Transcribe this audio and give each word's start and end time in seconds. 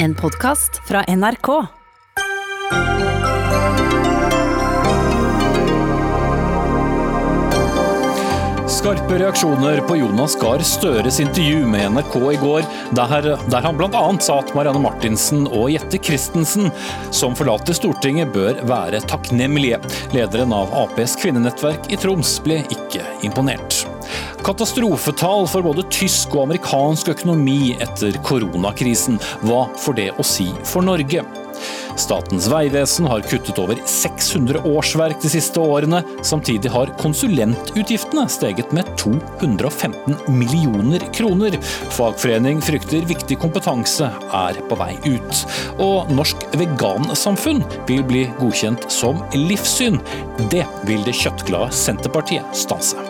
En 0.00 0.14
podkast 0.14 0.80
fra 0.88 1.04
NRK. 1.08 1.48
Skarpe 8.66 9.18
reaksjoner 9.18 9.80
på 9.80 9.96
Jonas 9.96 10.36
Gahr 10.40 10.62
Støres 10.62 11.18
intervju 11.20 11.66
med 11.66 11.90
NRK 11.90 12.16
i 12.16 12.38
går, 12.38 12.62
der, 12.94 13.28
der 13.50 13.66
han 13.66 13.80
bl.a. 13.80 14.04
sa 14.22 14.38
at 14.38 14.54
Marianne 14.54 14.84
Martinsen 14.86 15.48
og 15.50 15.72
Jette 15.74 15.98
Christensen, 15.98 16.70
som 17.10 17.34
forlater 17.34 17.74
Stortinget, 17.74 18.30
bør 18.30 18.62
være 18.70 19.02
takknemlige. 19.10 19.82
Lederen 20.14 20.54
av 20.54 20.70
Aps 20.84 21.18
kvinnenettverk 21.18 21.90
i 21.90 21.98
Troms 21.98 22.38
ble 22.46 22.62
ikke 22.70 23.02
imponert. 23.26 23.77
Katastrofetall 24.48 25.44
for 25.52 25.60
både 25.66 25.82
tysk 25.92 26.32
og 26.32 26.46
amerikansk 26.46 27.10
økonomi 27.12 27.74
etter 27.84 28.16
koronakrisen. 28.24 29.18
Hva 29.44 29.66
får 29.76 29.96
det 29.98 30.06
å 30.16 30.24
si 30.24 30.46
for 30.64 30.86
Norge? 30.86 31.20
Statens 32.00 32.46
vegvesen 32.48 33.08
har 33.10 33.26
kuttet 33.28 33.58
over 33.60 33.76
600 33.84 34.62
årsverk 34.70 35.18
de 35.20 35.32
siste 35.34 35.60
årene. 35.60 36.00
Samtidig 36.24 36.72
har 36.72 36.94
konsulentutgiftene 37.02 38.24
steget 38.32 38.72
med 38.72 38.88
215 38.96 40.16
millioner 40.32 41.04
kroner. 41.12 41.58
Fagforening 41.98 42.64
frykter 42.64 43.04
viktig 43.10 43.36
kompetanse 43.42 44.08
er 44.38 44.62
på 44.70 44.80
vei 44.80 44.94
ut. 45.10 45.44
Og 45.76 46.08
Norsk 46.14 46.48
vegansamfunn 46.56 47.60
vil 47.90 48.06
bli 48.08 48.24
godkjent 48.40 48.88
som 48.96 49.20
livssyn. 49.36 50.00
Det 50.48 50.64
vil 50.88 51.04
det 51.04 51.18
kjøttglade 51.20 51.74
Senterpartiet 51.84 52.56
stanse. 52.56 53.07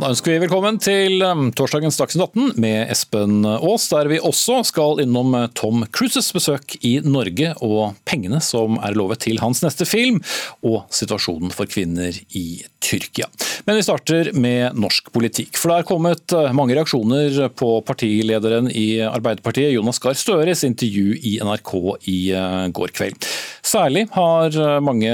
Da 0.00 0.08
ønsker 0.14 0.32
vi 0.32 0.40
velkommen 0.40 0.78
til 0.80 1.20
um, 1.26 1.50
torsdagens 1.52 1.98
Dagsnytt 2.00 2.30
18 2.32 2.60
med 2.62 2.88
Espen 2.92 3.44
Aas, 3.44 3.84
der 3.92 4.08
vi 4.08 4.20
også 4.24 4.62
skal 4.64 5.02
innom 5.02 5.34
uh, 5.36 5.44
Tom 5.56 5.82
Cruises 5.92 6.30
besøk 6.32 6.78
i 6.86 6.94
Norge 7.04 7.52
og 7.60 7.98
pengene 8.08 8.40
som 8.44 8.78
er 8.80 8.96
lovet 8.96 9.20
til 9.26 9.40
hans 9.42 9.60
neste 9.64 9.84
film, 9.88 10.22
og 10.64 10.86
situasjonen 10.94 11.52
for 11.52 11.68
kvinner 11.68 12.16
i 12.32 12.62
Tyrkia. 12.80 13.28
Men 13.66 13.76
vi 13.76 13.84
starter 13.84 14.30
med 14.32 14.78
norsk 14.80 15.10
politikk. 15.12 15.58
For 15.60 15.72
det 15.72 15.76
er 15.82 15.88
kommet 15.90 16.36
uh, 16.36 16.48
mange 16.56 16.78
reaksjoner 16.78 17.50
på 17.52 17.72
partilederen 17.84 18.70
i 18.72 19.02
Arbeiderpartiet, 19.04 19.74
Jonas 19.74 20.00
Gahr 20.00 20.16
Støres 20.16 20.64
intervju 20.64 21.18
i 21.20 21.36
NRK 21.44 21.74
i 22.08 22.18
uh, 22.32 22.64
går 22.72 22.96
kveld. 22.96 23.28
Særlig 23.60 24.06
har 24.14 24.56
mange 24.82 25.10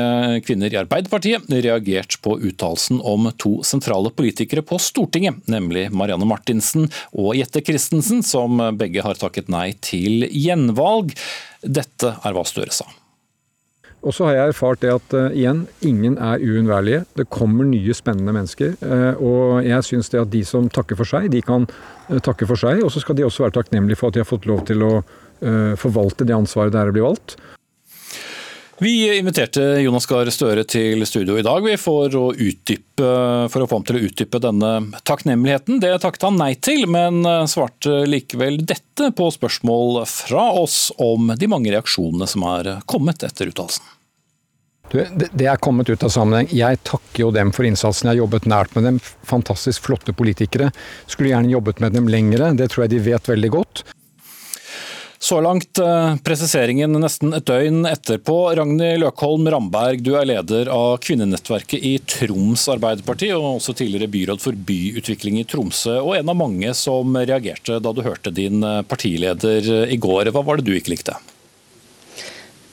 kvinner 0.46 0.70
i 0.70 0.78
Arbeiderpartiet 0.78 1.50
reagert 1.50 2.14
på 2.22 2.36
uttalelsen 2.38 3.00
om 3.02 3.26
to 3.42 3.56
sentrale 3.66 4.12
politikere 4.14 4.62
på 4.62 4.75
Stortinget, 4.82 5.40
nemlig 5.50 5.88
Marianne 5.94 6.28
Martinsen 6.28 6.90
og 7.12 7.34
Jette 7.38 7.62
Christensen, 7.64 8.22
som 8.26 8.60
begge 8.78 9.04
har 9.04 9.18
takket 9.20 9.50
nei 9.52 9.70
til 9.84 10.28
gjenvalg. 10.30 11.16
Dette 11.62 12.16
er 12.22 12.36
hva 12.36 12.46
Støre 12.46 12.74
sa. 12.74 12.88
Og 14.06 14.14
så 14.14 14.28
har 14.28 14.36
jeg 14.36 14.52
erfart 14.52 14.82
det 14.84 14.92
at 14.94 15.14
uh, 15.18 15.34
igjen, 15.34 15.64
ingen 15.82 16.14
er 16.22 16.42
uunnværlige. 16.42 17.02
Det 17.18 17.26
kommer 17.32 17.66
nye 17.66 17.94
spennende 17.96 18.34
mennesker. 18.36 18.76
Uh, 18.78 19.18
og 19.18 19.66
jeg 19.66 19.86
syns 19.88 20.12
det 20.12 20.22
at 20.22 20.30
de 20.30 20.44
som 20.46 20.68
takker 20.70 20.98
for 20.98 21.10
seg, 21.10 21.26
de 21.32 21.42
kan 21.42 21.66
uh, 21.66 22.20
takke 22.22 22.46
for 22.46 22.60
seg. 22.60 22.84
Og 22.86 22.92
så 22.94 23.02
skal 23.02 23.18
de 23.18 23.26
også 23.26 23.46
være 23.46 23.56
takknemlige 23.58 23.98
for 23.98 24.12
at 24.12 24.18
de 24.18 24.22
har 24.22 24.28
fått 24.28 24.46
lov 24.50 24.66
til 24.68 24.86
å 24.86 24.96
forvalte 25.76 26.24
det 26.24 26.32
ansvaret 26.32 26.72
det 26.72 26.78
er 26.80 26.88
å 26.88 26.92
bli 26.96 27.02
valgt. 27.04 27.34
Vi 28.78 29.18
inviterte 29.18 29.60
Jonas 29.60 30.04
Gahr 30.06 30.28
Støre 30.28 30.60
til 30.68 31.00
studio 31.08 31.38
i 31.40 31.44
dag 31.44 31.64
for 31.80 32.12
å, 32.12 32.26
utdype, 32.36 33.08
for 33.48 33.64
å 33.64 33.68
få 33.70 33.78
ham 33.78 33.86
til 33.88 33.96
å 33.96 34.02
utdype 34.04 34.40
denne 34.44 34.72
takknemligheten. 35.08 35.80
Det 35.80 35.94
takket 36.02 36.26
han 36.28 36.36
nei 36.36 36.50
til, 36.60 36.84
men 36.92 37.24
svarte 37.48 38.02
likevel 38.04 38.60
dette 38.68 39.08
på 39.16 39.30
spørsmål 39.32 40.02
fra 40.10 40.50
oss 40.60 40.90
om 41.00 41.32
de 41.32 41.48
mange 41.48 41.72
reaksjonene 41.72 42.28
som 42.28 42.44
har 42.44 42.74
kommet 42.84 43.24
etter 43.24 43.48
uttalelsen. 43.48 43.94
Det 44.92 45.48
er 45.48 45.56
kommet 45.56 45.88
ut 45.88 46.04
av 46.04 46.12
sammenheng. 46.12 46.52
Jeg 46.52 46.84
takker 46.86 47.24
jo 47.24 47.32
dem 47.34 47.56
for 47.56 47.66
innsatsen. 47.66 48.06
Jeg 48.06 48.14
har 48.14 48.24
jobbet 48.26 48.44
nært 48.46 48.76
med 48.76 48.86
dem. 48.86 49.00
Fantastisk 49.26 49.88
flotte 49.88 50.12
politikere. 50.16 50.68
Skulle 51.08 51.32
gjerne 51.32 51.50
jobbet 51.50 51.80
med 51.82 51.96
dem 51.96 52.12
lengre, 52.12 52.52
det 52.60 52.70
tror 52.70 52.84
jeg 52.84 52.98
de 52.98 53.06
vet 53.08 53.32
veldig 53.32 53.56
godt. 53.56 53.86
Så 55.18 55.40
langt 55.40 55.78
eh, 55.78 56.16
presiseringen 56.24 56.98
nesten 57.00 57.32
et 57.36 57.46
døgn 57.48 57.86
etterpå. 57.88 58.36
Ragnhild 58.58 59.00
Løkholm 59.02 59.48
Ramberg, 59.52 60.02
du 60.04 60.12
er 60.18 60.28
leder 60.28 60.70
av 60.72 60.98
kvinnenettverket 61.04 61.80
i 61.80 61.94
Troms 62.04 62.66
Arbeiderparti, 62.72 63.30
og 63.36 63.56
også 63.56 63.76
tidligere 63.78 64.12
byråd 64.12 64.42
for 64.42 64.58
byutvikling 64.68 65.40
i 65.40 65.46
Tromsø, 65.48 65.98
og 66.02 66.18
en 66.18 66.32
av 66.32 66.38
mange 66.38 66.74
som 66.76 67.16
reagerte 67.16 67.80
da 67.80 67.94
du 67.96 68.04
hørte 68.04 68.34
din 68.34 68.60
eh, 68.64 68.82
partileder 68.86 69.88
i 69.88 69.96
går. 70.00 70.32
Hva 70.34 70.44
var 70.44 70.60
det 70.60 70.68
du 70.68 70.76
ikke 70.76 70.96
likte? 70.96 71.16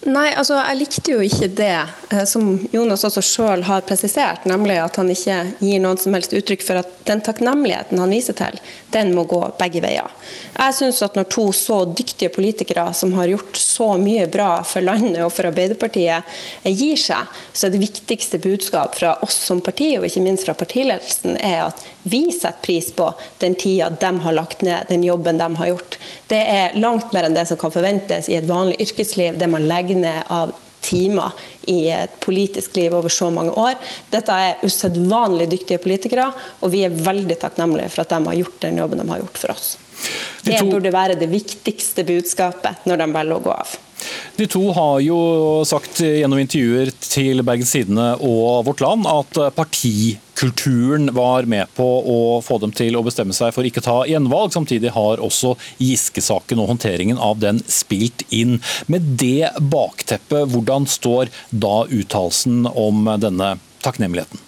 Nei, 0.03 0.33
altså 0.35 0.57
jeg 0.57 0.77
likte 0.81 1.13
jo 1.13 1.21
ikke 1.23 1.47
det 1.55 1.75
eh, 2.11 2.23
som 2.27 2.57
Jonas 2.73 3.05
også 3.07 3.21
selv 3.23 3.67
har 3.69 3.85
presisert, 3.87 4.43
nemlig 4.49 4.75
at 4.83 4.97
han 4.99 5.07
ikke 5.11 5.37
gir 5.61 5.79
noen 5.79 5.99
som 5.99 6.15
helst 6.17 6.35
uttrykk 6.35 6.65
for 6.65 6.81
at 6.81 6.89
den 7.07 7.21
takknemligheten 7.23 8.01
han 8.01 8.11
viser 8.11 8.35
til, 8.35 8.59
den 8.91 9.13
må 9.15 9.23
gå 9.31 9.39
begge 9.59 9.83
veier. 9.85 10.11
Jeg 10.57 10.75
synes 10.75 10.99
at 11.07 11.15
når 11.15 11.29
to 11.31 11.45
så 11.55 11.79
dyktige 11.87 12.33
politikere 12.35 12.89
som 12.97 13.15
har 13.15 13.31
gjort 13.31 13.59
så 13.59 13.93
mye 14.01 14.27
bra 14.31 14.49
for 14.67 14.83
landet 14.83 15.21
og 15.23 15.31
for 15.31 15.47
Arbeiderpartiet, 15.47 16.35
eh, 16.63 16.75
gir 16.75 16.99
seg, 16.99 17.31
så 17.53 17.69
er 17.69 17.75
det 17.75 17.83
viktigste 17.85 18.41
budskap 18.43 18.99
fra 18.99 19.15
oss 19.23 19.39
som 19.47 19.63
parti, 19.63 19.93
og 19.97 20.09
ikke 20.09 20.25
minst 20.25 20.49
fra 20.49 20.57
partiledelsen, 20.57 21.39
er 21.39 21.69
at 21.69 21.87
vi 22.03 22.31
setter 22.31 22.61
pris 22.61 22.91
på 22.91 23.13
den 23.39 23.55
tida 23.55 23.89
de 23.89 24.19
har 24.19 24.35
lagt 24.35 24.61
ned, 24.61 24.85
den 24.89 25.03
jobben 25.03 25.37
de 25.37 25.47
har 25.55 25.67
gjort. 25.67 25.97
Det 26.27 26.41
er 26.41 26.75
langt 26.79 27.13
mer 27.13 27.27
enn 27.27 27.37
det 27.37 27.47
som 27.49 27.59
kan 27.59 27.73
forventes 27.73 28.29
i 28.29 28.37
et 28.39 28.49
vanlig 28.49 28.79
yrkesliv, 28.83 29.39
det 29.39 29.49
man 29.51 29.67
legger 29.67 29.99
ned 30.03 30.31
av 30.33 30.53
timer 30.83 31.31
i 31.71 31.87
et 31.95 32.19
politisk 32.19 32.75
liv 32.75 32.93
over 32.95 33.09
så 33.09 33.29
mange 33.31 33.53
år. 33.55 33.77
Dette 34.11 34.35
er 34.35 34.65
usedvanlig 34.67 35.47
dyktige 35.53 35.79
politikere, 35.83 36.27
og 36.59 36.73
vi 36.73 36.83
er 36.83 36.97
veldig 37.05 37.39
takknemlige 37.39 37.93
for 37.93 38.03
at 38.03 38.11
de 38.11 38.19
har 38.27 38.39
gjort 38.41 38.59
den 38.65 38.83
jobben 38.83 38.99
de 38.99 39.07
har 39.13 39.23
gjort 39.23 39.41
for 39.45 39.55
oss. 39.55 39.71
Det 40.43 40.59
burde 40.67 40.91
være 40.91 41.15
det 41.15 41.31
viktigste 41.31 42.03
budskapet 42.07 42.83
når 42.89 42.99
de 42.99 43.09
velger 43.15 43.39
å 43.39 43.43
gå 43.47 43.55
av. 43.55 43.77
De 44.37 44.47
to 44.49 44.61
har 44.73 44.99
jo 45.05 45.17
sagt 45.67 46.01
gjennom 46.01 46.41
intervjuer 46.41 46.91
til 47.03 47.43
Bergens 47.45 47.73
Tidende 47.75 48.13
og 48.25 48.65
Vårt 48.67 48.81
Land 48.83 49.05
at 49.09 49.37
partikulturen 49.57 51.11
var 51.13 51.45
med 51.49 51.69
på 51.77 51.85
å 51.85 52.19
få 52.45 52.57
dem 52.63 52.73
til 52.75 52.97
å 52.97 53.03
bestemme 53.05 53.35
seg 53.37 53.53
for 53.55 53.67
ikke 53.67 53.83
ta 53.85 53.99
gjenvalg. 54.09 54.53
Samtidig 54.55 54.93
har 54.95 55.21
også 55.23 55.53
Giske-saken 55.81 56.63
og 56.63 56.73
håndteringen 56.73 57.21
av 57.21 57.41
den 57.43 57.61
spilt 57.69 58.25
inn. 58.33 58.57
Med 58.91 59.13
det 59.21 59.53
bakteppet, 59.61 60.49
hvordan 60.53 60.89
står 60.89 61.31
da 61.51 61.83
uttalelsen 61.89 62.65
om 62.73 63.05
denne 63.21 63.55
takknemligheten? 63.85 64.41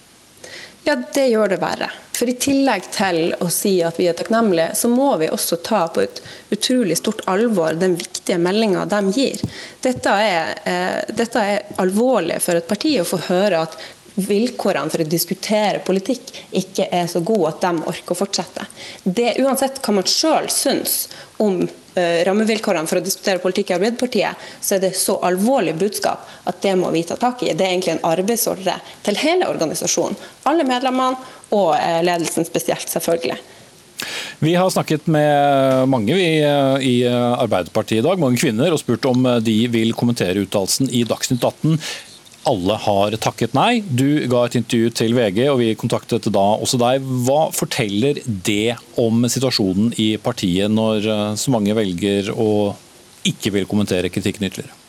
Ja, 0.85 0.95
det 1.13 1.27
gjør 1.27 1.49
det 1.49 1.57
verre. 1.57 1.87
For 2.13 2.29
I 2.29 2.35
tillegg 2.37 2.91
til 2.93 3.31
å 3.41 3.47
si 3.49 3.79
at 3.83 3.97
vi 3.97 4.05
er 4.05 4.13
takknemlige, 4.17 4.75
så 4.77 4.89
må 4.91 5.15
vi 5.17 5.31
også 5.33 5.57
ta 5.65 5.81
på 5.89 6.03
et 6.03 6.21
utrolig 6.53 6.99
stort 6.99 7.23
alvor 7.31 7.73
den 7.81 7.95
viktige 7.97 8.37
meldinga 8.37 8.83
de 8.91 8.99
gir. 9.15 9.41
Dette 9.81 10.13
er, 10.13 10.53
eh, 10.63 11.01
dette 11.09 11.41
er 11.41 11.73
alvorlig 11.81 12.37
for 12.41 12.55
et 12.55 12.67
parti 12.69 12.99
å 13.01 13.07
få 13.07 13.17
høre 13.31 13.63
at 13.65 13.77
vilkårene 14.15 14.93
for 14.93 15.01
å 15.01 15.09
diskutere 15.09 15.81
politikk 15.83 16.29
ikke 16.61 16.87
er 16.91 17.09
så 17.11 17.23
gode 17.25 17.49
at 17.49 17.65
de 17.65 17.89
orker 17.89 18.13
å 18.13 18.19
fortsette. 18.21 18.67
Det 19.03 19.33
Uansett 19.41 19.81
hva 19.81 19.97
man 19.97 20.07
sjøl 20.07 20.47
syns 20.53 21.07
om 21.41 21.63
uh, 21.65 21.73
rammevilkårene 21.95 22.89
for 22.89 22.99
å 22.99 23.05
diskutere 23.05 23.41
politikk 23.43 23.71
i 23.71 23.77
Arbeiderpartiet, 23.77 24.45
så 24.61 24.75
er 24.77 24.85
det 24.85 24.93
så 24.99 25.17
alvorlig 25.25 25.75
budskap 25.79 26.27
at 26.49 26.61
det 26.65 26.75
må 26.79 26.91
vi 26.95 27.05
ta 27.07 27.17
tak 27.19 27.43
i. 27.43 27.53
Det 27.53 27.65
er 27.65 27.73
egentlig 27.73 27.95
en 27.95 28.07
arbeidsordre 28.11 28.77
til 29.05 29.19
hele 29.23 29.49
organisasjonen. 29.51 30.17
Alle 30.49 30.67
medlemmene 30.67 31.19
og 31.55 31.75
uh, 31.75 31.99
ledelsen 32.05 32.47
spesielt, 32.47 32.89
selvfølgelig. 32.91 33.39
Vi 34.43 34.51
har 34.59 34.69
snakket 34.69 35.07
med 35.07 35.87
mange 35.89 36.17
vi, 36.17 36.25
i 36.83 36.95
Arbeiderpartiet 37.07 38.01
i 38.01 38.05
dag, 38.05 38.19
mange 38.19 38.37
kvinner, 38.37 38.73
og 38.73 38.81
spurt 38.81 39.07
om 39.07 39.23
de 39.41 39.55
vil 39.71 39.95
kommentere 39.97 40.43
uttalelsen 40.43 40.91
i 40.91 41.05
Dagsnytt 41.07 41.43
18 41.43 41.79
alle 42.49 42.77
har 42.85 43.17
takket 43.21 43.55
nei. 43.57 43.81
Du 43.81 44.25
ga 44.31 44.45
et 44.45 44.57
intervju 44.59 44.93
til 45.01 45.17
VG, 45.17 45.41
og 45.51 45.59
vi 45.61 45.73
kontaktet 45.79 46.29
da 46.33 46.45
også 46.55 46.79
deg. 46.81 47.05
Hva 47.27 47.49
forteller 47.55 48.21
det 48.25 48.77
om 49.01 49.25
situasjonen 49.29 49.93
i 50.01 50.13
partiet, 50.21 50.71
når 50.71 51.09
eh, 51.09 51.27
så 51.41 51.53
mange 51.55 51.75
velger 51.77 52.31
å 52.31 52.49
ikke 53.25 53.55
vil 53.55 53.69
kommentere 53.69 54.11
kritikken 54.13 54.47
ytterligere? 54.49 54.84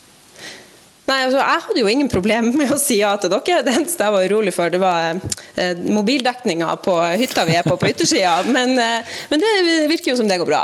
Nei, 1.06 1.20
altså, 1.23 1.38
Jeg 1.38 1.62
hadde 1.69 1.82
jo 1.82 1.91
ingen 1.91 2.08
problemer 2.11 2.56
med 2.58 2.73
å 2.75 2.79
si 2.81 2.99
ja 2.99 3.12
til 3.23 3.31
dere. 3.31 3.62
Det 3.67 3.75
eneste 3.76 4.06
jeg 4.08 4.14
var 4.14 4.26
urolig 4.26 4.53
for, 4.55 4.73
det 4.73 4.81
var 4.82 5.20
eh, 5.55 5.79
mobildekninga 5.94 6.73
på 6.82 6.97
hytta 7.20 7.44
vi 7.47 7.55
er 7.58 7.67
på 7.67 7.76
på 7.79 7.91
yttersida. 7.93 8.41
Men, 8.56 8.75
eh, 8.81 9.17
men, 9.31 9.43
det 9.43 9.76
virker 9.91 10.12
jo 10.12 10.17
som 10.19 10.29
det 10.31 10.41
går 10.41 10.49
bra. 10.49 10.62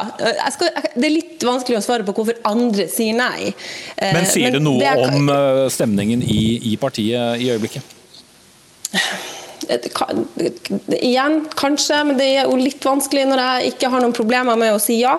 Skal, 0.54 0.72
det 0.96 1.06
er 1.06 1.14
litt 1.14 1.46
vanskelig 1.46 1.78
å 1.78 1.84
svare 1.84 2.06
på 2.06 2.14
hvorfor 2.16 2.40
andre 2.48 2.88
sier 2.90 3.14
nei. 3.18 3.52
Eh, 3.96 4.12
men 4.16 4.26
sier 4.26 4.50
men 4.50 4.58
det 4.58 4.64
noe 4.66 4.82
det 4.82 4.90
er, 4.90 5.04
om 5.06 5.30
eh, 5.30 5.64
stemningen 5.72 6.24
i, 6.26 6.42
i 6.72 6.76
partiet 6.80 7.42
i 7.42 7.50
øyeblikket? 7.52 7.98
Igjen, 10.98 11.44
kanskje, 11.58 12.00
men 12.08 12.18
det 12.18 12.30
er 12.32 12.48
jo 12.48 12.58
litt 12.58 12.82
vanskelig 12.82 13.28
når 13.30 13.42
jeg 13.44 13.74
ikke 13.74 13.92
har 13.92 14.02
noen 14.02 14.16
problemer 14.16 14.58
med 14.58 14.74
å 14.74 14.80
si 14.82 14.98
ja, 15.04 15.14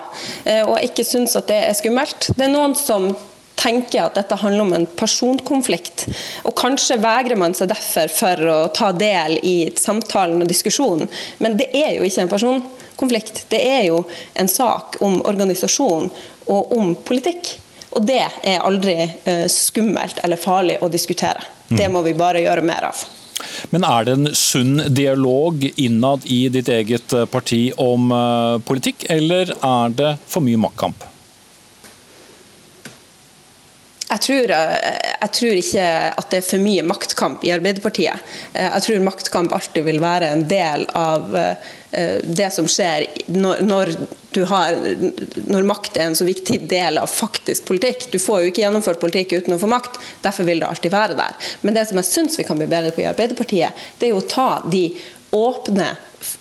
og 0.68 0.76
ikke 0.84 1.06
syns 1.06 1.36
at 1.40 1.48
det 1.48 1.62
er 1.70 1.78
skummelt. 1.78 2.28
Det 2.36 2.44
er 2.44 2.52
noen 2.52 2.76
som 2.78 3.14
tenker 3.54 4.04
at 4.04 4.18
dette 4.18 4.38
handler 4.40 4.64
om 4.64 4.72
en 4.76 4.86
personkonflikt. 4.98 6.06
Og 6.44 6.54
kanskje 6.58 6.98
vegrer 7.02 7.38
man 7.40 7.54
seg 7.56 7.70
derfor 7.72 8.12
for 8.12 8.46
å 8.50 8.58
ta 8.74 8.90
del 8.96 9.38
i 9.42 9.56
samtalen 9.78 10.42
og 10.42 10.50
diskusjonen. 10.50 11.10
Men 11.38 11.58
det 11.60 11.70
er 11.74 11.94
jo 11.96 12.06
ikke 12.06 12.26
en 12.26 12.32
personkonflikt. 12.32 13.44
Det 13.52 13.62
er 13.62 13.84
jo 13.88 14.04
en 14.34 14.50
sak 14.50 14.98
om 15.04 15.20
organisasjon 15.24 16.10
og 16.50 16.76
om 16.76 16.94
politikk. 17.06 17.56
Og 17.94 18.06
det 18.06 18.22
er 18.42 18.64
aldri 18.64 18.96
uh, 19.06 19.46
skummelt 19.50 20.18
eller 20.26 20.40
farlig 20.40 20.80
å 20.82 20.90
diskutere. 20.90 21.44
Mm. 21.68 21.76
Det 21.78 21.92
må 21.94 22.02
vi 22.02 22.16
bare 22.18 22.42
gjøre 22.42 22.64
mer 22.66 22.90
av. 22.90 23.04
Men 23.70 23.84
er 23.86 24.06
det 24.06 24.14
en 24.14 24.28
sunn 24.36 24.76
dialog 24.94 25.64
innad 25.76 26.26
i 26.30 26.44
ditt 26.54 26.68
eget 26.70 27.12
eh, 27.12 27.26
parti 27.26 27.66
om 27.82 28.12
uh, 28.14 28.60
politikk, 28.64 29.06
eller 29.10 29.50
er 29.58 29.96
det 29.98 30.12
for 30.30 30.44
mye 30.44 30.60
maktkamp? 30.60 31.02
Jeg 34.04 34.13
tror, 34.24 34.52
jeg 34.54 35.30
tror, 35.38 35.60
ikke 35.60 35.86
at 36.10 36.30
det 36.32 36.40
er 36.40 36.48
for 36.48 36.64
mye 36.64 36.84
maktkamp 36.86 37.44
i 37.46 37.52
Arbeiderpartiet. 37.54 38.34
Jeg 38.56 38.84
tror 38.86 39.06
maktkamp 39.06 39.54
alltid 39.56 39.86
vil 39.86 40.02
være 40.02 40.32
en 40.34 40.44
del 40.50 40.86
av 40.98 41.34
det 42.24 42.48
som 42.50 42.66
skjer 42.66 43.04
når, 43.30 43.60
når 43.62 43.92
har, 44.50 44.74
når 45.46 45.66
makt 45.68 45.98
er 45.98 46.08
en 46.08 46.16
så 46.18 46.26
viktig 46.26 46.60
del 46.70 46.98
av 46.98 47.10
faktisk 47.10 47.68
politikk. 47.68 48.08
Du 48.10 48.18
får 48.18 48.42
jo 48.42 48.52
ikke 48.52 48.64
gjennomført 48.64 49.02
politikk 49.02 49.36
uten 49.38 49.54
å 49.56 49.60
få 49.60 49.70
makt, 49.70 50.00
derfor 50.24 50.48
vil 50.48 50.62
det 50.62 50.70
alltid 50.70 50.94
være 50.94 51.18
der. 51.18 51.36
Men 51.62 51.76
det 51.76 51.86
som 51.88 52.00
jeg 52.00 52.10
syns 52.10 52.38
vi 52.40 52.46
kan 52.48 52.58
bli 52.58 52.70
bedre 52.70 52.94
på 52.94 53.04
i 53.04 53.10
Arbeiderpartiet, 53.10 53.86
det 53.98 54.08
er 54.08 54.14
jo 54.14 54.22
å 54.22 54.28
ta 54.30 54.48
de 54.70 54.88
åpne 55.34 55.92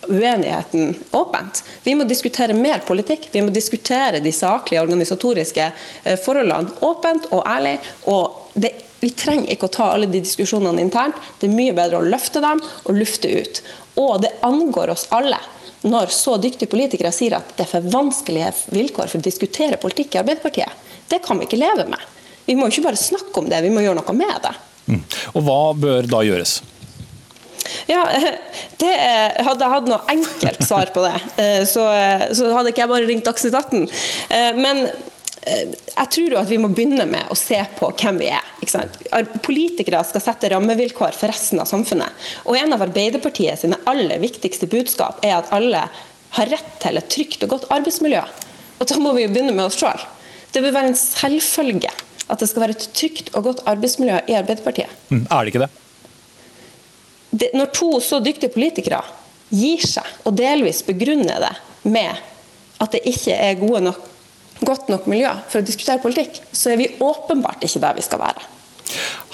uenigheten 0.08 0.96
åpent. 1.12 1.64
Vi 1.84 1.96
må 1.96 2.08
diskutere 2.08 2.56
mer 2.58 2.84
politikk. 2.88 3.30
Vi 3.32 3.42
må 3.42 3.54
diskutere 3.54 4.22
de 4.24 4.32
saklige 4.36 4.82
organisatoriske 4.82 5.68
eh, 6.04 6.18
forholdene 6.20 6.80
åpent 6.82 7.30
og 7.32 7.46
ærlig. 7.48 7.78
og 8.06 8.50
det 8.54 8.74
vi 9.04 9.10
trenger 9.10 9.52
ikke 9.52 9.68
å 9.68 9.74
ta 9.74 9.86
alle 9.92 10.08
de 10.08 10.22
diskusjonene 10.24 10.80
internt. 10.80 11.18
Det 11.40 11.50
er 11.50 11.56
mye 11.58 11.74
bedre 11.76 12.00
å 12.00 12.06
løfte 12.08 12.40
dem 12.40 12.62
og 12.64 12.96
lufte 12.96 13.28
ut. 13.28 13.60
Og 14.00 14.22
det 14.24 14.32
angår 14.48 14.94
oss 14.94 15.10
alle 15.12 15.42
når 15.84 16.14
så 16.16 16.38
dyktige 16.40 16.72
politikere 16.72 17.12
sier 17.12 17.36
at 17.36 17.50
det 17.58 17.66
er 17.66 17.72
for 17.74 17.90
vanskelige 17.92 18.54
vilkår 18.72 19.12
for 19.12 19.20
å 19.20 19.26
diskutere 19.26 19.80
politikk 19.82 20.16
i 20.16 20.22
Arbeiderpartiet. 20.22 20.86
Det 21.12 21.20
kan 21.26 21.36
vi 21.36 21.50
ikke 21.50 21.60
leve 21.60 21.90
med. 21.92 22.00
Vi 22.48 22.56
må 22.56 22.70
ikke 22.72 22.86
bare 22.88 23.00
snakke 23.00 23.44
om 23.44 23.50
det, 23.52 23.60
vi 23.66 23.72
må 23.74 23.84
gjøre 23.84 24.00
noe 24.00 24.16
med 24.16 24.40
det. 24.46 24.54
Mm. 24.88 25.04
Og 25.34 25.44
Hva 25.50 25.60
bør 25.84 26.08
da 26.08 26.24
gjøres? 26.24 26.62
Ja, 27.90 28.04
det, 28.82 28.92
Hadde 29.44 29.64
jeg 29.64 29.74
hatt 29.76 29.90
noe 29.90 30.02
enkelt 30.14 30.68
svar 30.68 30.92
på 30.96 31.06
det, 31.06 31.16
eh, 31.44 31.64
så, 31.70 31.88
så 32.36 32.52
hadde 32.56 32.74
ikke 32.74 32.86
jeg 32.86 32.94
bare 32.94 33.10
ringt 33.10 33.28
Dagsnytt 33.28 33.58
18. 33.58 33.90
Eh, 34.30 34.54
men 34.60 34.86
Eh, 35.46 35.74
jeg 35.90 36.10
tror 36.16 36.36
jo 36.36 36.40
at 36.40 36.50
vi 36.52 36.60
må 36.62 36.70
begynne 36.72 37.06
med 37.10 37.32
å 37.32 37.38
se 37.38 37.58
på 37.78 37.90
hvem 38.00 38.20
vi 38.22 38.30
er. 38.32 38.46
Politikere 39.44 40.04
skal 40.08 40.24
sette 40.24 40.52
rammevilkår 40.54 41.18
for 41.18 41.32
resten 41.32 41.62
av 41.64 41.70
samfunnet. 41.70 42.24
Og 42.48 42.58
En 42.60 42.76
av 42.76 42.86
Arbeiderpartiet 42.86 43.64
sine 43.64 43.80
aller 43.90 44.22
viktigste 44.24 44.70
budskap 44.72 45.24
er 45.26 45.38
at 45.42 45.52
alle 45.56 45.84
har 46.38 46.50
rett 46.50 46.72
til 46.82 46.98
et 46.98 47.12
trygt 47.12 47.44
og 47.46 47.58
godt 47.58 47.70
arbeidsmiljø. 47.76 48.24
Og 48.80 48.88
Da 48.88 49.00
må 49.00 49.14
vi 49.18 49.28
jo 49.28 49.34
begynne 49.34 49.54
med 49.56 49.68
oss 49.68 49.78
sjøl. 49.80 50.00
Det 50.54 50.64
bør 50.64 50.78
være 50.80 50.94
en 50.94 51.00
selvfølge 51.00 51.92
at 52.32 52.40
det 52.40 52.48
skal 52.50 52.64
være 52.64 52.78
et 52.78 52.90
trygt 52.96 53.34
og 53.36 53.44
godt 53.50 53.64
arbeidsmiljø 53.68 54.24
i 54.32 54.38
Arbeiderpartiet. 54.40 54.90
Mm, 55.10 55.28
er 55.28 55.44
det 55.44 55.52
ikke 55.52 55.66
det? 55.66 55.83
Det? 57.34 57.52
Når 57.58 57.74
to 57.76 57.90
så 58.04 58.22
dyktige 58.24 58.54
politikere 58.54 59.02
gir 59.54 59.82
seg 59.86 60.26
og 60.26 60.38
delvis 60.38 60.82
begrunner 60.86 61.42
det 61.44 61.54
med 61.90 62.22
at 62.82 62.96
det 62.96 63.04
ikke 63.10 63.36
er 63.36 63.62
nok 63.84 64.10
godt 64.64 64.90
nok 64.92 65.08
miljø 65.12 65.32
for 65.50 65.60
å 65.60 65.66
diskutere 65.66 66.02
politikk, 66.04 66.40
så 66.54 66.74
er 66.74 66.80
vi 66.80 66.92
åpenbart 67.04 67.66
ikke 67.66 67.82
der 67.84 67.98
vi 67.98 68.06
skal 68.06 68.22
være. 68.22 68.46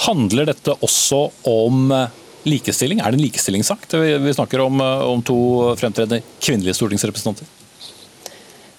Handler 0.07 0.49
dette 0.49 0.73
også 0.85 1.21
om 1.49 1.91
eh, 1.93 2.17
likestilling? 2.49 3.01
Er 3.01 3.11
det 3.11 3.19
en 3.19 3.25
likestillingssak? 3.27 3.87
Vi 3.93 4.35
snakker 4.35 4.63
om, 4.63 4.81
eh, 4.81 5.05
om 5.11 5.23
to 5.25 5.39
fremtredende 5.79 6.23
kvinnelige 6.39 6.77
stortingsrepresentanter. 6.79 7.58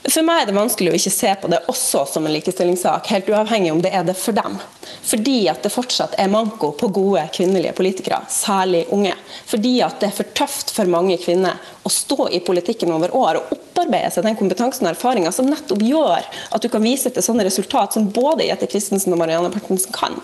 For 0.00 0.24
meg 0.24 0.42
er 0.42 0.48
det 0.48 0.56
vanskelig 0.56 0.90
å 0.90 0.96
ikke 0.96 1.12
se 1.12 1.30
på 1.42 1.48
det 1.52 1.58
også 1.68 2.06
som 2.08 2.24
en 2.24 2.32
likestillingssak, 2.32 3.10
helt 3.12 3.28
uavhengig 3.28 3.72
om 3.74 3.82
det 3.84 3.90
er 3.92 4.06
det 4.08 4.14
for 4.16 4.32
dem. 4.36 4.56
Fordi 5.04 5.42
at 5.52 5.60
det 5.62 5.72
fortsatt 5.74 6.16
er 6.18 6.30
manko 6.32 6.70
på 6.80 6.88
gode 6.96 7.26
kvinnelige 7.36 7.74
politikere, 7.76 8.22
særlig 8.32 8.86
unge. 8.96 9.12
Fordi 9.50 9.74
at 9.84 10.00
det 10.00 10.08
er 10.08 10.16
for 10.16 10.32
tøft 10.40 10.72
for 10.72 10.88
mange 10.88 11.18
kvinner 11.20 11.60
å 11.84 11.92
stå 11.92 12.30
i 12.32 12.40
politikken 12.46 12.94
over 12.96 13.12
år 13.16 13.42
og 13.42 13.52
opparbeide 13.58 14.08
seg 14.14 14.24
den 14.24 14.40
kompetansen 14.40 14.88
og 14.88 14.94
erfaringa 14.94 15.34
som 15.36 15.50
nettopp 15.52 15.84
gjør 15.84 16.24
at 16.24 16.64
du 16.64 16.70
kan 16.72 16.84
vise 16.84 17.12
til 17.12 17.24
sånne 17.24 17.44
resultat 17.46 17.96
som 17.96 18.08
både 18.08 18.48
Jette 18.48 18.70
Christensen 18.72 19.12
og 19.12 19.20
Marianne 19.20 19.52
Partensen 19.52 19.92
kan 19.94 20.16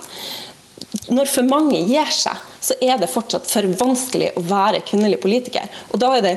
når 1.12 1.28
for 1.30 1.46
mange 1.46 1.78
gir 1.86 2.08
seg, 2.12 2.40
så 2.62 2.76
er 2.82 2.98
det 3.00 3.10
fortsatt 3.12 3.48
for 3.48 3.66
vanskelig 3.78 4.32
å 4.36 4.42
være 4.46 4.82
kvinnelig 4.86 5.20
politiker. 5.22 5.66
Og 5.92 6.00
Da 6.02 6.12
er 6.16 6.24
det 6.24 6.34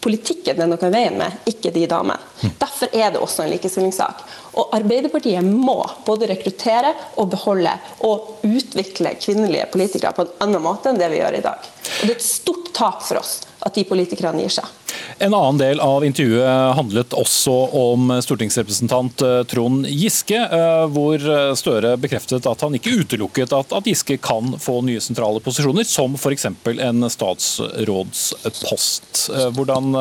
politikken 0.00 0.56
det 0.56 0.64
er 0.64 0.70
noe 0.70 0.88
i 0.88 0.92
veien 0.92 1.18
med, 1.20 1.42
ikke 1.50 1.72
de 1.74 1.86
damene. 1.90 2.18
Derfor 2.60 2.88
er 2.96 3.12
det 3.12 3.20
også 3.20 3.44
en 3.44 3.52
likestillingssak. 3.52 4.24
Og 4.60 4.72
Arbeiderpartiet 4.76 5.44
må 5.44 5.78
både 6.06 6.30
rekruttere 6.30 6.94
og 7.20 7.30
beholde 7.34 7.72
og 8.08 8.40
utvikle 8.46 9.14
kvinnelige 9.20 9.68
politikere 9.72 10.14
på 10.16 10.26
en 10.26 10.34
annen 10.46 10.64
måte 10.64 10.90
enn 10.90 11.00
det 11.00 11.10
vi 11.12 11.20
gjør 11.20 11.38
i 11.38 11.44
dag. 11.44 11.70
Og 12.00 12.02
Det 12.02 12.14
er 12.14 12.16
et 12.16 12.26
stort 12.26 12.72
tap 12.76 13.04
for 13.04 13.20
oss 13.20 13.40
at 13.60 13.76
de 13.76 13.84
politikerne 13.88 14.42
gir 14.42 14.60
seg. 14.60 14.79
En 15.22 15.34
annen 15.34 15.58
del 15.58 15.80
av 15.84 16.04
intervjuet 16.04 16.76
handlet 16.78 17.12
også 17.12 17.52
om 17.76 18.08
stortingsrepresentant 18.24 19.20
eh, 19.20 19.42
Trond 19.44 19.84
Giske, 19.84 20.38
eh, 20.40 20.84
hvor 20.94 21.20
Støre 21.60 21.90
bekreftet 22.00 22.48
at 22.48 22.64
han 22.64 22.72
ikke 22.78 22.94
utelukket 23.02 23.52
at, 23.52 23.74
Giske 23.84 24.16
kan 24.24 24.54
få 24.56 24.78
nye 24.86 25.00
sentrale 25.04 25.42
posisjoner, 25.44 25.84
som 25.84 26.16
f.eks. 26.16 26.46
en 26.72 27.04
statsrådspost. 27.12 29.20
Eh, 29.34 29.50
hvordan 29.58 29.92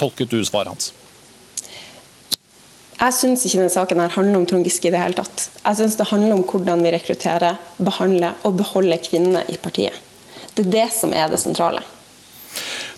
tolket 0.00 0.32
du 0.32 0.40
svaret 0.40 0.72
hans? 0.72 0.94
Jeg 2.98 3.12
syns 3.18 3.44
ikke 3.44 3.60
denne 3.60 3.76
saken 3.76 4.00
her 4.00 4.16
handler 4.16 4.40
om 4.40 4.48
Trond 4.48 4.64
Giske 4.64 4.88
i 4.88 4.94
det 4.96 5.04
hele 5.04 5.20
tatt. 5.20 5.50
Jeg 5.60 5.82
syns 5.82 6.00
det 6.00 6.08
handler 6.08 6.38
om 6.38 6.46
hvordan 6.48 6.88
vi 6.88 6.96
rekrutterer, 6.96 7.60
behandler 7.76 8.40
og 8.48 8.56
beholder 8.64 9.04
kvinner 9.04 9.44
i 9.52 9.60
partiet. 9.60 9.92
Det 10.56 10.64
er 10.64 10.72
det 10.72 10.88
som 10.96 11.12
er 11.12 11.28
det 11.28 11.44
sentrale. 11.44 11.84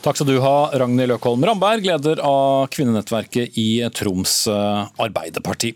Takk 0.00 0.16
skal 0.16 0.30
du 0.30 0.38
ha, 0.40 0.70
Ragnhild 0.80 1.10
Løkholm 1.12 1.42
Ramberg, 1.44 1.84
leder 1.84 2.22
av 2.24 2.70
kvinnenettverket 2.72 3.58
i 3.60 3.82
Troms 3.92 4.46
eh, 4.48 4.86
Arbeiderparti. 4.96 5.74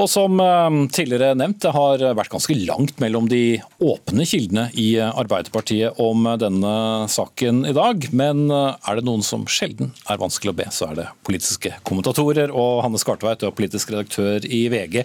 Og 0.00 0.08
som 0.08 0.40
eh, 0.40 0.78
tidligere 0.96 1.34
nevnt, 1.36 1.58
det 1.60 1.72
har 1.74 2.04
vært 2.16 2.32
ganske 2.32 2.56
langt 2.56 2.96
mellom 3.02 3.28
de 3.28 3.58
åpne 3.84 4.24
kildene 4.24 4.70
i 4.80 4.94
Arbeiderpartiet 5.04 6.00
om 6.00 6.24
denne 6.40 6.72
saken 7.12 7.66
i 7.68 7.74
dag. 7.76 8.06
Men 8.16 8.46
eh, 8.48 8.78
er 8.80 8.96
det 8.96 9.04
noen 9.04 9.24
som 9.26 9.44
sjelden 9.44 9.92
er 10.08 10.22
vanskelig 10.24 10.54
å 10.54 10.56
be, 10.62 10.70
så 10.72 10.88
er 10.88 10.96
det 11.02 11.06
politiske 11.28 11.74
kommentatorer. 11.84 12.54
Og 12.56 12.80
Hanne 12.86 13.02
Skartveit, 13.02 13.44
du 13.44 13.50
er 13.50 13.56
politisk 13.60 13.92
redaktør 13.92 14.40
i 14.48 14.62
VG. 14.72 15.02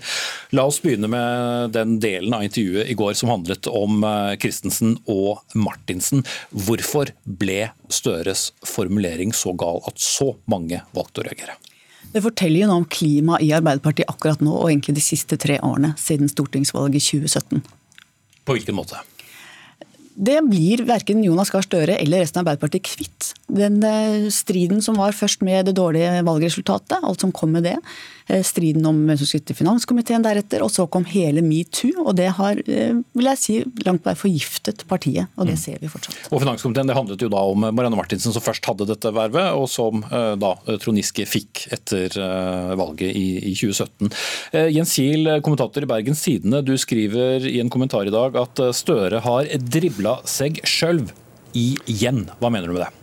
La 0.55 0.69
oss 0.71 0.79
begynne 0.79 1.11
med 1.11 1.75
den 1.75 1.99
delen 1.99 2.39
av 2.39 2.47
intervjuet 2.47 2.87
i 2.87 2.95
går 2.95 3.19
som 3.19 3.33
handlet 3.33 3.67
om 3.67 3.99
Christensen 4.39 4.95
og 5.11 5.43
Martinsen. 5.59 6.23
Hvorfor 6.55 7.11
ble 7.27 7.65
Støres 7.91 8.53
formulering 8.67 9.33
så 9.35 9.53
gal 9.57 9.81
at 9.89 10.01
så 10.01 10.33
mange 10.51 10.81
valgte 10.95 11.23
å 11.23 11.27
reagere. 11.27 11.57
Det 12.11 12.23
forteller 12.23 12.63
jo 12.63 12.67
noe 12.69 12.81
om 12.81 12.89
klimaet 12.91 13.45
i 13.45 13.53
Arbeiderpartiet 13.55 14.09
akkurat 14.11 14.41
nå, 14.43 14.51
og 14.51 14.71
egentlig 14.71 14.97
de 14.97 15.05
siste 15.05 15.37
tre 15.39 15.59
årene 15.63 15.93
siden 16.01 16.31
stortingsvalget 16.31 16.99
i 16.99 17.21
2017. 17.23 17.63
På 18.43 18.57
hvilken 18.57 18.75
måte? 18.75 18.99
Det 20.11 20.41
blir 20.43 20.83
verken 20.85 21.23
Jonas 21.23 21.53
Gahr 21.53 21.63
Støre 21.63 21.95
eller 22.01 22.25
resten 22.25 22.41
av 22.41 22.45
Arbeiderpartiet 22.45 22.89
kvitt. 22.89 23.31
Den 23.51 23.81
eh, 23.83 24.29
striden 24.33 24.81
som 24.83 24.99
var 24.99 25.15
først 25.15 25.43
med 25.45 25.67
det 25.69 25.75
dårlige 25.79 26.23
valgresultatet, 26.27 26.99
alt 27.03 27.23
som 27.23 27.33
kom 27.35 27.51
med 27.57 27.67
det, 27.67 27.77
Eh, 28.31 28.43
striden 28.43 28.85
om 28.85 28.99
hvem 29.07 29.17
som 29.19 29.27
skulle 29.27 29.47
til 29.49 29.57
finanskomiteen 29.57 30.23
deretter, 30.23 30.63
og 30.63 30.71
så 30.71 30.85
kom 30.91 31.05
hele 31.09 31.43
metoo. 31.43 32.05
Og 32.05 32.15
det 32.15 32.29
har, 32.37 32.59
eh, 32.67 32.93
vil 33.17 33.29
jeg 33.31 33.37
si, 33.41 33.55
langt 33.85 34.03
på 34.03 34.11
vei 34.11 34.15
forgiftet 34.15 34.85
partiet, 34.87 35.27
og 35.37 35.47
det 35.47 35.57
mm. 35.57 35.61
ser 35.61 35.81
vi 35.81 35.89
fortsatt. 35.91 36.31
Og 36.31 36.41
finanskomiteen, 36.43 36.87
Det 36.91 36.95
handlet 36.95 37.21
jo 37.21 37.29
da 37.29 37.41
om 37.51 37.59
Marianne 37.59 37.95
Martinsen 37.95 38.33
som 38.33 38.41
først 38.41 38.65
hadde 38.65 38.87
dette 38.87 39.11
vervet, 39.13 39.53
og 39.55 39.67
som 39.69 40.01
da 40.01 40.51
Trond 40.81 40.97
Giske 40.97 41.25
fikk 41.27 41.67
etter 41.71 42.15
valget 42.75 43.15
i 43.15 43.53
2017. 43.55 44.11
Jens 44.73 44.93
Kiel, 44.95 45.41
kommentator 45.41 45.83
i 45.83 45.89
Bergens 45.89 46.23
Tidende, 46.25 46.63
du 46.65 46.73
skriver 46.77 47.47
i 47.47 47.59
en 47.61 47.69
kommentar 47.69 48.07
i 48.07 48.13
dag 48.13 48.35
at 48.35 48.63
Støre 48.75 49.21
har 49.23 49.45
dribla 49.45 50.19
seg 50.25 50.59
sjøl 50.67 51.05
igjen. 51.53 52.25
Hva 52.39 52.51
mener 52.51 52.67
du 52.67 52.75
med 52.75 52.85
det? 52.87 53.00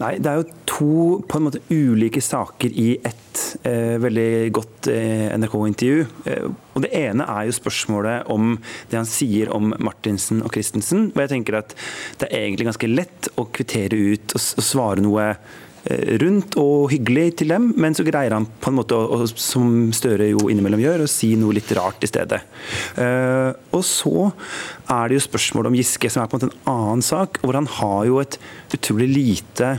Nei, 0.00 0.18
Det 0.18 0.30
er 0.30 0.40
jo 0.40 0.46
to 0.68 0.94
på 1.28 1.38
en 1.38 1.46
måte 1.46 1.62
ulike 1.70 2.22
saker 2.22 2.72
i 2.74 2.88
ett 2.98 3.42
eh, 3.66 3.96
veldig 4.02 4.52
godt 4.54 4.88
eh, 4.90 5.30
NRK-intervju. 5.38 6.06
Eh, 6.30 6.46
og 6.74 6.84
Det 6.84 6.90
ene 6.98 7.26
er 7.30 7.48
jo 7.48 7.56
spørsmålet 7.56 8.30
om 8.34 8.56
det 8.90 8.98
han 8.98 9.08
sier 9.08 9.52
om 9.54 9.74
Martinsen 9.78 10.42
og 10.42 10.54
Christensen. 10.54 11.10
Og 11.14 11.24
jeg 11.24 11.34
tenker 11.36 11.60
at 11.60 11.76
Det 12.20 12.30
er 12.30 12.46
egentlig 12.46 12.70
ganske 12.70 12.90
lett 12.90 13.30
å 13.38 13.46
kvittere 13.46 13.98
ut 14.14 14.34
og, 14.34 14.42
og 14.58 14.66
svare 14.66 15.04
noe 15.04 15.28
rundt 16.22 16.56
og 16.60 16.88
hyggelig 16.92 17.26
til 17.40 17.50
dem, 17.52 17.68
men 17.80 17.96
så 17.96 18.06
greier 18.06 18.32
han 18.32 18.46
på 18.46 18.70
en 18.70 18.78
måte, 18.78 18.96
å, 18.96 19.26
som 19.28 19.92
Støre 19.94 20.30
jo 20.30 20.48
innimellom 20.52 20.80
gjør, 20.80 21.04
å 21.04 21.10
si 21.10 21.34
noe 21.38 21.56
litt 21.56 21.70
rart 21.76 22.04
i 22.04 22.10
stedet. 22.10 22.40
Uh, 22.96 23.52
og 23.74 23.82
så 23.86 24.30
er 24.90 25.10
det 25.10 25.18
jo 25.18 25.26
spørsmålet 25.26 25.72
om 25.72 25.78
Giske, 25.78 26.10
som 26.12 26.24
er 26.24 26.30
på 26.30 26.38
en 26.38 26.44
måte 26.44 26.52
en 26.52 26.72
annen 26.72 27.04
sak, 27.04 27.42
hvor 27.42 27.58
han 27.58 27.68
har 27.80 28.00
jo 28.08 28.20
et 28.22 28.38
utrolig 28.74 29.10
lite 29.12 29.74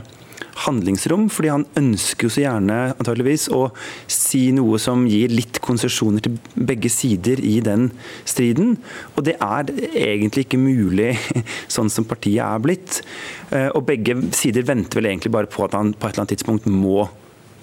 handlingsrom, 0.64 1.26
fordi 1.32 1.50
han 1.52 1.66
ønsker 1.78 2.26
jo 2.26 2.32
så 2.32 2.42
gjerne 2.44 2.78
antageligvis 2.94 3.48
å 3.54 3.66
si 4.10 4.48
noe 4.56 4.80
som 4.82 5.04
gir 5.10 5.32
litt 5.34 5.60
konsesjoner 5.64 6.24
til 6.24 6.38
begge 6.54 6.90
sider 6.92 7.42
i 7.44 7.58
den 7.64 7.90
striden. 8.24 8.76
Og 9.14 9.26
det 9.28 9.36
er 9.42 9.70
egentlig 9.90 10.46
ikke 10.46 10.62
mulig 10.62 11.12
sånn 11.76 11.92
som 11.92 12.08
partiet 12.08 12.44
er 12.46 12.64
blitt. 12.64 13.02
Eh, 13.50 13.68
og 13.68 13.84
begge 13.90 14.18
sider 14.36 14.66
venter 14.66 15.00
vel 15.00 15.12
egentlig 15.12 15.34
bare 15.36 15.50
på 15.50 15.66
at 15.66 15.76
han 15.76 15.92
på 15.92 16.08
et 16.08 16.14
eller 16.14 16.24
annet 16.24 16.36
tidspunkt 16.36 16.68
må 16.70 17.06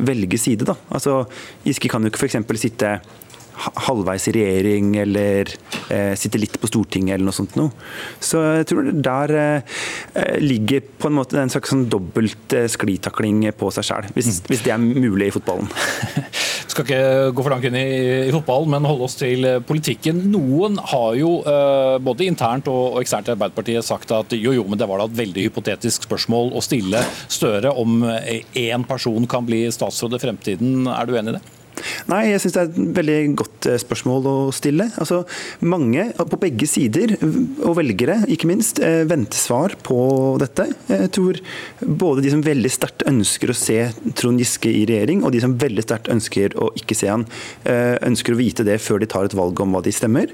velge 0.03 0.37
side. 0.41 0.65
da. 0.65 0.77
Altså, 0.93 1.23
Giske 1.65 1.89
kan 1.91 2.03
jo 2.03 2.11
ikke 2.11 2.25
f.eks. 2.25 2.39
sitte 2.61 2.97
halvveis 3.87 4.27
i 4.29 4.33
regjering 4.35 4.93
eller 5.01 5.49
eh, 5.93 6.13
sitter 6.19 6.41
litt 6.41 6.57
på 6.59 6.69
Stortinget 6.69 7.15
eller 7.15 7.29
noe 7.29 7.37
sånt 7.37 7.55
noe. 7.59 7.73
Så 8.23 8.41
jeg 8.59 8.69
tror 8.71 8.89
der 8.93 9.35
eh, 9.39 10.37
ligger 10.41 10.83
på 10.99 11.09
en 11.09 11.17
måte 11.19 11.39
en 11.41 11.51
slags 11.53 11.73
sånn 11.73 11.87
dobbelt 11.91 12.55
eh, 12.57 12.69
sklitakling 12.71 13.45
på 13.57 13.71
seg 13.75 13.87
sjøl, 13.87 14.09
hvis, 14.15 14.29
mm. 14.29 14.49
hvis, 14.49 14.65
det 14.65 14.73
er 14.75 14.83
mulig 14.83 15.29
i 15.29 15.35
fotballen. 15.35 15.69
Vi 16.63 16.73
skal 16.73 16.87
ikke 16.87 17.33
gå 17.37 17.43
for 17.45 17.53
langt 17.53 17.67
inn 17.69 17.75
i, 17.77 17.87
i 18.25 18.33
fotballen, 18.33 18.71
men 18.73 18.87
holde 18.89 19.05
oss 19.05 19.17
til 19.19 19.45
eh, 19.45 19.59
politikken. 19.61 20.23
Noen 20.33 20.79
har 20.93 21.17
jo 21.19 21.35
eh, 21.45 21.97
både 22.01 22.25
internt 22.25 22.69
og, 22.71 22.95
og 22.95 23.01
eksternt 23.03 23.29
i 23.29 23.35
Arbeiderpartiet 23.35 23.85
sagt 23.85 24.13
at 24.15 24.33
jo, 24.33 24.55
jo, 24.57 24.65
men 24.65 24.81
det 24.81 24.89
var 24.89 25.03
da 25.03 25.09
et 25.09 25.19
veldig 25.19 25.47
hypotetisk 25.49 26.07
spørsmål 26.09 26.55
å 26.57 26.63
stille 26.63 27.03
Støre 27.29 27.71
om 27.77 28.01
én 28.03 28.47
eh, 28.55 28.87
person 28.89 29.27
kan 29.29 29.45
bli 29.45 29.65
statsråd 29.73 30.17
i 30.17 30.23
fremtiden. 30.23 30.87
Er 30.89 31.05
du 31.05 31.17
enig 31.19 31.35
i 31.35 31.37
det? 31.37 31.62
Nei, 32.11 32.21
jeg 32.31 32.41
syns 32.43 32.55
det 32.55 32.61
er 32.61 32.69
et 32.69 32.95
veldig 32.97 33.17
godt 33.39 33.67
eh, 33.69 33.79
spørsmål 33.81 34.27
å 34.27 34.35
stille. 34.55 34.89
Altså, 34.99 35.21
mange 35.63 36.09
på 36.17 36.39
begge 36.41 36.67
sider, 36.69 37.15
og 37.63 37.77
velgere 37.79 38.19
ikke 38.33 38.49
minst, 38.49 38.81
eh, 38.83 39.03
venter 39.09 39.39
svar 39.39 39.77
på 39.85 39.99
dette. 40.41 40.67
Jeg 40.89 41.11
tror 41.15 41.39
både 41.83 42.25
de 42.25 42.33
som 42.33 42.43
veldig 42.43 42.71
sterkt 42.73 43.05
ønsker 43.09 43.53
å 43.53 43.57
se 43.57 43.79
Trond 44.19 44.41
Giske 44.41 44.71
i 44.71 44.83
regjering, 44.89 45.23
og 45.23 45.35
de 45.35 45.43
som 45.43 45.55
veldig 45.59 45.85
sterkt 45.85 46.11
ønsker 46.13 46.57
å 46.59 46.71
ikke 46.79 46.97
se 46.97 47.11
han, 47.11 47.27
eh, 47.63 47.95
ønsker 48.03 48.35
å 48.35 48.41
vite 48.41 48.67
det 48.67 48.81
før 48.83 48.99
de 48.99 49.09
tar 49.11 49.29
et 49.29 49.37
valg 49.37 49.59
om 49.63 49.73
hva 49.73 49.83
de 49.83 49.95
stemmer. 49.95 50.31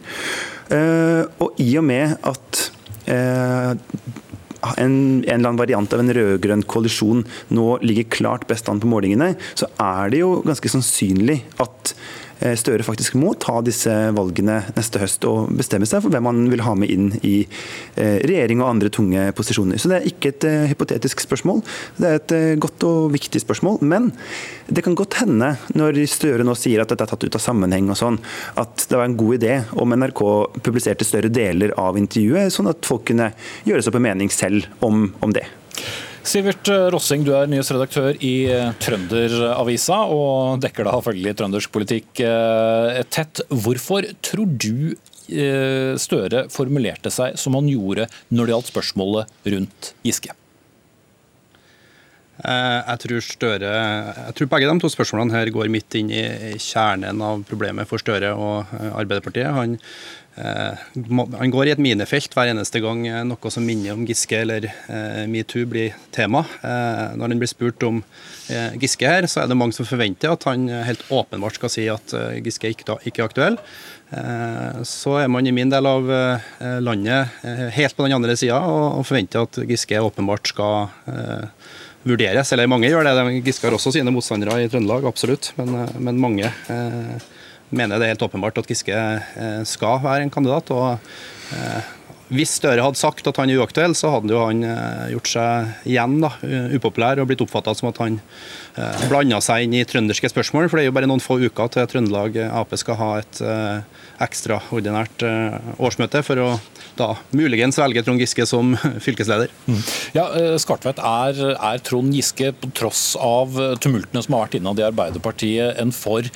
Og 0.70 1.58
i 1.58 1.72
og 1.80 1.84
med 1.84 2.18
at 2.30 2.70
en, 4.62 4.76
en, 4.84 5.24
eller 5.24 5.50
annen 5.50 5.62
variant 5.62 5.94
av 5.96 6.04
en 6.04 6.14
rød-grønn 6.16 6.66
koalisjon 6.70 7.26
nå 7.56 7.68
ligger 7.86 8.10
klart 8.20 8.48
best 8.50 8.70
an 8.72 8.82
på 8.82 8.90
målingene, 8.92 9.34
så 9.56 9.70
er 9.82 10.14
det 10.14 10.24
jo 10.24 10.40
ganske 10.46 10.72
sannsynlig 10.72 11.42
at 11.64 11.94
Støre 12.40 12.86
faktisk 12.88 13.18
må 13.20 13.34
ta 13.36 13.58
disse 13.66 13.92
valgene 14.16 14.62
neste 14.78 15.02
høst 15.02 15.26
og 15.28 15.50
bestemme 15.60 15.88
seg 15.90 16.04
for 16.06 16.14
hvem 16.14 16.24
man 16.24 16.46
vil 16.52 16.64
ha 16.64 16.76
med 16.78 16.92
inn 16.92 17.10
i 17.20 17.42
eh, 17.44 18.20
regjering 18.24 18.64
og 18.64 18.70
andre 18.70 18.92
tunge 18.94 19.26
posisjoner. 19.36 19.80
Så 19.80 19.92
Det 19.92 19.98
er 20.00 20.08
ikke 20.08 20.32
et 20.32 20.48
eh, 20.48 20.68
hypotetisk 20.72 21.24
spørsmål, 21.26 21.62
det 22.00 22.10
er 22.10 22.20
et 22.20 22.36
godt 22.64 22.86
og 22.88 23.12
viktig 23.14 23.42
spørsmål. 23.44 23.82
Men 23.84 24.12
det 24.70 24.86
kan 24.86 24.98
godt 24.98 25.20
hende, 25.22 25.56
når 25.76 26.00
Støre 26.10 26.46
nå 26.48 26.56
sier 26.58 26.84
at 26.84 26.92
dette 26.92 27.06
er 27.06 27.12
tatt 27.12 27.26
ut 27.28 27.38
av 27.38 27.44
sammenheng, 27.44 27.92
og 27.92 28.00
sånn, 28.00 28.20
at 28.60 28.88
det 28.90 28.98
var 28.98 29.10
en 29.10 29.18
god 29.20 29.40
idé 29.40 29.56
om 29.80 29.96
NRK 29.96 30.24
publiserte 30.64 31.08
større 31.08 31.32
deler 31.34 31.76
av 31.80 32.00
intervjuet, 32.00 32.54
sånn 32.54 32.72
at 32.72 32.88
folk 32.88 33.08
kunne 33.12 33.34
gjøre 33.68 33.84
seg 33.84 33.92
opp 33.92 34.00
en 34.00 34.08
mening 34.10 34.32
selv 34.34 34.70
om, 34.86 35.10
om 35.26 35.36
det. 35.36 35.46
Sivert 36.28 36.68
Rossing, 36.92 37.24
du 37.24 37.32
er 37.36 37.48
nyhetsredaktør 37.50 38.18
i 38.26 38.34
eh, 38.52 38.74
Trønderavisa 38.84 40.02
og 40.12 40.60
dekker 40.64 40.88
da 40.88 40.98
følgelig 41.04 41.36
trøndersk 41.40 41.72
politikk 41.72 42.22
eh, 42.26 43.00
tett. 43.08 43.42
Hvorfor 43.48 44.08
tror 44.26 44.52
du 44.52 44.92
eh, 44.92 45.96
Støre 46.00 46.48
formulerte 46.52 47.14
seg 47.14 47.40
som 47.40 47.56
han 47.56 47.70
gjorde 47.72 48.10
når 48.34 48.50
det 48.50 48.56
gjaldt 48.56 48.74
spørsmålet 48.74 49.50
rundt 49.56 49.94
Giske? 50.06 50.36
Jeg 52.40 53.00
tror, 53.04 53.20
Støre, 53.20 53.70
jeg 54.16 54.36
tror 54.38 54.48
begge 54.54 54.68
de 54.70 54.80
to 54.80 54.88
spørsmålene 54.94 55.36
her 55.36 55.50
går 55.52 55.68
midt 55.74 55.98
inn 56.00 56.08
i 56.08 56.54
kjernen 56.56 57.20
av 57.20 57.42
problemet 57.48 57.90
for 57.90 58.00
Støre 58.00 58.32
og 58.32 58.72
Arbeiderpartiet. 58.94 59.50
Han 59.52 59.76
han 60.40 61.52
går 61.52 61.68
i 61.68 61.74
et 61.74 61.82
minefelt 61.84 62.34
hver 62.36 62.52
eneste 62.54 62.80
gang 62.84 63.02
eh, 63.10 63.24
noe 63.28 63.52
som 63.52 63.66
minner 63.66 63.96
om 63.96 64.06
Giske 64.08 64.38
eller 64.40 64.70
eh, 64.70 65.24
metoo 65.30 65.68
blir 65.70 65.96
tema. 66.16 66.46
Når 66.62 67.26
han 67.26 67.42
blir 67.42 67.52
spurt 67.52 67.84
om 67.88 68.02
Giske 68.80 69.08
her, 69.08 69.28
så 69.30 69.44
er 69.44 69.50
det 69.50 69.58
mange 69.60 69.76
som 69.78 69.88
forventer 69.88 70.32
at 70.34 70.46
han 70.50 70.66
helt 70.88 71.04
åpenbart 71.14 71.60
skal 71.60 71.72
si 71.74 71.86
at 71.92 72.14
Giske 72.46 72.72
ikke 72.72 72.98
er 72.98 73.26
aktuell. 73.26 73.60
Så 74.90 75.14
er 75.22 75.30
man 75.30 75.46
i 75.46 75.54
min 75.54 75.70
del 75.70 75.86
av 75.86 76.10
landet 76.82 77.44
helt 77.76 77.96
på 77.96 78.08
den 78.08 78.16
andre 78.18 78.34
sida 78.40 78.58
og 78.66 79.06
forventer 79.06 79.46
at 79.46 79.62
Giske 79.70 80.02
åpenbart 80.02 80.50
skal 80.50 80.90
vurderes. 82.10 82.54
Eller 82.56 82.72
mange 82.72 82.90
gjør 82.90 83.06
det. 83.06 83.28
Giske 83.46 83.70
har 83.70 83.78
også 83.78 83.94
sine 83.94 84.14
motstandere 84.16 84.64
i 84.64 84.72
Trøndelag, 84.72 85.06
absolutt, 85.10 85.52
men, 85.60 85.84
men 86.02 86.24
mange 86.26 86.50
mener 87.70 88.00
det 88.00 88.08
er 88.08 88.14
helt 88.16 88.26
åpenbart 88.26 88.58
at 88.62 88.70
Giske 88.70 88.96
eh, 88.96 89.62
skal 89.68 90.02
være 90.04 90.26
en 90.26 90.34
kandidat. 90.34 90.72
og 90.72 90.98
eh, 91.54 91.96
hvis 92.30 92.56
Støre 92.60 92.84
hadde 92.86 93.00
sagt 93.00 93.28
at 93.30 93.40
han 93.42 93.52
er 93.52 93.62
uaktuell, 93.62 93.96
så 93.98 94.12
hadde 94.14 94.34
jo 94.36 94.42
han 94.44 94.64
eh, 94.66 95.06
gjort 95.16 95.32
seg 95.32 95.90
igjen 95.90 96.18
da, 96.24 96.32
upopulær 96.78 97.22
og 97.22 97.30
blitt 97.30 97.44
oppfatta 97.46 97.76
som 97.78 97.92
at 97.92 98.02
han 98.04 98.20
blanda 99.10 99.42
seg 99.44 99.66
inn 99.66 99.74
i 99.76 99.86
trønderske 99.88 100.30
spørsmål. 100.32 100.70
For 100.70 100.80
det 100.80 100.86
er 100.86 100.92
jo 100.92 100.96
bare 100.96 101.10
noen 101.10 101.24
få 101.24 101.40
uker 101.42 101.72
til 101.74 101.88
Trøndelag 101.90 102.38
Ap 102.48 102.72
skal 102.80 103.00
ha 103.00 103.10
et 103.20 103.42
ekstraordinært 104.24 105.26
årsmøte 105.82 106.22
for 106.24 106.40
å 106.40 106.52
da 107.00 107.10
muligens 107.36 107.80
velge 107.80 108.04
Trond 108.06 108.22
Giske 108.24 108.46
som 108.48 108.72
fylkesleder. 109.06 109.52
Mm. 109.68 109.82
Ja, 110.16 110.26
Skartvedt, 110.62 111.02
er, 111.04 111.44
er 111.56 111.84
Trond 111.84 112.16
Giske, 112.16 112.54
på 112.56 112.72
tross 112.78 113.04
av 113.20 113.58
tumultene 113.84 114.24
som 114.24 114.38
har 114.38 114.48
vært 114.48 114.60
innad 114.62 114.80
i 114.80 114.88
Arbeiderpartiet, 114.88 115.80
en 115.82 115.96
for 115.96 116.28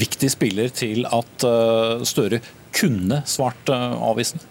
viktig 0.00 0.30
spiller 0.32 0.72
til 0.74 1.06
at 1.10 1.46
eh, 1.46 2.02
Støre 2.06 2.40
kunne 2.74 3.22
svart 3.28 3.70
eh, 3.70 3.94
avvisende? 4.10 4.50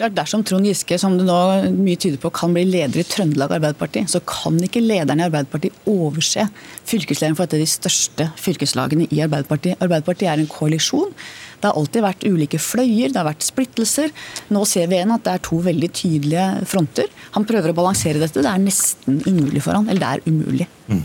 Dersom 0.00 0.40
Trond 0.44 0.64
Giske, 0.64 0.96
som 0.98 1.18
det 1.18 1.26
nå 1.28 1.38
mye 1.76 1.98
tyder 2.00 2.16
på, 2.22 2.30
kan 2.32 2.54
bli 2.54 2.64
leder 2.64 3.02
i 3.02 3.04
Trøndelag 3.04 3.52
Arbeiderparti, 3.58 4.06
så 4.08 4.22
kan 4.24 4.56
ikke 4.64 4.80
lederen 4.80 5.20
i 5.20 5.26
Arbeiderpartiet 5.26 5.88
overse 5.90 6.46
fylkeslederen 6.88 7.36
for 7.36 7.44
et 7.44 7.56
av 7.58 7.60
de 7.60 7.68
største 7.68 8.28
fylkeslagene 8.40 9.08
i 9.12 9.20
Arbeiderpartiet. 9.24 9.76
Arbeiderpartiet 9.84 10.30
er 10.32 10.40
en 10.40 10.50
koalisjon 10.50 11.12
det 11.62 11.70
har 11.70 11.78
alltid 11.78 12.02
vært 12.04 12.26
ulike 12.26 12.58
fløyer, 12.58 13.12
det 13.12 13.20
har 13.20 13.28
vært 13.28 13.46
splittelser. 13.46 14.12
Nå 14.54 14.64
ser 14.68 14.88
vi 14.90 14.98
igjen 14.98 15.14
at 15.14 15.24
det 15.26 15.36
er 15.36 15.44
to 15.46 15.60
veldig 15.62 15.90
tydelige 15.94 16.46
fronter. 16.68 17.10
Han 17.36 17.46
prøver 17.48 17.70
å 17.72 17.78
balansere 17.78 18.22
dette. 18.22 18.42
Det 18.42 18.50
er 18.50 18.62
nesten 18.62 19.20
umulig 19.28 19.62
for 19.64 19.78
han, 19.78 19.88
eller 19.88 20.02
det 20.02 20.10
er 20.10 20.32
umulig. 20.32 20.68
Mm. 20.90 21.02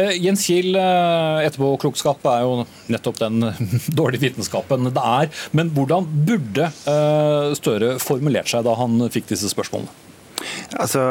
Eh, 0.00 0.12
Jens 0.24 0.46
Kiel, 0.48 0.72
eh, 0.80 1.46
etterpåklokskap 1.46 2.24
er 2.32 2.44
jo 2.46 2.64
nettopp 2.90 3.20
den 3.20 3.44
dårlige 4.00 4.30
vitenskapen 4.30 4.88
det 4.90 5.06
er. 5.20 5.32
Men 5.56 5.72
hvordan 5.76 6.08
burde 6.26 6.70
eh, 6.70 7.56
Støre 7.60 7.96
formulert 8.00 8.48
seg 8.50 8.64
da 8.64 8.76
han 8.78 9.02
fikk 9.12 9.28
disse 9.32 9.50
spørsmålene? 9.52 10.09
Altså, 10.78 11.02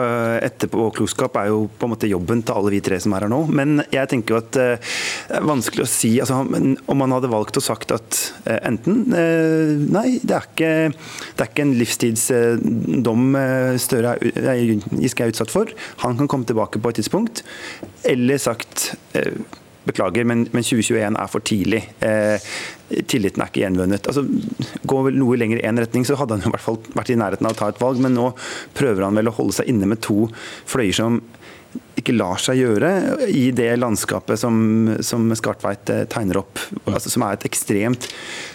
Etterpåklokskap 0.45 1.35
er 1.41 1.49
jo 1.51 1.63
på 1.67 1.87
en 1.87 1.91
måte 1.91 2.09
jobben 2.09 2.43
til 2.45 2.55
alle 2.55 2.71
vi 2.71 2.81
tre 2.83 2.99
som 3.01 3.15
er 3.15 3.25
her 3.25 3.31
nå. 3.31 3.41
Men 3.51 3.83
jeg 3.91 4.11
tenker 4.11 4.35
jo 4.35 4.39
at 4.39 4.59
eh, 4.59 4.91
det 5.29 5.39
er 5.39 5.49
vanskelig 5.49 5.83
å 5.83 5.89
si 5.89 6.11
altså, 6.23 6.39
Om 6.43 7.01
man 7.01 7.15
hadde 7.15 7.31
valgt 7.31 7.59
å 7.59 7.63
sagt 7.63 7.91
at 7.95 8.19
eh, 8.45 8.59
enten 8.69 9.01
eh, 9.15 9.73
Nei, 9.89 10.19
det 10.23 10.37
er 10.37 10.47
ikke, 10.47 10.71
det 11.35 11.43
er 11.43 11.51
ikke 11.51 11.65
en 11.65 11.75
livstidsdom 11.79 13.27
Støre 13.79 14.15
Giske 14.19 15.25
er 15.25 15.33
utsatt 15.33 15.51
for. 15.53 15.71
Han 16.03 16.17
kan 16.19 16.29
komme 16.31 16.47
tilbake 16.47 16.81
på 16.81 16.91
et 16.91 16.99
tidspunkt. 17.01 17.43
Eller 18.07 18.39
sagt 18.41 18.93
Beklager, 19.87 20.25
men, 20.27 20.43
men 20.51 20.65
2021 20.65 21.15
er 21.21 21.31
for 21.31 21.45
tidlig. 21.45 21.81
Eh, 22.05 22.49
tilliten 23.09 23.41
er 23.41 23.51
ikke 23.51 23.63
gjenvunnet. 23.63 24.09
Altså, 24.11 24.25
går 24.89 25.05
vel 25.07 25.19
noe 25.21 25.37
lenger 25.39 25.61
i 25.61 25.65
én 25.69 25.79
retning, 25.79 26.05
så 26.05 26.17
hadde 26.19 26.37
han 26.37 26.45
i 26.49 26.53
hvert 26.53 26.65
fall 26.65 26.79
vært 26.97 27.13
i 27.13 27.17
nærheten 27.19 27.47
av 27.47 27.55
å 27.55 27.59
ta 27.61 27.69
et 27.71 27.81
valg, 27.81 28.01
men 28.03 28.17
nå 28.17 28.31
prøver 28.77 29.07
han 29.07 29.17
vel 29.17 29.31
å 29.31 29.35
holde 29.39 29.55
seg 29.59 29.71
inne 29.71 29.89
med 29.89 30.03
to 30.05 30.27
fløyer 30.69 30.99
som 30.99 31.21
ikke 31.99 32.15
lar 32.15 32.39
seg 32.41 32.59
gjøre 32.61 32.91
i 33.29 33.49
det 33.55 33.71
landskapet 33.79 34.39
som, 34.41 34.59
som 35.05 35.27
Skartveit 35.37 35.89
eh, 35.93 36.05
tegner 36.11 36.41
opp. 36.41 36.61
Altså, 36.85 37.11
som 37.11 37.25
er 37.25 37.37
et 37.37 37.47
ekstremt 37.49 38.07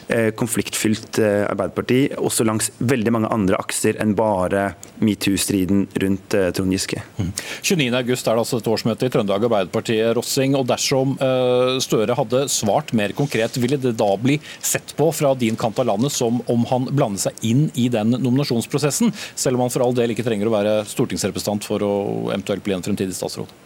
eh, 0.09 0.31
konfliktfylt 0.37 1.19
eh, 1.23 1.45
Arbeiderparti, 1.49 2.01
også 2.19 2.47
langs 2.47 2.71
veldig 2.79 3.15
mange 3.15 3.31
andre 3.35 3.59
akser 3.61 3.99
enn 4.03 4.15
bare 4.19 4.71
metoo-striden 5.05 5.87
rundt 6.03 6.37
eh, 6.39 6.51
Trond 6.57 6.75
Giske. 6.75 7.03
Mm. 7.19 7.33
29.8 7.63 7.95
er 7.95 8.05
det 8.05 8.45
altså 8.45 8.61
et 8.61 8.71
årsmøte 8.75 9.09
i 9.09 9.15
Trøndelag 9.15 9.47
Arbeiderparti, 9.49 9.99
Rossing. 10.17 10.57
og 10.59 10.69
Dersom 10.71 11.17
eh, 11.19 11.77
Støre 11.85 12.17
hadde 12.19 12.45
svart 12.53 12.95
mer 12.97 13.15
konkret, 13.17 13.59
ville 13.61 13.79
det 13.81 13.97
da 14.01 14.11
bli 14.21 14.39
sett 14.61 14.95
på 14.99 15.11
fra 15.15 15.35
din 15.39 15.59
kant 15.61 15.79
av 15.83 15.89
landet 15.93 16.15
som 16.15 16.41
om 16.51 16.67
han 16.71 16.89
blandet 16.91 17.27
seg 17.27 17.47
inn 17.47 17.67
i 17.81 17.89
den 17.93 18.15
nominasjonsprosessen, 18.17 19.13
selv 19.35 19.59
om 19.59 19.65
han 19.65 19.75
for 19.75 19.85
all 19.85 19.97
del 19.97 20.15
ikke 20.15 20.27
trenger 20.27 20.51
å 20.51 20.55
være 20.55 20.77
stortingsrepresentant 20.89 21.67
for 21.67 21.85
å 21.85 21.95
eventuelt 22.33 22.65
bli 22.65 22.77
en 22.77 22.85
fremtidig 22.85 23.17
statsråd? 23.25 23.61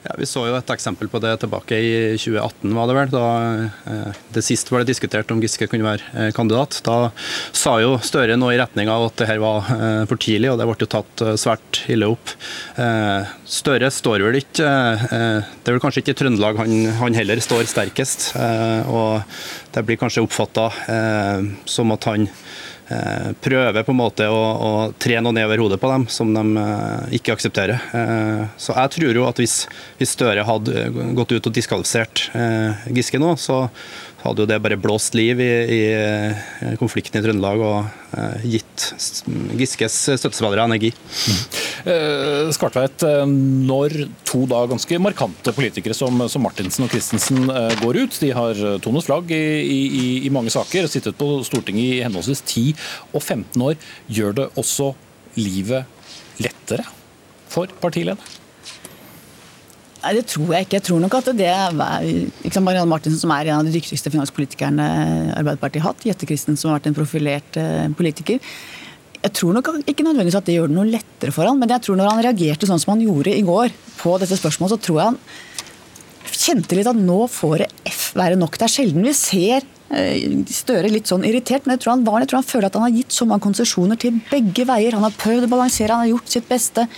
Ja, 0.00 0.14
Vi 0.16 0.24
så 0.24 0.46
jo 0.48 0.54
et 0.56 0.70
eksempel 0.72 1.10
på 1.12 1.20
det 1.20 1.34
tilbake 1.42 1.76
i 1.76 1.90
2018, 2.16 2.72
var 2.72 2.88
det 2.88 2.94
vel. 2.96 3.10
Da 3.12 3.24
eh, 3.92 4.20
det 4.32 4.42
sist 4.46 4.70
var 4.72 4.80
det 4.80 4.88
diskutert 4.88 5.28
om 5.32 5.42
Giske 5.44 5.68
kunne 5.68 5.84
være 5.84 6.06
eh, 6.14 6.30
kandidat. 6.32 6.78
Da 6.86 7.10
sa 7.52 7.74
jo 7.82 7.98
Støre 8.00 8.38
noe 8.40 8.54
i 8.54 8.60
retning 8.60 8.88
av 8.88 9.04
at 9.10 9.18
det 9.20 9.28
her 9.28 9.42
var 9.42 9.68
eh, 9.74 10.06
for 10.08 10.16
tidlig, 10.16 10.48
og 10.48 10.56
det 10.56 10.68
ble 10.70 10.78
jo 10.80 10.88
tatt 10.96 11.24
svært 11.40 11.82
ille 11.92 12.08
opp. 12.08 12.32
Støre 13.50 13.90
står 13.92 14.24
vel 14.24 14.38
ikke 14.38 14.68
Det 15.10 15.68
er 15.68 15.74
vel 15.74 15.82
kanskje 15.82 16.00
ikke 16.00 16.14
i 16.14 16.18
Trøndelag 16.20 16.60
han, 16.62 16.74
han 16.96 17.16
heller 17.18 17.42
står 17.44 17.68
sterkest. 17.68 18.30
Og 18.88 19.20
det 19.74 19.84
blir 19.84 20.00
kanskje 20.00 20.24
oppfatta 20.24 20.70
som 21.68 21.92
at 21.92 22.08
han 22.08 22.28
prøver 23.40 23.84
på 23.86 23.92
en 23.94 23.98
måte 24.00 24.26
å, 24.26 24.38
å 24.40 24.70
tre 24.98 25.20
noe 25.22 25.34
ned 25.36 25.46
over 25.46 25.62
hodet 25.62 25.78
på 25.82 25.90
dem 25.92 26.06
som 26.10 26.32
de 26.34 26.42
eh, 26.58 27.16
ikke 27.20 27.36
aksepterer. 27.36 27.84
Eh, 27.94 28.42
så 28.58 28.74
jeg 28.74 28.94
tror 28.96 29.20
jo 29.20 29.26
at 29.28 29.42
hvis, 29.42 29.56
hvis 30.00 30.14
Støre 30.16 30.44
hadde 30.46 30.88
gått 31.18 31.36
ut 31.36 31.46
og 31.46 31.54
diskvalifisert 31.54 32.26
Giske 32.90 33.20
nå, 33.22 33.36
så 33.38 33.62
hadde 34.20 34.44
jo 34.44 34.48
det 34.48 34.58
bare 34.62 34.78
blåst 34.80 35.16
liv 35.16 35.40
i, 35.42 35.50
i 35.72 36.74
konflikten 36.80 37.20
i 37.20 37.24
Trøndelag 37.24 37.62
og 37.64 38.16
eh, 38.18 38.46
gitt 38.54 38.86
Giskes 39.60 39.96
støttespillere 40.20 40.66
energi. 40.68 40.90
Mm. 40.92 41.38
Eh, 41.92 42.50
Skartveit, 42.56 43.04
når 43.30 43.96
to 44.28 44.44
da 44.50 44.62
ganske 44.70 45.00
markante 45.02 45.54
politikere 45.56 45.96
som, 45.96 46.26
som 46.32 46.44
Martinsen 46.44 46.86
og 46.86 46.92
Christensen 46.92 47.48
eh, 47.48 47.76
går 47.82 48.02
ut, 48.04 48.20
de 48.22 48.32
har 48.36 48.64
tonet 48.84 49.06
flagg 49.06 49.32
i, 49.36 49.42
i, 49.64 50.04
i 50.26 50.34
mange 50.34 50.52
saker, 50.52 50.90
sittet 50.90 51.18
på 51.20 51.32
Stortinget 51.46 51.86
i 51.86 52.02
henholdsvis 52.04 52.44
10 52.44 52.66
og 53.14 53.22
15 53.22 53.68
år, 53.70 53.80
gjør 54.10 54.36
det 54.42 54.50
også 54.60 54.92
livet 55.40 55.88
lettere 56.40 56.84
for 57.50 57.70
partilederen? 57.80 58.39
Nei, 60.00 60.14
Det 60.16 60.26
tror 60.32 60.52
jeg 60.54 60.66
ikke. 60.66 60.78
Jeg 60.78 60.86
tror 60.88 61.00
nok 61.02 61.16
at 61.18 61.30
det 61.36 61.54
liksom 62.44 62.64
Marianne 62.64 62.88
Martinsen, 62.88 63.20
som 63.20 63.32
er 63.34 63.50
en 63.50 63.60
av 63.60 63.68
de 63.68 63.74
dyktigste 63.74 64.12
finanspolitikerne 64.12 64.86
Arbeiderpartiet 65.36 65.84
har 65.84 65.92
hatt, 65.92 66.06
Jette 66.08 66.28
Christen, 66.28 66.56
som 66.56 66.70
har 66.70 66.78
vært 66.78 66.88
en 66.90 66.96
profilert 66.96 67.58
uh, 67.60 67.84
politiker. 67.96 68.40
Jeg 69.20 69.34
tror 69.36 69.52
nok 69.52 69.68
ikke 69.84 70.06
nødvendigvis 70.06 70.38
at 70.38 70.46
det 70.48 70.56
gjør 70.56 70.70
det 70.70 70.78
noe 70.78 70.88
lettere 70.88 71.34
for 71.36 71.44
han, 71.44 71.58
men 71.60 71.68
jeg 71.68 71.84
tror 71.84 71.98
når 72.00 72.08
han 72.08 72.22
reagerte 72.24 72.68
sånn 72.68 72.80
som 72.80 72.94
han 72.94 73.04
gjorde 73.04 73.36
i 73.36 73.44
går 73.44 73.74
på 73.98 74.14
dette 74.22 74.38
spørsmålet, 74.40 74.72
så 74.72 74.84
tror 74.86 75.00
jeg 75.00 75.10
han 75.10 75.20
kjente 76.40 76.78
litt 76.78 76.88
at 76.88 76.96
nå 76.96 77.20
får 77.28 77.60
det 77.60 77.68
F 77.90 78.00
være 78.16 78.40
nok. 78.40 78.56
Det 78.56 78.64
er 78.64 78.72
sjelden 78.72 79.04
vi 79.04 79.12
ser 79.16 79.66
uh, 79.92 80.44
Støre 80.48 80.88
litt 80.88 81.12
sånn 81.12 81.28
irritert, 81.28 81.66
men 81.66 81.76
jeg 81.76 81.84
tror 81.84 81.98
han 81.98 82.08
var 82.08 82.24
Jeg 82.24 82.32
tror 82.32 82.40
han 82.40 82.50
føler 82.54 82.70
at 82.70 82.80
han 82.80 82.88
har 82.88 82.96
gitt 82.96 83.12
så 83.12 83.28
mange 83.28 83.44
konsesjoner 83.44 84.00
til 84.00 84.16
begge 84.32 84.64
veier. 84.64 84.96
Han 84.96 85.04
har 85.04 85.20
prøvd 85.20 85.44
å 85.44 85.52
balansere, 85.58 85.92
han 85.92 86.08
har 86.08 86.14
gjort 86.14 86.38
sitt 86.38 86.48
beste. 86.48 86.88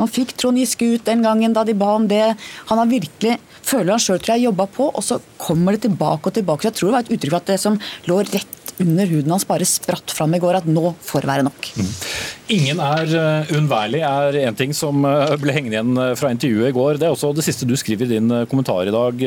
Han 0.00 0.10
fikk 0.10 0.34
Trond 0.40 0.60
Giske 0.60 0.94
ut 0.96 1.06
den 1.06 1.24
gangen 1.26 1.54
da 1.56 1.64
de 1.66 1.76
ba 1.76 1.94
om 1.98 2.08
det. 2.10 2.24
Han 2.70 2.80
har 2.80 2.88
virkelig, 2.90 3.36
føler 3.60 3.94
han 3.94 4.02
sjøl, 4.02 4.20
tror 4.20 4.36
jeg, 4.36 4.48
jobba 4.48 4.66
på, 4.72 4.88
og 4.88 5.04
så 5.04 5.20
kommer 5.40 5.76
det 5.76 5.84
tilbake 5.88 6.30
og 6.30 6.36
tilbake. 6.38 6.64
Så 6.64 6.70
jeg 6.70 6.78
tror 6.78 6.90
det 6.90 6.96
var 6.96 7.06
et 7.06 7.14
uttrykk 7.16 7.34
for 7.34 7.42
at 7.42 7.52
det 7.52 7.60
som 7.60 7.78
lå 8.08 8.18
rett 8.24 8.56
under 8.80 9.10
huden 9.10 9.34
hans, 9.34 9.44
bare 9.44 9.66
spratt 9.68 10.12
fram 10.16 10.32
i 10.32 10.40
går, 10.40 10.56
at 10.62 10.68
nå 10.68 10.94
får 11.04 11.26
være 11.28 11.44
nok. 11.44 11.66
Mm. 11.76 11.90
Ingen 12.56 12.78
er 12.80 13.10
uunnværlig, 13.52 14.00
er 14.08 14.38
en 14.46 14.56
ting 14.56 14.72
som 14.76 15.04
uh, 15.04 15.34
ble 15.40 15.52
hengende 15.52 15.76
igjen 15.76 16.00
uh, 16.00 16.14
fra 16.16 16.30
intervjuet 16.32 16.72
i 16.72 16.76
går. 16.78 17.00
Det 17.00 17.08
er 17.08 17.12
også 17.12 17.34
det 17.36 17.44
siste 17.44 17.68
du 17.68 17.76
skriver 17.76 18.08
i 18.08 18.14
din 18.16 18.32
kommentar 18.48 18.88
i 18.88 18.94
dag, 18.94 19.26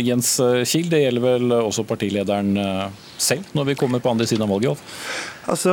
Jens 0.00 0.38
Kiel. 0.64 0.88
Det 0.92 1.02
gjelder 1.02 1.26
vel 1.26 1.58
også 1.58 1.84
partilederen 1.84 2.56
selv, 3.22 3.46
når 3.56 3.70
vi 3.70 3.76
kommer 3.78 4.02
på 4.02 4.12
andre 4.12 4.26
siden 4.28 4.44
av 4.46 4.52
valget? 4.52 4.82
Altså, 5.46 5.72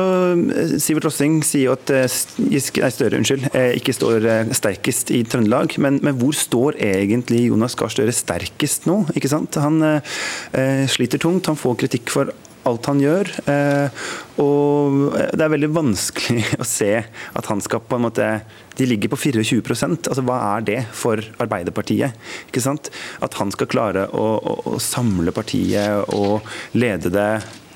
Sivert 0.78 1.08
Lossing 1.08 1.40
sier 1.46 1.74
at 1.74 1.90
Giske, 2.38 2.82
nei, 2.84 2.92
Støre 2.94 3.18
unnskyld, 3.18 3.48
ikke 3.80 3.94
står 3.96 4.28
sterkest 4.54 5.10
i 5.14 5.24
Trøndelag. 5.26 5.74
Men, 5.82 5.98
men, 6.04 6.14
hvor 6.20 6.36
står 6.36 6.78
egentlig 6.78 7.48
Jonas 7.48 7.74
Gahr 7.78 7.90
Støre 7.90 8.14
sterkest 8.14 8.86
nå? 8.90 9.02
ikke 9.18 9.32
sant? 9.32 9.58
Han 9.58 9.82
eh, 9.82 10.86
sliter 10.90 11.22
tungt, 11.22 11.50
han 11.50 11.58
får 11.58 11.80
kritikk 11.84 12.12
for 12.14 12.30
alt 12.68 12.88
han 12.90 13.00
gjør. 13.02 13.30
Eh, 13.50 14.04
og 14.42 15.14
det 15.14 15.44
er 15.44 15.52
veldig 15.52 15.70
vanskelig 15.74 16.44
å 16.62 16.68
se 16.68 16.92
at 17.04 17.50
han 17.50 17.62
skal 17.64 17.84
på 17.84 17.98
en 17.98 18.06
måte 18.08 18.28
De 18.74 18.86
ligger 18.88 19.12
på 19.12 19.18
24% 19.20 20.08
altså 20.10 20.24
Hva 20.26 20.38
er 20.56 20.64
det 20.66 20.78
for 20.96 21.22
Arbeiderpartiet? 21.42 22.16
Ikke 22.48 22.62
sant? 22.64 22.90
At 23.22 23.38
han 23.38 23.52
skal 23.54 23.70
klare 23.70 24.08
å, 24.10 24.24
å, 24.38 24.56
å 24.74 24.80
samle 24.82 25.34
partiet 25.34 26.10
og 26.16 26.42
lede 26.74 27.12
det 27.14 27.28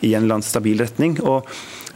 i 0.02 0.14
en 0.14 0.24
eller 0.24 0.38
annen 0.38 0.46
stabil 0.46 0.80
retning. 0.82 1.20
og 1.22 1.46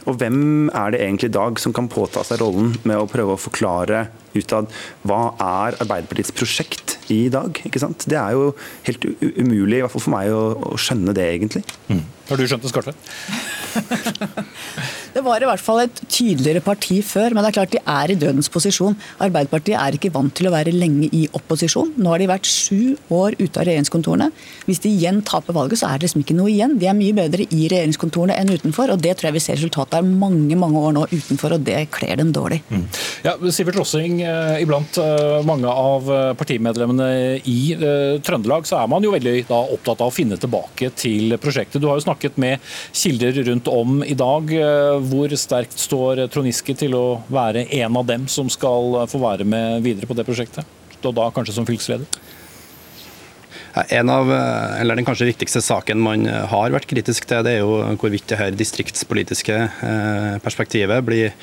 og 0.03 0.17
hvem 0.19 0.67
er 0.75 0.91
det 0.91 0.99
egentlig 0.99 1.29
i 1.29 1.35
dag 1.37 1.59
som 1.63 1.71
kan 1.71 1.87
påta 1.87 2.25
seg 2.27 2.41
rollen 2.41 2.73
med 2.83 2.99
å 2.99 3.07
prøve 3.07 3.37
å 3.37 3.39
forklare 3.39 4.01
utad 4.39 4.69
hva 5.07 5.21
er 5.37 5.79
Arbeiderpartiets 5.83 6.33
prosjekt 6.35 6.97
i 7.13 7.27
dag? 7.33 7.59
ikke 7.67 7.81
sant? 7.83 8.07
Det 8.09 8.19
er 8.19 8.35
jo 8.37 8.51
helt 8.87 9.07
umulig, 9.21 9.79
i 9.79 9.83
hvert 9.85 9.93
fall 9.93 10.05
for 10.07 10.15
meg, 10.15 10.33
å, 10.33 10.73
å 10.73 10.79
skjønne 10.79 11.15
det, 11.15 11.29
egentlig. 11.35 11.63
Mm. 11.89 12.03
Har 12.29 12.39
du 12.39 12.45
skjønt 12.47 12.63
det, 12.63 12.71
Skartvedt? 12.71 12.97
det 15.15 15.21
var 15.25 15.43
i 15.43 15.47
hvert 15.47 15.61
fall 15.61 15.81
et 15.83 15.97
tydeligere 16.07 16.61
parti 16.63 17.01
før, 17.05 17.33
men 17.33 17.43
det 17.43 17.49
er 17.51 17.57
klart 17.57 17.73
de 17.73 17.81
er 17.81 18.13
i 18.13 18.17
dødens 18.19 18.49
posisjon. 18.53 18.95
Arbeiderpartiet 19.23 19.75
er 19.79 19.97
ikke 19.97 20.11
vant 20.13 20.31
til 20.37 20.47
å 20.47 20.53
være 20.53 20.71
lenge 20.75 21.09
i 21.11 21.25
opposisjon. 21.35 21.91
Nå 21.99 22.13
har 22.13 22.23
de 22.23 22.29
vært 22.31 22.47
sju 22.49 22.95
år 23.13 23.35
ute 23.41 23.59
av 23.59 23.67
regjeringskontorene. 23.67 24.29
Hvis 24.69 24.81
de 24.85 24.93
igjen 24.93 25.19
taper 25.27 25.57
valget, 25.57 25.81
så 25.81 25.89
er 25.89 25.99
det 25.99 26.07
liksom 26.07 26.23
ikke 26.23 26.37
noe 26.37 26.51
igjen. 26.53 26.77
De 26.79 26.87
er 26.89 26.97
mye 26.97 27.17
bedre 27.17 27.47
i 27.49 27.67
regjeringskontorene 27.67 28.37
enn 28.39 28.53
utenfor, 28.53 28.93
og 28.93 29.03
det 29.03 29.17
tror 29.17 29.29
jeg 29.29 29.37
vi 29.37 29.43
ser 29.43 29.59
resultatet 29.59 29.99
av 29.99 30.07
mange 30.07 30.57
mange 30.59 30.79
år 30.79 30.95
nå 30.95 31.05
utenfor, 31.11 31.57
og 31.57 31.67
det 31.67 31.81
kler 31.93 32.23
dem 32.23 32.31
dårlig. 32.35 32.61
Mm. 32.71 32.87
Ja, 33.27 33.35
Sivert 33.53 33.81
Rossing, 33.81 34.22
iblant 34.61 34.97
eh, 35.01 35.39
mange 35.47 35.69
av 35.69 36.09
eh, 36.11 36.31
partimedlemmene 36.39 37.07
i 37.49 37.59
Trøndelag, 38.23 38.67
så 38.67 38.81
er 38.81 38.91
man 38.91 39.05
jo 39.05 39.13
veldig 39.13 39.35
da, 39.49 39.59
opptatt 39.75 40.03
av 40.03 40.11
å 40.11 40.15
finne 40.15 40.37
tilbake 40.39 40.91
til 40.99 41.37
prosjektet. 41.41 41.81
Du 41.81 41.87
har 41.89 41.99
jo 41.99 42.05
snakket 42.05 42.37
med 42.41 42.61
kilder 42.91 43.41
rundt 43.49 43.69
om 43.71 44.03
i 44.05 44.15
dag. 44.17 44.51
Hvor 45.09 45.35
sterkt 45.39 45.79
står 45.79 46.25
Trond 46.33 46.49
Giske 46.49 46.75
til 46.77 46.95
å 46.97 47.05
være 47.33 47.65
en 47.79 47.99
av 47.99 48.07
dem 48.09 48.27
som 48.31 48.51
skal 48.51 49.03
få 49.09 49.21
være 49.23 49.47
med 49.47 49.83
videre 49.85 50.09
på 50.09 50.17
det 50.17 50.27
prosjektet? 50.27 50.79
Og 51.03 51.15
da 51.17 51.27
kanskje 51.35 51.57
som 51.57 51.67
fylkesleder? 51.67 52.07
En 53.73 54.09
av, 54.09 54.29
eller 54.31 54.95
Den 54.95 55.05
kanskje 55.07 55.25
viktigste 55.31 55.61
saken 55.65 56.01
man 56.03 56.27
har 56.27 56.73
vært 56.73 56.85
kritisk 56.89 57.25
til, 57.29 57.41
det 57.45 57.55
er 57.57 57.63
jo 57.63 57.79
hvorvidt 57.97 58.27
det 58.29 58.37
her 58.39 58.53
distriktspolitiske 58.53 59.55
eh, 59.55 60.35
perspektivet 60.43 61.03
blir, 61.05 61.33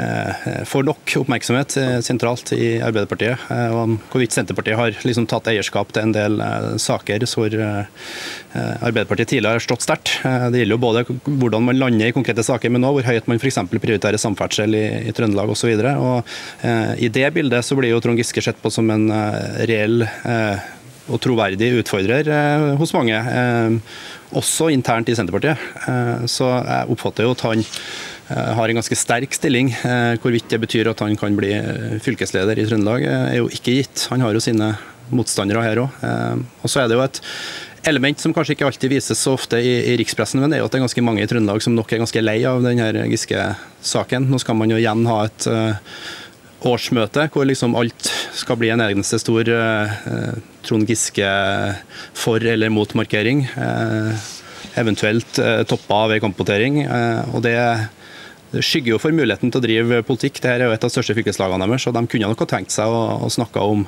eh, 0.00 0.48
får 0.68 0.86
nok 0.88 1.14
oppmerksomhet 1.20 1.76
eh, 1.80 1.98
sentralt 2.04 2.54
i 2.56 2.78
Arbeiderpartiet. 2.84 3.46
Og 3.76 3.96
hvorvidt 4.12 4.36
Senterpartiet 4.36 4.78
har 4.78 4.96
liksom 5.04 5.28
tatt 5.30 5.50
eierskap 5.52 5.92
til 5.94 6.06
en 6.06 6.14
del 6.16 6.40
saker 6.80 7.24
hvor 7.34 7.54
Arbeiderpartiet 8.54 9.32
tidligere 9.32 9.58
har 9.58 9.64
stått 9.64 9.84
sterkt. 9.84 10.12
Det 10.22 10.60
gjelder 10.60 10.76
jo 10.76 10.82
både 10.82 11.04
hvordan 11.24 11.64
man 11.66 11.78
lander 11.80 12.10
i 12.10 12.14
konkrete 12.14 12.44
saker, 12.46 12.70
men 12.70 12.86
òg 12.86 12.98
hvor 12.98 13.08
høyt 13.08 13.28
man 13.30 13.40
f.eks. 13.40 13.58
prioriterer 13.72 14.20
samferdsel 14.20 14.76
i, 14.78 14.84
i 15.08 15.14
Trøndelag 15.16 15.50
osv. 15.50 15.72
I 15.74 17.10
det 17.16 17.26
bildet 17.34 17.66
så 17.66 17.78
blir 17.78 17.94
jo 17.94 18.00
Trond 18.04 18.20
Giske 18.20 18.44
sett 18.44 18.60
på 18.62 18.72
som 18.74 18.90
en 18.94 19.08
reell 19.66 20.06
og 21.12 21.20
troverdig 21.20 21.70
utfordrer 21.80 22.28
eh, 22.32 22.66
hos 22.80 22.94
mange, 22.96 23.18
eh, 23.18 23.76
også 24.38 24.70
internt 24.72 25.10
i 25.12 25.16
Senterpartiet. 25.16 25.60
Eh, 25.84 26.24
så 26.30 26.48
jeg 26.56 26.94
oppfatter 26.94 27.26
jo 27.26 27.34
at 27.36 27.46
han 27.50 27.64
har 28.24 28.70
en 28.72 28.78
ganske 28.78 28.96
sterk 28.96 29.34
stilling. 29.36 29.66
Hvorvidt 30.22 30.46
det 30.48 30.56
betyr 30.62 30.88
at 30.88 31.02
han 31.04 31.12
kan 31.20 31.34
bli 31.36 31.50
fylkesleder 32.00 32.56
i 32.56 32.64
Trøndelag, 32.64 33.02
er 33.04 33.34
jo 33.36 33.50
ikke 33.52 33.74
gitt. 33.76 34.06
Han 34.08 34.24
har 34.24 34.32
jo 34.32 34.40
sine 34.40 34.70
motstandere 35.12 35.60
her 35.60 35.82
òg. 35.82 35.98
Og 36.64 36.72
så 36.72 36.80
er 36.80 36.88
det 36.88 36.96
jo 36.96 37.02
et 37.04 37.20
element 37.92 38.24
som 38.24 38.32
kanskje 38.32 38.56
ikke 38.56 38.70
alltid 38.70 38.94
vises 38.94 39.20
så 39.20 39.34
ofte 39.36 39.60
i, 39.60 39.74
i 39.92 39.98
rikspressen, 40.00 40.40
men 40.40 40.48
det 40.48 40.56
er 40.56 40.64
jo 40.64 40.70
at 40.70 40.72
det 40.72 40.80
er 40.80 40.86
ganske 40.86 41.04
mange 41.04 41.20
i 41.20 41.28
Trøndelag 41.28 41.60
som 41.66 41.76
nok 41.76 41.92
er 41.92 42.00
ganske 42.00 42.24
lei 42.24 42.38
av 42.48 42.64
denne 42.64 43.04
Giske-saken. 43.12 44.30
Nå 44.32 44.40
skal 44.40 44.56
man 44.56 44.72
jo 44.72 44.80
igjen 44.80 45.04
ha 45.12 45.20
et 45.28 45.50
årsmøte 46.64 47.28
hvor 47.28 47.44
liksom 47.44 47.76
alt 47.76 48.08
skal 48.40 48.56
bli 48.56 48.72
en 48.72 48.86
eneste 48.88 49.20
stor 49.20 49.52
Trond 50.64 50.88
Giske 50.88 51.28
for 52.16 52.44
eller 52.44 52.72
mot-markering. 52.72 53.44
Uh, 53.56 54.14
eventuelt 54.80 55.38
uh, 55.38 55.62
toppa 55.68 56.06
ved 56.12 56.24
kampvotering. 56.24 56.84
og 57.34 57.42
det 57.44 57.58
skygger 58.62 58.94
jo 58.94 58.98
for 59.02 59.14
muligheten 59.14 59.50
til 59.50 59.58
å 59.58 59.64
drive 59.64 60.02
politikk. 60.06 60.38
Dette 60.38 60.52
er 60.52 60.68
jo 60.68 60.74
et 60.74 60.84
av 60.84 60.90
de 60.90 60.94
største 60.94 61.16
fylkeslagene 61.16 61.66
deres, 61.66 61.86
og 61.88 61.96
de 61.96 62.04
kunne 62.06 62.28
nok 62.30 62.44
ha 62.44 62.50
tenkt 62.52 62.74
seg 62.74 62.86
å 62.86 63.30
snakke 63.32 63.62
om 63.62 63.82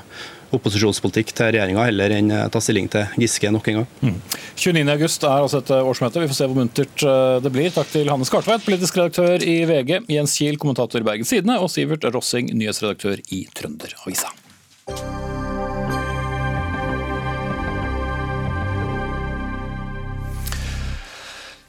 opposisjonspolitikk 0.57 1.33
til 1.37 1.53
regjeringa 1.55 1.85
heller 1.89 2.15
enn 2.17 2.33
ta 2.55 2.63
stilling 2.63 2.89
til 2.91 3.07
Giske 3.23 3.51
nok 3.55 3.71
en 3.71 3.81
gang. 3.81 3.87
Mm. 4.01 4.19
29.8 4.55 5.31
er 5.31 5.47
altså 5.47 5.63
et 5.63 5.73
årsmøte. 5.77 6.23
Vi 6.23 6.31
får 6.33 6.39
se 6.39 6.51
hvor 6.51 6.59
muntert 6.59 7.07
det 7.45 7.55
blir. 7.55 7.71
Takk 7.75 7.95
til 7.95 8.11
Hanne 8.11 8.27
Skartveit, 8.29 8.67
politisk 8.67 8.99
redaktør 8.99 9.43
i 9.43 9.61
VG, 9.69 10.01
Jens 10.17 10.37
Kiel, 10.39 10.59
kommentator 10.63 11.03
i 11.03 11.07
Bergens 11.07 11.35
Tidende, 11.35 11.61
og 11.63 11.71
Sivert 11.71 12.07
Rossing, 12.11 12.51
nyhetsredaktør 12.55 13.23
i 13.31 13.47
Trønderavisa. 13.55 14.35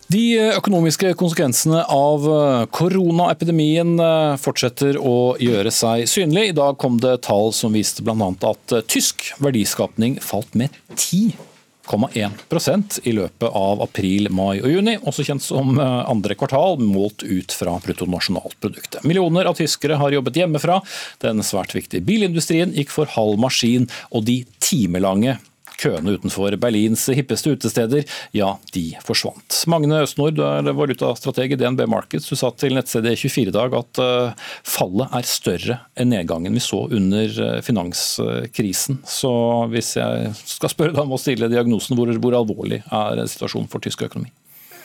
De 0.08 0.40
økonomiske 0.56 1.10
konsekvensene 1.20 1.82
av 1.92 2.24
eh, 2.32 2.62
koronaepidemien 2.72 4.00
eh, 4.00 4.38
fortsetter 4.40 4.96
å 5.04 5.36
gjøre 5.44 5.68
seg 5.74 6.06
synlig. 6.08 6.48
I 6.48 6.56
dag 6.56 6.78
kom 6.80 6.96
det 7.04 7.18
tall 7.28 7.52
som 7.56 7.74
viste 7.76 8.04
bl.a. 8.08 8.32
at 8.48 8.72
eh, 8.72 8.86
tysk 8.88 9.34
verdiskapning 9.44 10.16
falt 10.24 10.56
med 10.56 10.70
10,1% 10.96 13.02
i 13.04 13.12
løpet 13.18 13.52
av 13.52 13.84
april, 13.84 14.32
mai 14.32 14.62
og 14.62 14.72
juni, 14.78 14.96
også 15.04 15.24
kjent 15.28 15.44
som 15.44 15.76
andre 15.76 16.40
kvartal, 16.40 16.80
målt 16.80 17.28
ut 17.28 17.52
fra 17.52 17.76
bruttonasjonalproduktet. 17.84 19.04
Millioner 19.04 19.44
av 19.52 19.60
tyskere 19.60 20.00
har 20.00 20.16
jobbet 20.16 20.40
hjemmefra. 20.40 20.80
Den 21.20 21.44
svært 21.44 21.76
viktige 21.76 22.00
bilindustrien 22.08 22.72
gikk 22.80 22.96
for 22.96 23.12
halv 23.18 23.36
maskin, 23.44 23.92
og 24.16 24.24
de 24.32 24.48
timelange 24.64 25.36
Køene 25.78 26.16
utenfor 26.18 26.56
Berlins 26.58 27.04
hippeste 27.14 27.52
utesteder, 27.54 28.06
ja, 28.34 28.50
de 28.74 28.86
forsvant. 29.06 29.60
Magne 29.70 30.00
Østnord, 30.08 30.34
du 30.38 30.42
er 30.42 30.66
valutastrateg 30.74 31.54
i 31.54 31.60
DNB 31.60 31.84
Markets. 31.92 32.26
Du 32.32 32.38
sa 32.40 32.50
til 32.58 32.74
nettstedet 32.74 33.14
24 33.22 33.54
dag 33.54 33.76
at 33.78 34.02
eh, 34.02 34.48
fallet 34.66 35.14
er 35.20 35.30
større 35.30 35.80
enn 35.94 36.10
nedgangen 36.16 36.58
vi 36.58 36.64
så 36.66 36.82
under 36.88 37.38
eh, 37.46 37.62
finanskrisen. 37.66 39.04
Så 39.06 39.32
hvis 39.70 39.94
jeg 40.00 40.34
skal 40.42 40.74
spørre 40.74 40.98
deg 40.98 41.06
om 41.06 41.14
å 41.14 41.22
stille 41.22 41.52
diagnosen, 41.54 41.98
hvor, 42.00 42.10
hvor 42.26 42.42
alvorlig 42.42 42.82
er 42.82 43.26
situasjonen 43.30 43.70
for 43.70 43.86
tysk 43.86 44.08
økonomi? 44.10 44.34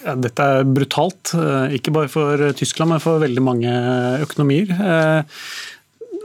Dette 0.03 0.45
er 0.45 0.67
brutalt, 0.67 1.33
eh, 1.39 1.79
ikke 1.79 1.97
bare 1.97 2.13
for 2.13 2.49
Tyskland, 2.59 2.93
men 2.93 3.01
for 3.01 3.23
veldig 3.23 3.49
mange 3.49 3.77
økonomier. 4.27 4.77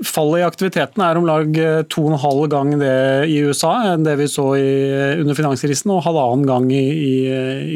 Fallet 0.06 0.42
i 0.42 0.46
aktiviteten 0.46 1.02
er 1.02 1.18
om 1.18 1.26
lag 1.26 1.58
eh, 1.58 1.80
to 1.90 2.04
og 2.06 2.12
en 2.14 2.22
halv 2.22 2.44
gang 2.52 2.74
det 2.78 2.98
i 3.34 3.40
USA 3.48 3.72
enn 3.94 4.06
det 4.06 4.18
vi 4.20 4.28
så 4.30 4.52
i, 4.60 4.68
under 5.18 5.38
finanskrisen, 5.38 5.94
og 5.94 6.04
halvannen 6.06 6.46
gang 6.46 6.68
i, 6.74 6.84
i, 6.84 7.16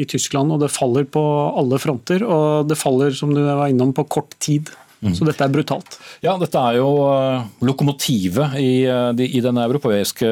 i, 0.02 0.04
Tyskland. 0.08 0.54
og 0.54 0.62
Det 0.62 0.70
faller 0.70 1.08
på 1.08 1.22
alle 1.58 1.80
fronter, 1.82 2.22
og 2.22 2.70
det 2.70 2.78
faller 2.78 3.14
som 3.16 3.34
du 3.34 3.42
var 3.42 3.66
innom, 3.72 3.94
på 3.96 4.06
kort 4.06 4.36
tid. 4.42 4.70
Mm. 5.02 5.16
Så 5.18 5.26
dette 5.26 5.42
er 5.42 5.50
brutalt. 5.50 5.96
Ja, 6.22 6.36
dette 6.38 6.60
er 6.62 6.78
jo 6.78 6.92
eh, 7.10 7.48
lokomotivet 7.66 8.54
i, 8.62 8.84
eh, 8.86 9.24
i, 9.26 9.42
den 9.42 9.58
europeiske 9.58 10.28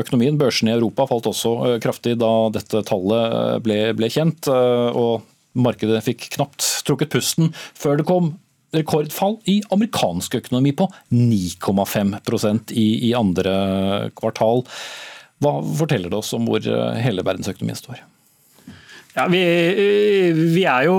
økonomien. 0.00 0.40
Børsene 0.40 0.72
i 0.72 0.78
Europa 0.78 1.04
falt 1.10 1.28
også 1.28 1.76
kraftig 1.84 2.16
da 2.22 2.32
dette 2.54 2.80
tallet 2.88 3.60
ble, 3.66 3.82
ble 3.98 4.12
kjent. 4.12 4.48
og 4.48 5.26
Markedet 5.56 6.02
fikk 6.04 6.30
knapt 6.36 6.64
trukket 6.84 7.12
pusten 7.12 7.52
før 7.76 8.00
det 8.00 8.08
kom 8.08 8.34
rekordfall 8.74 9.38
i 9.50 9.60
amerikansk 9.74 10.38
økonomi 10.40 10.72
på 10.76 10.88
9,5 11.14 12.72
i, 12.74 12.86
i 13.08 13.14
andre 13.16 13.56
kvartal. 14.18 14.64
Hva 15.42 15.58
forteller 15.78 16.12
det 16.12 16.18
oss 16.18 16.34
om 16.36 16.46
hvor 16.48 16.64
eh, 16.64 17.00
hele 17.04 17.24
verdensøkonomien 17.26 17.78
står? 17.78 18.00
Ja, 19.16 19.24
vi, 19.32 19.40
vi, 20.36 20.64
er 20.68 20.88
jo 20.90 20.96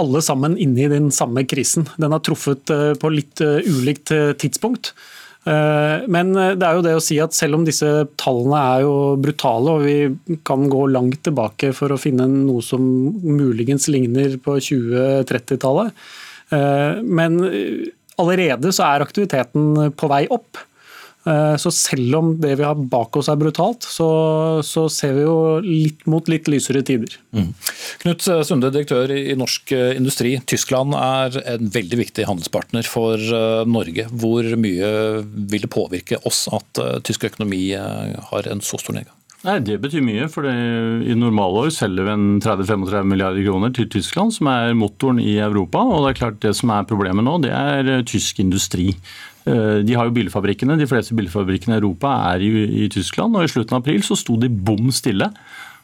alle 0.00 0.22
sammen 0.24 0.56
inne 0.60 0.86
i 0.86 0.92
den 0.92 1.10
samme 1.12 1.44
krisen. 1.44 1.84
Den 2.00 2.14
har 2.14 2.22
truffet 2.24 2.72
eh, 2.72 2.92
på 3.00 3.12
litt 3.12 3.42
eh, 3.44 3.60
ulikt 3.68 4.14
tidspunkt. 4.40 4.94
Men 5.42 6.28
det 6.38 6.62
er 6.62 6.76
jo 6.78 6.84
det 6.86 6.92
å 6.94 7.00
si 7.02 7.16
at 7.18 7.34
selv 7.34 7.56
om 7.56 7.64
disse 7.66 7.88
tallene 8.14 8.60
er 8.62 8.84
jo 8.84 8.92
brutale, 9.18 9.72
og 9.72 9.82
vi 9.82 10.36
kan 10.46 10.68
gå 10.70 10.84
langt 10.94 11.24
tilbake 11.26 11.72
for 11.74 11.90
å 11.90 11.98
finne 11.98 12.28
noe 12.30 12.62
som 12.62 12.84
muligens 13.26 13.88
ligner 13.90 14.36
på 14.38 14.54
2030-tallet, 14.62 15.90
Eh, 15.90 16.21
men 16.52 17.40
eh, 17.48 17.88
allerede 18.20 18.74
så 18.74 18.86
er 18.90 19.06
aktiviteten 19.06 19.94
på 19.96 20.10
vei 20.12 20.26
opp. 20.32 20.60
Eh, 21.22 21.54
så 21.60 21.70
selv 21.70 22.16
om 22.18 22.32
det 22.42 22.56
vi 22.58 22.66
har 22.66 22.78
bak 22.90 23.16
oss 23.20 23.30
er 23.30 23.38
brutalt, 23.38 23.86
så, 23.86 24.08
så 24.66 24.88
ser 24.90 25.14
vi 25.16 25.24
jo 25.24 25.36
litt 25.64 26.02
mot 26.10 26.28
litt 26.30 26.50
lysere 26.50 26.82
tider. 26.86 27.14
Mm. 27.36 27.52
Knut 28.02 28.26
Sunde, 28.48 28.72
direktør 28.74 29.14
i 29.14 29.36
Norsk 29.38 29.74
Industri. 29.94 30.34
Tyskland 30.50 30.98
er 30.98 31.38
en 31.54 31.72
veldig 31.72 32.02
viktig 32.02 32.28
handelspartner 32.28 32.88
for 32.90 33.22
Norge. 33.70 34.08
Hvor 34.10 34.52
mye 34.58 34.92
vil 35.22 35.66
det 35.66 35.72
påvirke 35.72 36.20
oss 36.28 36.44
at 36.52 36.84
tysk 37.06 37.30
økonomi 37.30 37.68
har 37.78 38.50
en 38.50 38.64
så 38.64 38.82
stor 38.82 38.98
nedgang? 38.98 39.21
Nei, 39.42 39.58
Det 39.58 39.80
betyr 39.82 40.04
mye. 40.06 40.28
for 40.30 40.46
I 40.46 41.14
normalår 41.18 41.72
selger 41.74 42.06
vi 42.06 42.12
en 42.12 42.40
30-35 42.40 43.02
milliarder 43.10 43.42
kroner 43.42 43.74
til 43.74 43.88
Tyskland, 43.90 44.32
som 44.32 44.46
er 44.46 44.74
motoren 44.74 45.18
i 45.18 45.38
Europa. 45.38 45.78
og 45.78 46.06
Det 46.06 46.10
er 46.12 46.20
klart 46.20 46.40
det 46.40 46.54
som 46.54 46.70
er 46.70 46.84
problemet 46.84 47.24
nå, 47.24 47.40
det 47.42 47.50
er 47.50 47.88
eh, 47.88 48.04
tysk 48.04 48.38
industri. 48.38 48.94
Eh, 49.44 49.82
de 49.82 49.94
har 49.94 50.06
jo 50.06 50.14
bilfabrikkene, 50.14 50.78
De 50.78 50.86
fleste 50.86 51.14
bilfabrikkene 51.14 51.74
i 51.74 51.80
Europa 51.80 52.34
er 52.34 52.38
i, 52.40 52.84
i 52.84 52.88
Tyskland. 52.88 53.34
og 53.34 53.42
I 53.42 53.50
slutten 53.50 53.74
av 53.74 53.82
april 53.82 54.00
så 54.02 54.16
sto 54.16 54.36
de 54.36 54.48
bom 54.48 54.92
stille. 54.92 55.28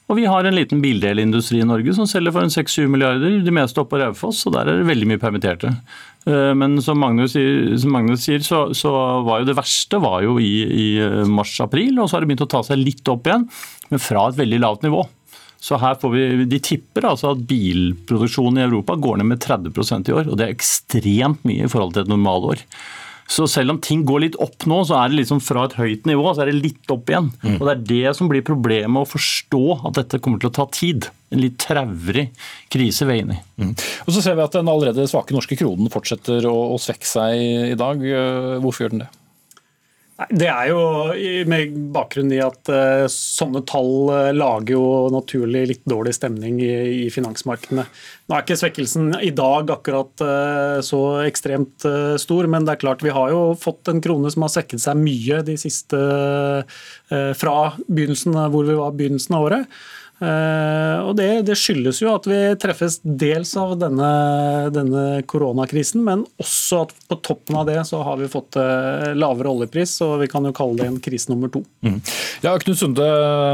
Og 0.08 0.16
vi 0.16 0.24
har 0.24 0.46
en 0.46 0.54
liten 0.56 0.80
bildelindustri 0.80 1.60
i 1.60 1.66
Norge 1.68 1.92
som 1.92 2.06
selger 2.08 2.32
for 2.32 2.40
en 2.40 2.52
6-7 2.52 2.86
milliarder, 2.88 3.42
de 3.44 3.52
meste 3.52 3.76
oppe 3.76 3.96
på 3.96 4.00
Raufoss, 4.00 4.46
og 4.46 4.54
der 4.54 4.70
er 4.70 4.78
det 4.78 4.88
veldig 4.88 5.08
mye 5.10 5.20
permitterte. 5.20 5.74
Eh, 6.28 6.54
men 6.58 6.76
som 6.84 6.98
Magnus 7.00 7.34
som 7.34 7.94
Magnus 7.94 8.26
sier 8.26 8.42
så, 8.44 8.66
så, 8.76 8.92
var 9.24 9.40
jo 9.40 9.48
det 9.48 9.56
verste 9.58 10.00
var 10.02 10.22
jo 10.26 10.36
i, 10.42 10.52
i 10.66 10.88
eh, 11.00 11.22
mars-april, 11.28 11.94
og 11.96 12.08
så 12.08 12.16
har 12.16 12.24
det 12.24 12.32
begynt 12.32 12.44
å 12.44 12.52
ta 12.52 12.64
seg 12.66 12.82
litt 12.82 13.08
opp 13.08 13.28
igjen, 13.28 13.46
men 13.88 14.02
fra 14.02 14.28
et 14.28 14.40
veldig 14.40 14.60
lavt 14.64 14.84
nivå. 14.86 15.06
Så 15.58 15.78
her 15.82 15.96
får 15.98 16.12
vi, 16.12 16.24
De 16.46 16.60
tipper 16.62 17.08
altså 17.08 17.32
at 17.32 17.40
bilproduksjonen 17.48 18.60
i 18.60 18.66
Europa 18.68 18.94
går 18.94 19.18
ned 19.18 19.32
med 19.32 19.42
30% 19.42 20.10
i 20.10 20.14
år, 20.14 20.28
og 20.28 20.38
det 20.38 20.46
er 20.46 20.54
ekstremt 20.54 21.42
mye 21.48 21.66
i 21.66 21.72
forhold 21.72 21.96
til 21.96 22.04
et 22.04 22.12
normalår. 22.12 22.62
Så 23.28 23.44
selv 23.50 23.74
om 23.74 23.80
ting 23.84 24.06
går 24.08 24.22
litt 24.24 24.38
opp 24.40 24.64
nå, 24.68 24.80
så 24.88 24.96
er 25.02 25.10
det 25.10 25.20
liksom 25.20 25.42
fra 25.44 25.66
et 25.68 25.76
høyt 25.76 26.08
nivå 26.08 26.32
så 26.32 26.42
er 26.42 26.50
det 26.50 26.62
litt 26.62 26.92
opp 26.94 27.10
igjen. 27.12 27.28
Mm. 27.42 27.58
Og 27.58 27.66
Det 27.66 27.74
er 27.74 27.84
det 27.90 28.14
som 28.16 28.30
blir 28.30 28.44
problemet, 28.46 29.02
å 29.02 29.08
forstå 29.08 29.64
at 29.82 30.00
dette 30.00 30.20
kommer 30.24 30.40
til 30.40 30.48
å 30.48 30.56
ta 30.56 30.64
tid. 30.72 31.10
En 31.28 31.42
litt 31.42 31.58
traurig 31.60 32.30
krise 32.72 33.04
inne 33.12 33.36
i. 33.36 33.42
Mm. 33.60 33.74
Og 34.06 34.14
Så 34.16 34.24
ser 34.24 34.38
vi 34.38 34.46
at 34.46 34.56
den 34.56 34.72
allerede 34.72 35.04
svake 35.10 35.36
norske 35.36 35.60
kronen 35.60 35.92
fortsetter 35.92 36.48
å, 36.48 36.56
å 36.72 36.80
svekke 36.80 37.08
seg 37.08 37.72
i 37.74 37.78
dag. 37.78 38.00
Hvorfor 38.64 38.86
gjør 38.86 38.96
den 38.96 39.04
det? 39.04 39.12
Det 40.18 40.48
er 40.50 40.72
jo 40.72 40.78
med 41.46 41.74
bakgrunn 41.94 42.32
i 42.34 42.40
at 42.42 42.66
uh, 42.74 43.04
sånne 43.12 43.60
tall 43.70 44.08
uh, 44.10 44.30
lager 44.34 44.74
jo 44.74 44.86
naturlig 45.14 45.60
litt 45.70 45.84
dårlig 45.86 46.16
stemning 46.16 46.56
i, 46.58 47.06
finansmarkedene. 47.14 47.84
Nå 48.26 48.34
er 48.34 48.42
ikke 48.42 48.56
svekkelsen 48.58 49.12
i 49.22 49.30
dag 49.30 49.70
akkurat 49.70 50.24
uh, 50.26 50.80
så 50.82 51.02
ekstremt 51.22 51.86
stor, 52.18 52.50
men 52.50 52.66
det 52.66 52.74
er 52.74 52.82
klart 52.82 53.04
vi 53.06 53.14
har 53.14 53.30
jo 53.30 53.44
fått 53.62 53.92
en 53.92 54.02
krone 54.02 54.32
som 54.34 54.42
har 54.42 54.50
svekket 54.56 54.82
seg 54.82 54.98
mye 54.98 55.38
de 55.46 55.54
siste 55.60 56.00
fra 57.08 57.54
begynnelsen 57.86 58.34
hvor 58.50 58.66
vi 58.66 58.74
var 58.76 58.98
begynnelsen 58.98 59.38
av 59.38 59.46
året. 59.46 59.78
Uh, 60.18 61.06
og 61.06 61.12
det, 61.14 61.28
det, 61.46 61.54
skyldes 61.54 62.00
jo 62.02 62.10
at 62.10 62.24
vi 62.26 62.38
treffes 62.58 62.96
dels 63.06 63.52
av 63.58 63.76
denne, 63.78 64.08
denne, 64.74 65.04
koronakrisen, 65.30 66.02
men 66.02 66.24
også 66.42 66.80
at 66.82 66.94
på 67.06 67.18
toppen 67.22 67.58
av 67.60 67.68
det 67.68 67.78
så 67.86 68.00
har 68.02 68.18
vi 68.18 68.30
fått 68.30 68.58
uh, 68.58 69.14
lavere 69.14 69.52
oljepris, 69.52 69.94
og 70.02 70.16
vi 70.24 70.30
kan 70.30 70.48
jo 70.48 70.54
kalle 70.56 70.80
det 70.80 70.88
en 70.90 70.98
krise 71.02 71.30
nummer 71.30 71.52
to. 71.54 71.62
Mm. 71.86 72.00
Ja, 72.42 72.56
Knut 72.58 72.80
Sunde, 72.80 73.06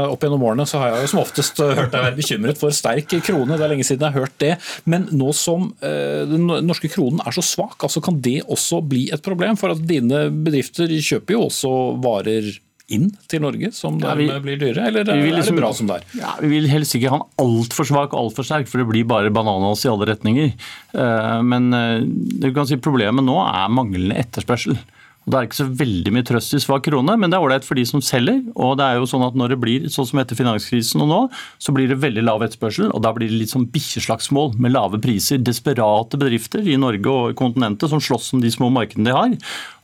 opp 0.09 0.25
gjennom 0.25 0.47
årene 0.49 0.65
så 0.69 0.81
har 0.81 0.95
jeg 0.95 1.05
jo 1.05 1.13
som 1.13 1.21
oftest 1.21 1.61
hørt 1.61 1.93
deg 1.93 2.07
være 2.07 2.17
bekymret 2.17 2.61
for 2.61 2.73
sterk 2.73 3.13
krone. 3.25 3.59
Det 3.59 3.65
er 3.67 3.73
lenge 3.75 3.85
siden 3.85 4.07
jeg 4.07 4.15
har 4.15 4.25
hørt 4.25 4.37
det. 4.41 4.53
Men 4.89 5.07
nå 5.13 5.31
som 5.37 5.71
den 5.81 6.49
norske 6.65 6.89
kronen 6.91 7.21
er 7.25 7.35
så 7.35 7.43
svak, 7.45 7.77
altså 7.85 8.01
kan 8.03 8.17
det 8.25 8.39
også 8.43 8.81
bli 8.85 9.07
et 9.13 9.23
problem? 9.25 9.57
For 9.59 9.73
at 9.73 9.81
dine 9.85 10.27
bedrifter 10.33 10.89
kjøper 10.89 11.37
jo 11.37 11.45
også 11.47 11.73
varer 12.03 12.53
inn 12.93 13.07
til 13.31 13.41
Norge, 13.41 13.71
som 13.73 13.97
ja, 14.01 14.13
blir 14.15 14.59
dyrere, 14.61 14.89
eller 14.89 15.09
er 15.09 15.21
liksom, 15.23 15.57
det 15.57 15.61
bra 15.63 15.71
som 15.73 15.89
det 15.89 15.99
er? 15.99 16.09
Ja, 16.19 16.33
vi 16.41 16.51
vil 16.51 16.67
helst 16.69 16.97
ikke 16.97 17.13
ha 17.13 17.21
den 17.21 17.45
altfor 17.45 17.87
svak 17.89 18.13
og 18.13 18.27
altfor 18.27 18.45
sterk, 18.45 18.69
for 18.69 18.81
det 18.81 18.89
blir 18.91 19.07
bare 19.09 19.33
bananas 19.33 19.85
i 19.85 19.91
alle 19.91 20.09
retninger. 20.11 20.51
Eh, 20.93 21.39
men 21.45 21.71
eh, 21.73 22.03
du 22.05 22.51
kan 22.53 22.69
si 22.69 22.77
problemet 22.77 23.25
nå 23.25 23.39
er 23.45 23.73
manglende 23.73 24.19
etterspørsel. 24.21 24.77
Og 25.25 25.33
Det 25.33 25.37
er 25.39 25.47
ikke 25.47 25.57
så 25.57 25.65
veldig 25.79 26.11
mye 26.13 26.25
trøst 26.29 26.53
i 26.53 26.61
svak 26.61 26.83
krone, 26.85 27.15
men 27.17 27.31
det 27.33 27.37
er 27.39 27.45
ålreit 27.47 27.65
for 27.65 27.79
de 27.79 27.85
som 27.89 28.03
selger. 28.05 28.43
og 28.53 28.77
det 28.77 28.85
er 28.85 28.99
jo 28.99 29.09
sånn 29.09 29.25
at 29.25 29.33
Når 29.33 29.55
det 29.55 29.59
blir 29.59 29.87
sånn 29.89 30.05
som 30.05 30.21
etter 30.21 30.37
finanskrisen 30.37 31.01
og 31.01 31.09
nå, 31.09 31.21
så 31.57 31.73
blir 31.73 31.89
det 31.89 31.97
veldig 31.97 32.21
lav 32.21 32.45
etterspørsel. 32.45 32.91
og 32.93 33.01
Da 33.01 33.11
blir 33.11 33.27
det 33.29 33.39
litt 33.41 33.49
sånn 33.49 33.65
bikkjeslagsmål 33.65 34.59
med 34.61 34.77
lave 34.77 35.01
priser. 35.01 35.41
Desperate 35.41 36.17
bedrifter 36.21 36.61
i 36.61 36.77
Norge 36.77 37.09
og 37.09 37.35
kontinentet 37.35 37.89
som 37.89 37.99
slåss 37.99 38.35
om 38.37 38.41
de 38.41 38.53
små 38.53 38.69
markedene 38.69 39.09
de 39.09 39.17
har. 39.17 39.37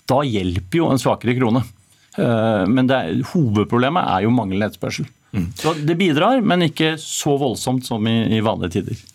Da 0.05 0.21
hjelper 0.21 0.77
jo 0.77 0.91
en 0.91 1.01
svakere 1.01 1.33
krone. 1.33 1.65
Eh, 2.19 2.63
men 2.67 2.91
er, 2.91 3.13
hovedproblemet 3.31 4.09
er 4.15 4.25
jo 4.25 4.33
manglende 4.35 4.71
etterspørsel. 4.71 5.07
Mm. 5.31 5.47
Så 5.55 5.73
Det 5.87 5.95
bidrar, 5.99 6.41
men 6.43 6.67
ikke 6.67 6.97
så 6.99 7.37
voldsomt 7.39 7.87
som 7.87 8.07
i, 8.07 8.17
i 8.35 8.41
vanlige 8.43 8.79
tider. 8.79 9.07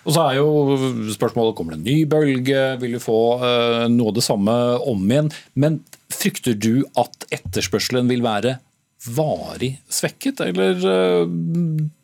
Og 0.00 0.14
så 0.16 0.24
er 0.30 0.38
jo 0.38 1.06
spørsmålet 1.12 1.54
kommer 1.56 1.76
det 1.76 1.82
en 1.82 1.88
ny 1.90 1.98
bølge, 2.08 2.62
vil 2.80 2.96
du 2.96 3.02
få 3.02 3.20
uh, 3.42 3.84
noe 3.92 4.10
av 4.10 4.16
det 4.16 4.24
samme 4.24 4.54
om 4.88 5.02
igjen. 5.04 5.28
Men 5.60 5.82
frykter 6.10 6.56
du 6.56 6.86
at 6.98 7.28
etterspørselen 7.36 8.08
vil 8.10 8.24
være 8.24 8.56
varig 9.08 9.78
svekket, 9.88 10.42
eller 10.44 10.76
uh, 10.84 11.30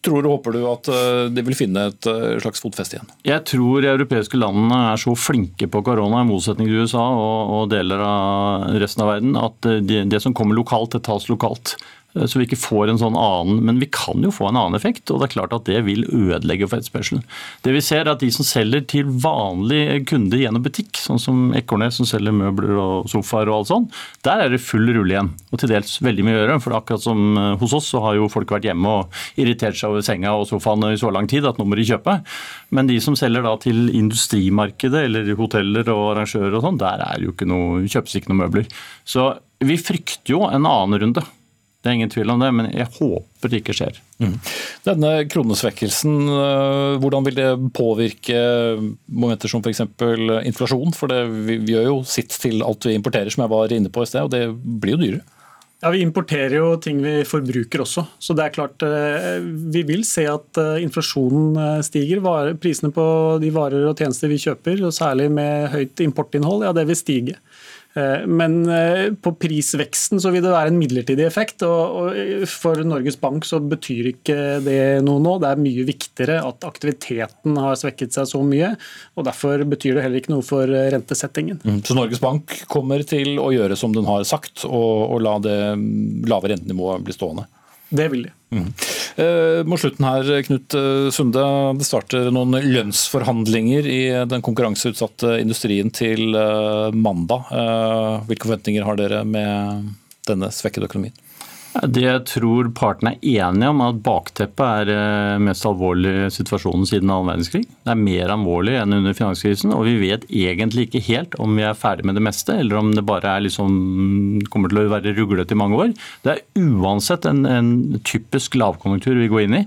tror 0.05 0.25
og 0.25 0.39
håper 0.39 0.57
du 0.57 0.63
at 0.71 0.89
uh, 0.89 1.27
de 1.29 1.45
vil 1.45 1.59
finne 1.59 1.83
et 1.91 2.09
uh, 2.09 2.39
slags 2.41 2.63
fotfeste 2.65 2.97
igjen? 2.97 3.11
Jeg 3.29 3.45
tror 3.51 3.85
de 3.85 3.91
europeiske 3.93 4.41
landene 4.41 4.79
er 4.95 5.03
så 5.03 5.13
flinke 5.19 5.69
på 5.69 5.83
korona, 5.85 6.23
i 6.25 6.31
motsetning 6.31 6.71
til 6.71 6.87
USA 6.87 7.05
og 7.05 7.69
deler 7.75 8.01
av 8.01 8.81
resten 8.81 9.05
av 9.05 9.13
verden, 9.13 9.37
at 9.37 9.71
det, 9.85 10.07
det 10.13 10.23
som 10.25 10.37
kommer 10.37 10.57
lokalt, 10.57 10.97
det 10.97 11.05
tas 11.11 11.29
lokalt. 11.29 11.77
Eh, 12.17 12.27
så 12.27 12.41
vi 12.41 12.47
ikke 12.49 12.59
får 12.59 12.93
en 12.93 13.01
sånn 13.01 13.17
annen, 13.19 13.63
Men 13.65 13.81
vi 13.81 13.89
kan 13.93 14.23
jo 14.25 14.33
få 14.35 14.49
en 14.49 14.57
annen 14.57 14.79
effekt, 14.79 15.11
og 15.11 15.21
det 15.21 15.29
er 15.29 15.35
klart 15.37 15.53
at 15.53 15.67
det 15.69 15.85
vil 15.87 16.05
ødelegge 16.05 16.69
for 16.69 16.79
etterspørselen. 16.79 17.25
Det 17.63 17.75
vi 17.75 17.83
ser 17.85 18.05
er 18.07 18.13
at 18.15 18.21
De 18.21 18.31
som 18.33 18.45
selger 18.45 18.87
til 18.89 19.05
vanlige 19.05 20.05
kunder 20.07 20.39
gjennom 20.41 20.65
butikk, 20.65 20.97
sånn 20.97 21.21
som 21.21 21.53
Ekornes 21.55 21.99
som 22.01 22.07
selger 22.09 22.33
møbler 22.33 22.77
og 22.81 23.11
sofaer 23.11 23.51
og 23.51 23.61
alt 23.61 23.71
sånt, 23.71 24.01
der 24.27 24.45
er 24.45 24.51
det 24.51 24.63
full 24.65 24.87
rulle 24.89 25.15
igjen. 25.15 25.33
Og 25.53 25.61
til 25.61 25.71
dels 25.71 25.99
veldig 26.03 26.25
mye 26.25 26.37
å 26.37 26.41
gjøre. 26.41 26.61
For 26.65 26.77
akkurat 26.79 27.05
som 27.05 27.37
eh, 27.37 27.57
hos 27.61 27.77
oss 27.77 27.91
så 27.93 28.03
har 28.05 28.17
jo 28.17 28.31
folk 28.33 28.51
vært 28.51 28.69
hjemme 28.69 28.89
og 29.03 29.41
irritert 29.41 29.77
seg 29.79 29.93
over 29.93 30.05
senga 30.07 30.35
og 30.35 30.49
sofaen 30.49 30.89
i 30.91 31.01
så 31.01 31.13
lang 31.13 31.29
tid 31.31 31.47
at 31.47 31.59
nå 31.59 31.67
må 31.69 31.79
de 31.79 31.87
kjøpe. 31.87 32.21
Men 32.71 32.91
de 32.91 32.99
som 33.03 33.17
selger 33.19 33.45
da 33.47 33.55
til 33.63 33.91
industrimarkedet 33.95 35.07
eller 35.07 35.35
hoteller 35.39 35.89
og 35.93 36.13
arrangører 36.15 36.59
og 36.59 36.65
sånn, 36.65 36.81
der 36.81 37.03
er 37.05 37.23
jo 37.23 37.35
ikke 37.35 37.49
noe, 37.49 37.85
kjøpes 37.87 38.19
ikke 38.19 38.33
noe 38.33 38.47
møbler. 38.47 38.71
Så 39.07 39.35
vi 39.65 39.79
frykter 39.81 40.35
jo 40.35 40.45
en 40.49 40.69
annen 40.69 41.01
runde. 41.01 41.23
Det 41.87 41.93
er 41.93 42.01
ingen 42.01 42.11
tvil 42.11 42.33
om 42.35 42.41
det, 42.43 42.49
men 42.51 42.67
jeg 42.75 42.89
håper 42.97 43.51
det 43.53 43.61
ikke 43.61 43.75
skjer. 43.79 44.01
Mm. 44.19 44.33
Denne 44.89 45.11
kronesvekkelsen, 45.31 46.17
øh, 46.35 46.97
hvordan 46.99 47.29
vil 47.29 47.37
det 47.39 47.51
påvirke 47.77 48.41
momenter 49.07 49.53
som 49.53 49.63
f.eks. 49.63 49.85
inflasjon? 50.51 50.97
For 50.99 51.13
det, 51.13 51.21
vi, 51.47 51.61
vi 51.63 51.77
gjør 51.77 51.87
jo 51.93 52.01
sitt 52.11 52.35
til 52.43 52.67
alt 52.67 52.89
vi 52.89 52.97
importerer, 52.99 53.31
som 53.31 53.45
jeg 53.45 53.53
var 53.55 53.75
inne 53.77 53.93
på 53.95 54.03
i 54.03 54.11
sted, 54.11 54.27
og 54.27 54.35
det 54.35 54.49
blir 54.83 54.97
jo 54.97 55.03
dyrere. 55.05 55.23
Ja, 55.85 55.93
Vi 55.95 56.01
importerer 56.03 56.57
jo 56.57 56.73
ting 56.83 56.99
vi 57.05 57.21
forbruker 57.29 57.85
også. 57.85 58.03
Så 58.19 58.35
det 58.35 58.49
er 58.49 58.57
klart 58.57 58.83
øh, 58.83 59.47
vi 59.71 59.85
vil 59.87 60.03
se 60.09 60.27
at 60.27 60.59
øh, 60.59 60.83
inflasjonen 60.83 61.85
stiger. 61.87 62.25
Prisene 62.59 62.91
på 62.91 63.07
de 63.39 63.55
varer 63.55 63.87
og 63.87 63.95
tjenester 63.95 64.33
vi 64.33 64.43
kjøper, 64.43 64.83
og 64.89 64.97
særlig 64.97 65.31
med 65.31 65.71
høyt 65.77 66.03
importinnhold, 66.03 66.67
ja 66.67 66.75
det 66.75 66.89
vil 66.91 66.99
stige. 66.99 67.39
Eh, 67.97 68.27
men 68.29 68.59
eh, 68.69 69.07
på 69.13 69.33
prisveksten 69.41 70.21
så 70.21 70.31
vil 70.35 70.45
det 70.45 70.53
være 70.53 70.73
en 70.73 70.79
midlertidig 70.81 71.25
effekt. 71.27 71.65
og 71.65 72.13
For 72.51 72.83
Norges 72.85 73.17
Bank 73.21 73.47
så 73.49 73.61
betyr 73.63 74.11
ikke 74.13 74.39
det 74.67 74.81
noe 75.07 75.23
nå. 75.23 75.37
Det 75.41 75.51
er 75.51 75.63
mye 75.65 75.87
viktigere 75.89 76.39
at 76.45 76.67
aktiviteten 76.69 77.57
har 77.61 77.79
svekket 77.81 78.17
seg 78.17 78.29
så 78.29 78.43
mye. 78.45 78.75
og 79.17 79.29
Derfor 79.29 79.65
betyr 79.69 79.97
det 79.97 80.07
heller 80.07 80.21
ikke 80.21 80.35
noe 80.35 80.47
for 80.47 80.69
eh, 80.69 80.91
rentesettingen. 80.93 81.63
Mm, 81.65 81.81
så 81.87 81.97
Norges 81.97 82.23
Bank 82.23 82.59
kommer 82.73 83.05
til 83.09 83.41
å 83.41 83.51
gjøre 83.55 83.79
som 83.81 83.97
den 83.97 84.09
har 84.09 84.27
sagt, 84.29 84.67
og, 84.69 85.17
og 85.17 85.23
la 85.25 85.39
det 85.45 85.59
lave 86.29 86.53
rentenivået 86.53 87.07
bli 87.07 87.17
stående? 87.17 87.49
Det 87.89 88.11
vil 88.13 88.29
de. 88.29 88.36
Mm. 88.55 88.69
Mot 89.67 89.81
slutten 89.81 90.07
her, 90.07 90.29
Knut 90.47 90.75
eh, 90.79 91.09
Sunde. 91.15 91.43
Det 91.81 91.87
starter 91.89 92.29
noen 92.35 92.55
lønnsforhandlinger 92.63 93.89
i 93.91 94.01
den 94.29 94.45
konkurranseutsatte 94.45 95.39
industrien 95.43 95.91
til 95.95 96.37
eh, 96.37 96.95
mandag. 96.95 97.51
Hvilke 98.29 98.47
forventninger 98.49 98.87
har 98.87 99.01
dere 99.01 99.25
med 99.27 99.95
denne 100.29 100.53
svekkede 100.55 100.91
økonomien? 100.91 101.17
Det 101.85 102.03
jeg 102.05 102.23
tror 102.31 102.69
partene 102.77 103.15
er 103.17 103.49
enige 103.49 103.69
om, 103.73 103.83
at 103.85 103.99
bakteppet 104.05 104.63
er 104.65 104.91
eh, 104.95 105.43
mest 105.43 105.67
alvorlig 105.69 106.31
situasjonen 106.33 106.87
siden 106.89 107.11
annen 107.13 107.33
verdenskrig. 107.33 107.65
Det 107.67 107.93
er 107.93 108.01
mer 108.01 108.33
alvorlig 108.33 108.77
enn 108.81 108.97
under 108.97 109.17
finanskrisen, 109.17 109.75
og 109.77 109.85
vi 109.89 109.97
vet 110.01 110.25
egentlig 110.31 110.87
ikke 110.87 111.05
helt 111.11 111.37
om 111.43 111.59
vi 111.59 111.67
er 111.67 111.77
ferdig 111.77 112.07
med 112.09 112.17
det 112.17 112.25
meste, 112.25 112.57
eller 112.63 112.81
om 112.81 112.93
det 112.97 113.05
bare 113.07 113.37
liksom, 113.45 114.43
kommer 114.53 114.73
til 114.73 114.83
å 114.83 114.89
være 114.95 115.15
ruglete 115.19 115.57
i 115.57 115.61
mange 115.61 115.81
år. 115.85 115.97
Det 116.25 116.37
er 116.37 116.45
uansett 116.63 117.29
en, 117.29 117.45
en 117.51 117.73
typisk 118.07 118.57
lavkonjunktur 118.57 119.19
vi 119.21 119.33
går 119.33 119.47
inn 119.47 119.61
i. 119.61 119.65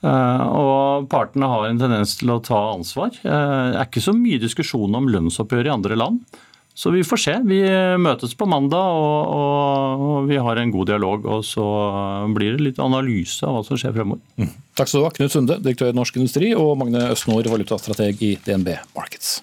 Uh, 0.00 0.44
og 0.56 1.08
Partene 1.12 1.48
har 1.50 1.66
en 1.68 1.80
tendens 1.80 2.14
til 2.16 2.32
å 2.32 2.38
ta 2.40 2.60
ansvar. 2.70 3.12
Uh, 3.20 3.74
det 3.74 3.80
er 3.82 3.88
ikke 3.88 4.04
så 4.06 4.14
mye 4.16 4.40
diskusjon 4.40 4.96
om 4.96 5.10
lønnsoppgjør 5.12 5.68
i 5.68 5.74
andre 5.74 5.98
land. 6.00 6.38
Så 6.80 6.88
vi 6.94 7.02
får 7.04 7.20
se. 7.20 7.34
Vi 7.44 7.58
møtes 8.00 8.32
på 8.38 8.46
mandag 8.48 8.80
og, 8.96 9.34
og, 9.36 10.04
og, 10.06 10.28
vi 10.30 10.38
har 10.40 10.56
en 10.56 10.72
god 10.72 10.88
dialog. 10.88 11.26
Og 11.28 11.44
så 11.44 11.66
blir 12.32 12.56
det 12.56 12.70
litt 12.70 12.80
analyse 12.80 13.44
av 13.44 13.58
hva 13.58 13.62
som 13.66 13.80
skjer 13.80 13.92
fremover. 13.98 14.22
Mm. 14.40 14.54
Takk 14.80 14.88
skal 14.88 15.02
du 15.02 15.08
ha, 15.10 15.12
Knut 15.18 15.34
Sunde, 15.34 15.60
direktør 15.60 15.92
i 15.92 15.98
Norsk 16.00 16.16
Industri, 16.16 16.54
og 16.56 16.78
Magne 16.80 17.10
Østnord, 17.12 17.50
valutastrateg 17.52 18.24
i 18.24 18.32
DNB 18.46 18.72
Markets. 18.96 19.40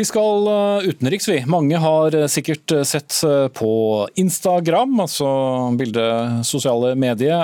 Vi 0.00 0.04
skal 0.04 0.46
eh, 0.46 0.88
utenriks, 0.88 1.28
vi. 1.28 1.42
Mange 1.46 1.76
har 1.76 2.14
eh, 2.16 2.26
sikkert 2.26 2.72
eh, 2.72 2.86
sett 2.88 3.18
på 3.52 3.72
Instagram, 4.16 4.94
altså 5.04 5.28
bildet 5.76 6.40
sosiale 6.48 6.94
medier, 6.96 7.36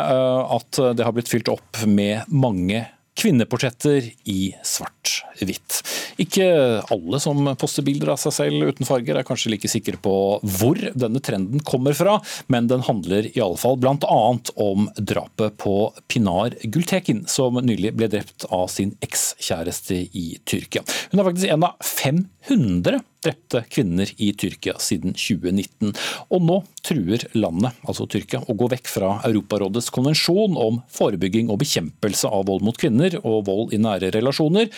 at 0.57 0.81
det 0.97 1.05
har 1.05 1.13
blitt 1.13 1.29
fylt 1.29 1.51
opp 1.53 1.83
med 1.85 2.25
mange 2.33 2.81
kvinneportretter 3.17 4.11
i 4.29 4.41
svart-hvitt. 4.67 5.81
Ikke 6.23 6.47
alle 6.93 7.21
som 7.23 7.49
poster 7.59 7.85
bilder 7.87 8.13
av 8.15 8.21
seg 8.21 8.35
selv 8.37 8.71
uten 8.71 8.89
farger 8.89 9.19
er 9.19 9.27
kanskje 9.27 9.53
like 9.55 9.71
sikre 9.71 9.99
på 10.03 10.15
hvor 10.59 10.81
denne 10.95 11.23
trenden 11.25 11.65
kommer 11.67 11.97
fra, 11.97 12.19
men 12.53 12.69
den 12.71 12.85
handler 12.87 13.31
i 13.33 13.43
alle 13.43 13.61
fall 13.61 13.81
bl.a. 13.81 14.21
om 14.67 14.89
drapet 14.97 15.57
på 15.63 15.77
Pinar 16.13 16.57
Gultekin, 16.65 17.25
som 17.31 17.59
nylig 17.61 17.95
ble 17.97 18.11
drept 18.13 18.49
av 18.53 18.69
sin 18.73 18.95
ekskjæreste 19.05 20.03
i 20.17 20.29
Tyrkia. 20.49 20.85
Hun 21.13 21.21
er 21.21 21.31
faktisk 21.31 21.53
en 21.53 21.69
av 21.69 21.93
500 21.97 23.03
drepte 23.25 23.63
kvinner 23.73 24.11
i 24.17 24.33
Tyrkia 24.39 24.77
siden 24.83 25.17
2019. 25.17 25.95
Og 26.35 26.45
nå 26.45 26.61
truer 26.87 27.27
landet, 27.39 27.79
altså 27.87 28.09
Tyrkia, 28.11 28.43
å 28.47 28.59
gå 28.59 28.71
vekk 28.73 28.91
fra 28.91 29.17
Europarådets 29.29 29.91
konvensjon 29.95 30.59
om 30.61 30.83
forebygging 30.93 31.51
og 31.53 31.61
bekjempelse 31.65 32.31
av 32.31 32.47
vold 32.51 32.67
mot 32.67 32.79
kvinner 32.79 33.19
og 33.23 33.45
vold 33.49 33.75
i 33.77 33.83
nære 33.83 34.13
relasjoner 34.17 34.71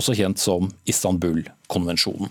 også 0.00 0.14
kjent 0.16 0.40
som 0.40 0.68
Istanbul-konvensjonen. 0.88 2.30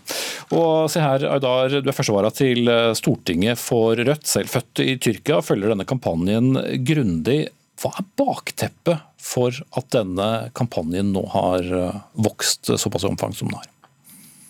Og 0.56 0.90
se 0.92 1.04
her, 1.04 1.26
Aydar, 1.30 1.80
Du 1.84 1.90
er 1.92 1.96
førstevara 1.96 2.32
til 2.34 2.70
Stortinget 2.98 3.60
for 3.62 4.00
Rødt, 4.00 4.28
selv 4.28 4.52
født 4.52 4.84
i 4.84 4.98
Tyrkia, 5.02 5.42
følger 5.46 5.74
denne 5.74 5.88
kampanjen 5.90 6.56
grundig. 6.88 7.50
Hva 7.80 7.94
er 8.00 8.08
bakteppet 8.20 9.06
for 9.22 9.56
at 9.78 9.92
denne 9.96 10.50
kampanjen 10.58 11.14
nå 11.16 11.24
har 11.36 11.68
vokst 12.18 12.74
såpass 12.76 13.06
i 13.06 13.12
omfang 13.12 13.36
som 13.36 13.52
den 13.52 13.60
har? 13.62 13.70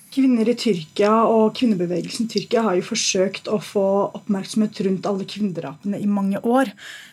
Kvinner 0.10 0.48
i 0.50 0.56
Tyrkia 0.58 1.12
og 1.30 1.52
kvinnebevegelsen 1.60 2.26
i 2.26 2.32
Tyrkia 2.34 2.63
har 2.65 2.78
jo 2.80 2.88
forsøkt 2.88 3.45
å 3.52 3.60
få 3.62 3.84
oppmerksomhet 4.17 4.80
rundt 4.88 5.06
alle 5.06 5.28
kvinnedrapene 5.30 6.00
i 6.02 6.10
mange 6.10 6.41
år. 6.41 6.72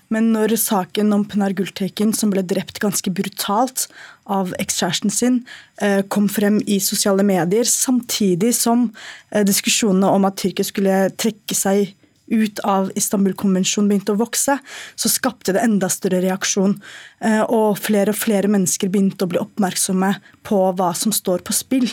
Men 0.09 0.31
når 0.33 0.55
saken 0.63 1.13
om 1.13 1.27
Penar 1.29 1.53
Gultekin, 1.59 2.15
som 2.17 2.33
ble 2.33 2.41
drept 2.47 2.81
ganske 2.81 3.11
brutalt 3.13 3.85
av 4.25 4.55
ekskjæresten 4.63 5.13
sin, 5.13 5.43
eh, 5.83 6.01
kom 6.09 6.29
frem 6.29 6.63
i 6.67 6.79
sosiale 6.81 7.27
medier, 7.27 7.65
samtidig 7.69 8.55
som 8.55 8.93
eh, 9.31 9.45
diskusjonene 9.45 10.09
om 10.09 10.25
at 10.25 10.41
Tyrkia 10.41 10.65
skulle 10.65 11.11
trekke 11.21 11.55
seg 11.55 11.93
ut 12.27 12.59
av 12.65 12.89
Istanbul-konvensjonen 12.99 13.91
begynte 13.91 14.15
å 14.15 14.21
vokse, 14.21 14.57
så 14.97 15.11
skapte 15.11 15.55
det 15.55 15.63
enda 15.63 15.91
større 15.93 16.23
reaksjon. 16.25 16.79
Eh, 17.21 17.43
og 17.45 17.77
flere 17.79 18.15
og 18.15 18.19
flere 18.19 18.49
mennesker 18.49 18.89
begynte 18.89 19.27
å 19.27 19.31
bli 19.31 19.43
oppmerksomme 19.43 20.17
på 20.47 20.65
hva 20.79 20.95
som 20.97 21.15
står 21.15 21.45
på 21.47 21.55
spill. 21.55 21.91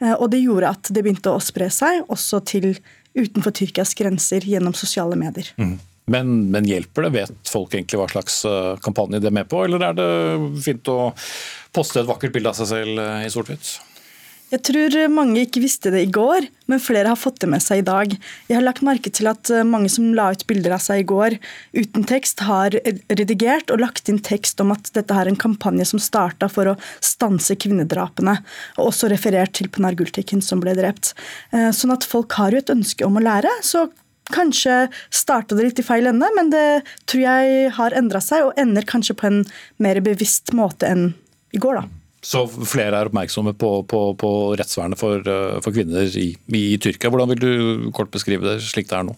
Og 0.00 0.30
det 0.32 0.38
gjorde 0.40 0.70
at 0.72 0.88
det 0.94 1.02
begynte 1.04 1.32
å 1.34 1.42
spre 1.44 1.66
seg, 1.72 2.06
også 2.08 2.40
til 2.48 2.70
utenfor 3.12 3.52
Tyrkias 3.52 3.92
grenser 3.98 4.44
gjennom 4.46 4.72
sosiale 4.76 5.18
medier. 5.18 5.50
Mm. 5.60 5.76
Men, 6.10 6.30
men, 6.50 6.66
hjelper 6.66 7.06
det? 7.06 7.10
Vet 7.14 7.50
folk 7.50 7.74
egentlig 7.74 8.00
hva 8.00 8.08
slags 8.10 8.40
eh, 8.48 8.72
kampanje 8.82 9.20
de 9.22 9.28
er 9.30 9.36
med 9.36 9.50
på, 9.50 9.62
eller 9.66 9.84
er 9.90 9.98
det 9.98 10.08
fint 10.64 10.90
å 10.90 11.12
poste 11.74 12.02
et 12.02 12.08
vakkert 12.08 12.34
bilde 12.34 12.50
av 12.50 12.58
seg 12.58 12.70
selv 12.72 13.02
eh, 13.02 13.26
i 13.28 13.30
sort-hvitt? 13.30 13.76
Jeg 14.50 14.64
tror 14.66 14.94
mange 15.14 15.44
ikke 15.44 15.62
visste 15.62 15.92
det 15.94 16.00
i 16.02 16.10
går, 16.10 16.48
men 16.66 16.82
flere 16.82 17.12
har 17.12 17.18
fått 17.18 17.38
det 17.42 17.48
med 17.52 17.62
seg 17.62 17.82
i 17.82 17.86
dag. 17.86 18.14
Jeg 18.48 18.56
har 18.56 18.64
lagt 18.64 18.82
merke 18.86 19.12
til 19.14 19.28
at 19.30 19.46
eh, 19.54 19.62
mange 19.66 19.90
som 19.92 20.08
la 20.16 20.32
ut 20.34 20.42
bilder 20.50 20.74
av 20.74 20.82
seg 20.82 21.04
i 21.04 21.06
går 21.06 21.36
uten 21.76 22.06
tekst, 22.10 22.42
har 22.48 22.74
redigert 22.74 23.70
og 23.70 23.84
lagt 23.84 24.10
inn 24.10 24.18
tekst 24.26 24.58
om 24.62 24.74
at 24.74 24.90
dette 24.96 25.14
er 25.14 25.30
en 25.30 25.38
kampanje 25.38 25.86
som 25.92 26.02
starta 26.02 26.50
for 26.50 26.72
å 26.72 26.76
stanse 26.98 27.54
kvinnedrapene, 27.62 28.40
og 28.78 28.90
også 28.90 29.12
referert 29.14 29.54
til 29.60 29.70
Pinar 29.70 29.94
Gultekin 29.98 30.42
som 30.42 30.62
ble 30.62 30.74
drept. 30.78 31.12
Sånn 31.50 31.94
at 31.94 32.06
folk 32.08 32.34
har 32.40 32.50
jo 32.50 32.62
et 32.64 32.74
ønske 32.74 33.06
om 33.06 33.20
å 33.20 33.24
lære. 33.24 33.52
så 33.62 33.86
Kanskje 34.30 34.84
starta 35.10 35.56
det 35.58 35.64
litt 35.64 35.80
i 35.82 35.86
feil 35.86 36.06
ende, 36.06 36.28
men 36.36 36.52
det 36.52 36.82
tror 37.10 37.22
jeg 37.24 37.72
har 37.78 37.96
endra 37.98 38.22
seg, 38.22 38.46
og 38.46 38.60
ender 38.60 38.86
kanskje 38.86 39.18
på 39.18 39.26
en 39.26 39.40
mer 39.82 39.98
bevisst 40.06 40.54
måte 40.54 40.86
enn 40.90 41.08
i 41.50 41.58
går. 41.58 41.82
da. 41.82 41.99
Så 42.20 42.44
flere 42.68 42.98
er 42.98 43.08
oppmerksomme 43.08 43.54
på, 43.56 43.70
på, 43.88 44.00
på 44.20 44.30
rettsvernet 44.60 45.00
for, 45.00 45.24
for 45.64 45.72
kvinner 45.72 46.04
i, 46.20 46.34
i, 46.36 46.64
Tyrkia. 46.76 47.08
Hvordan 47.08 47.30
vil 47.32 47.40
du 47.40 47.86
kort 47.96 48.12
beskrive 48.12 48.44
det 48.44 48.58
slik 48.66 48.90
det 48.90 48.98
er 48.98 49.06
nå? 49.08 49.14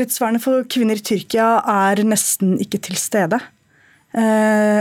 Rettsvernet 0.00 0.42
for 0.42 0.64
kvinner 0.66 0.98
i 0.98 1.04
Tyrkia 1.04 1.48
er 1.70 2.00
nesten 2.08 2.56
ikke 2.62 2.80
til 2.88 2.96
stede. 2.98 3.38
Eh, 4.16 4.80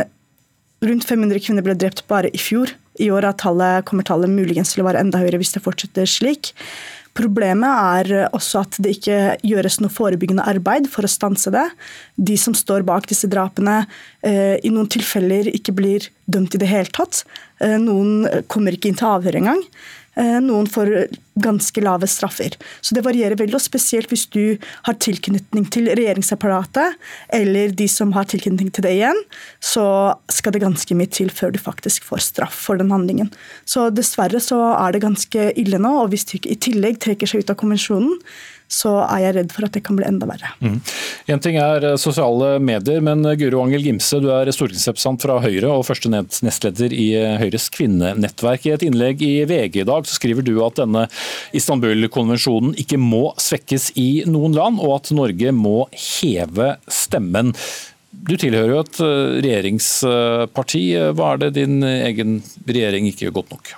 rundt 0.88 1.06
500 1.10 1.44
kvinner 1.44 1.66
ble 1.66 1.76
drept 1.78 2.06
bare 2.10 2.32
i 2.32 2.40
fjor. 2.42 2.72
I 3.02 3.10
år 3.12 3.28
tallet, 3.42 3.86
kommer 3.90 4.06
tallet 4.06 4.32
muligens 4.32 4.74
til 4.74 4.84
å 4.84 4.88
være 4.88 5.02
enda 5.04 5.22
høyere 5.22 5.40
hvis 5.42 5.56
det 5.56 5.64
fortsetter 5.66 6.10
slik. 6.10 6.54
Problemet 7.14 7.70
er 8.10 8.30
også 8.34 8.64
at 8.64 8.78
det 8.82 8.96
ikke 8.98 9.18
gjøres 9.46 9.78
noe 9.84 9.94
forebyggende 9.94 10.46
arbeid 10.50 10.88
for 10.90 11.06
å 11.06 11.12
stanse 11.12 11.52
det. 11.54 11.68
De 12.18 12.38
som 12.42 12.56
står 12.58 12.86
bak 12.88 13.06
disse 13.12 13.30
drapene, 13.30 13.84
eh, 14.26 14.58
i 14.66 14.72
noen 14.74 14.90
tilfeller 14.90 15.52
ikke 15.54 15.76
blir 15.78 16.08
dømt 16.26 16.56
i 16.58 16.62
det 16.64 16.72
hele 16.72 16.90
tatt. 16.90 17.22
Eh, 17.62 17.78
noen 17.78 18.26
kommer 18.50 18.74
ikke 18.74 18.90
inn 18.90 18.98
til 18.98 19.12
avhør 19.12 19.38
engang. 19.44 19.62
Eh, 20.16 20.40
noen 20.46 20.68
får 20.70 20.92
ganske 21.42 21.82
lave 21.82 22.08
straffer. 22.08 22.54
Så 22.82 22.94
det 22.94 23.02
varierer 23.06 23.38
veldig, 23.40 23.58
og 23.58 23.64
spesielt 23.64 24.12
hvis 24.12 24.28
du 24.34 24.60
har 24.86 24.98
tilknytning 25.02 25.66
til 25.74 25.90
regjeringsapparatet, 25.90 27.00
eller 27.34 27.74
de 27.74 27.88
som 27.90 28.14
har 28.14 28.28
tilknytning 28.30 28.70
til 28.74 28.86
det 28.86 28.94
igjen, 29.00 29.22
så 29.58 29.86
skal 30.30 30.54
det 30.54 30.62
ganske 30.62 30.98
mye 30.98 31.10
til 31.10 31.34
før 31.34 31.56
du 31.56 31.60
faktisk 31.62 32.06
får 32.06 32.26
straff 32.28 32.60
for 32.68 32.78
den 32.78 32.94
handlingen. 32.94 33.32
Så 33.66 33.90
dessverre 33.90 34.42
så 34.44 34.60
er 34.76 34.94
det 34.94 35.06
ganske 35.06 35.50
ille 35.60 35.82
nå, 35.82 35.96
og 36.04 36.14
hvis 36.14 36.28
du 36.30 36.38
i 36.44 36.60
tillegg 36.62 37.02
trekker 37.02 37.30
seg 37.30 37.44
ut 37.44 37.54
av 37.56 37.58
konvensjonen, 37.64 38.14
så 38.74 38.94
er 39.06 39.28
jeg 39.28 39.36
redd 39.38 39.54
for 39.54 39.68
at 39.68 39.76
det 39.76 39.84
kan 39.86 39.98
bli 39.98 40.08
enda 40.08 40.28
verre. 40.30 40.54
Mm. 40.64 40.80
En 41.34 41.44
ting 41.44 41.58
er 41.62 41.86
eh, 41.86 42.00
sosiale 42.02 42.56
medier, 42.64 43.04
men 43.06 43.24
eh, 43.28 43.38
Guro 43.40 43.62
Angel 43.64 43.86
Gimse, 43.86 44.20
du 44.24 44.30
er 44.34 44.50
stortingsrepresentant 44.54 45.24
fra 45.24 45.38
Høyre 45.44 45.70
og 45.72 45.86
første 45.88 46.12
nestleder 46.12 46.96
i 46.96 47.08
eh, 47.20 47.38
Høyres 47.42 47.70
kvinnenettverk. 47.74 48.68
I 48.68 48.76
et 48.78 48.88
innlegg 48.88 49.24
i 49.26 49.34
VG 49.50 49.84
i 49.84 49.88
dag 49.90 50.10
så 50.10 50.18
skriver 50.18 50.46
du 50.46 50.56
at 50.66 50.82
denne 50.82 51.06
Istanbul-konvensjonen 51.56 52.76
ikke 52.82 53.00
må 53.02 53.26
svekkes 53.42 53.92
i 54.00 54.26
noen 54.30 54.58
land, 54.58 54.82
og 54.84 54.98
at 55.00 55.14
Norge 55.16 55.54
må 55.56 55.88
heve 55.94 56.76
stemmen. 56.92 57.54
Du 58.14 58.36
tilhører 58.40 58.76
jo 58.76 58.82
et 58.84 59.00
regjeringsparti. 59.44 60.84
Hva 61.18 61.34
er 61.34 61.46
det 61.46 61.56
din 61.58 61.80
egen 61.84 62.38
regjering 62.70 63.10
ikke 63.10 63.28
gjør 63.28 63.40
godt 63.42 63.56
nok? 63.58 63.74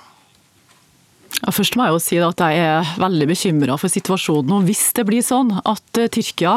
Først 1.44 1.76
må 1.76 1.84
jeg 1.84 1.92
jo 1.92 2.00
si 2.00 2.16
at 2.24 2.40
jeg 2.40 2.60
er 2.64 2.92
veldig 2.96 3.26
bekymra 3.28 3.74
for 3.76 3.92
situasjonen. 3.92 4.54
og 4.56 4.64
Hvis 4.64 4.88
det 4.96 5.04
blir 5.04 5.24
sånn 5.24 5.52
at 5.68 6.00
eh, 6.00 6.08
Tyrkia 6.08 6.54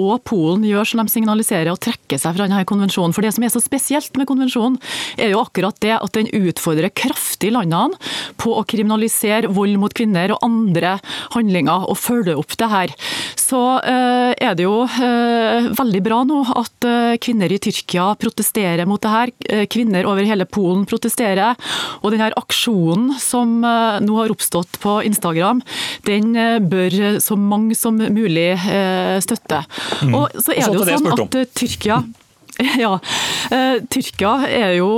og 0.00 0.22
Polen 0.24 0.64
gjør 0.64 0.88
som 0.88 1.02
de 1.02 1.12
signaliserer 1.12 1.68
og 1.72 1.80
trekker 1.84 2.16
seg 2.16 2.32
fra 2.32 2.46
denne 2.46 2.64
konvensjonen. 2.68 3.12
For 3.12 3.24
Det 3.24 3.34
som 3.36 3.44
er 3.44 3.52
så 3.52 3.60
spesielt 3.60 4.16
med 4.16 4.26
konvensjonen, 4.30 4.78
er 5.20 5.34
jo 5.34 5.42
akkurat 5.42 5.76
det 5.84 5.92
at 5.98 6.16
den 6.16 6.30
utfordrer 6.32 6.88
kraftig 6.96 7.52
landene 7.52 8.00
på 8.40 8.54
å 8.56 8.64
kriminalisere 8.64 9.52
vold 9.52 9.76
mot 9.82 9.92
kvinner 9.92 10.32
og 10.32 10.42
andre 10.46 10.96
handlinger, 11.36 11.84
og 11.92 12.00
følge 12.00 12.36
opp 12.38 12.56
det 12.58 12.68
her. 12.72 12.94
Så 13.38 13.60
uh, 13.84 14.32
er 14.32 14.56
det 14.56 14.64
jo 14.64 14.84
uh, 14.86 15.68
veldig 15.76 16.02
bra 16.04 16.22
nå 16.28 16.40
at 16.56 16.88
kvinner 17.22 17.52
i 17.52 17.60
Tyrkia 17.62 18.12
protesterer 18.20 18.88
mot 18.88 19.00
det 19.02 19.12
her. 19.12 19.32
Kvinner 19.70 20.06
over 20.08 20.26
hele 20.26 20.46
Polen 20.48 20.84
protesterer. 20.88 21.58
Og 22.02 22.12
denne 22.14 22.30
aksjonen 22.38 23.12
som 23.22 23.60
nå 23.62 24.21
oppstått 24.30 24.78
på 24.82 25.00
Instagram, 25.02 25.62
den 26.06 26.36
eh, 26.36 26.58
bør 26.62 27.18
så 27.22 27.36
mange 27.36 27.74
som 27.78 27.98
mulig 27.98 28.52
eh, 28.54 29.18
støtte. 29.24 29.62
Mm. 30.02 30.14
Og 30.14 30.36
så 30.38 30.54
er 30.54 30.68
det 30.70 30.78
jo 30.78 30.86
sånn 30.86 31.12
at 31.16 31.40
eh, 31.40 31.48
Tyrkia 31.56 32.02
Ja. 32.84 32.98
Tyrkia 33.90 34.32
er 34.46 34.74
jo 34.76 34.90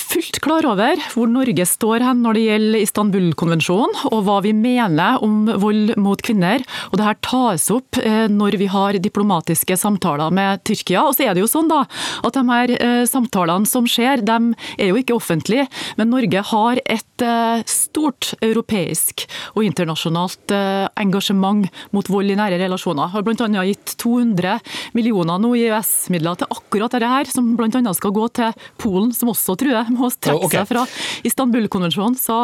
fullt 0.00 0.38
klar 0.44 0.66
over 0.68 1.00
hvor 1.12 1.28
Norge 1.30 1.64
står 1.66 2.02
hen 2.06 2.22
når 2.24 2.38
det 2.38 2.44
gjelder 2.44 2.82
Istanbul-konvensjonen, 2.84 3.96
og 4.10 4.24
hva 4.26 4.38
vi 4.44 4.52
mener 4.56 5.22
om 5.24 5.48
vold 5.60 5.94
mot 6.00 6.20
kvinner. 6.24 6.62
Og 6.90 6.98
det 6.98 7.06
her 7.06 7.18
tas 7.24 7.68
opp 7.74 7.98
eh, 8.00 8.26
når 8.32 8.58
vi 8.60 8.68
har 8.70 8.98
diplomatiske 9.02 9.78
samtaler 9.78 10.32
med 10.34 10.62
Tyrkia. 10.68 11.04
Og 11.06 11.16
så 11.16 11.26
er 11.26 11.36
det 11.36 11.44
jo 11.44 11.50
sånn 11.50 11.70
da, 11.70 11.84
at 12.24 12.38
de 12.38 12.44
her 12.48 12.74
eh, 12.76 13.02
samtalene 13.08 13.68
som 13.68 13.88
skjer, 13.88 14.24
de 14.26 14.38
er 14.78 14.92
jo 14.92 14.98
ikke 15.00 15.16
offentlige, 15.16 15.68
men 15.98 16.12
Norge 16.12 16.44
har 16.52 16.82
et 16.84 17.24
eh, 17.24 17.64
stort 17.68 18.32
europeisk 18.44 19.26
og 19.54 19.64
internasjonalt 19.66 20.52
engasjement 20.98 21.66
mot 21.94 22.08
vold 22.10 22.30
i 22.30 22.36
nære 22.38 22.58
relasjoner. 22.60 23.10
Har 23.12 23.24
bl.a. 23.26 23.48
gitt 23.68 23.94
200 24.00 24.58
millioner 24.96 25.40
nå 25.42 25.54
i 25.58 25.66
EØS-midler 25.68 26.38
til 26.38 26.50
akkurat 26.54 26.94
dette 26.94 27.10
her, 27.10 27.30
som 27.30 27.54
bl.a. 27.58 27.82
skal 27.96 28.14
gå 28.14 28.28
til 28.38 28.68
Polen, 28.80 29.12
som 29.16 29.32
også 29.32 29.56
tror 29.58 29.80
jeg 29.88 29.96
må 29.96 30.10
trekke 30.12 30.48
okay. 30.48 30.62
seg 30.62 30.70
fra 30.70 30.84
Istanbul-konvensjonen. 31.28 32.18
Så 32.18 32.38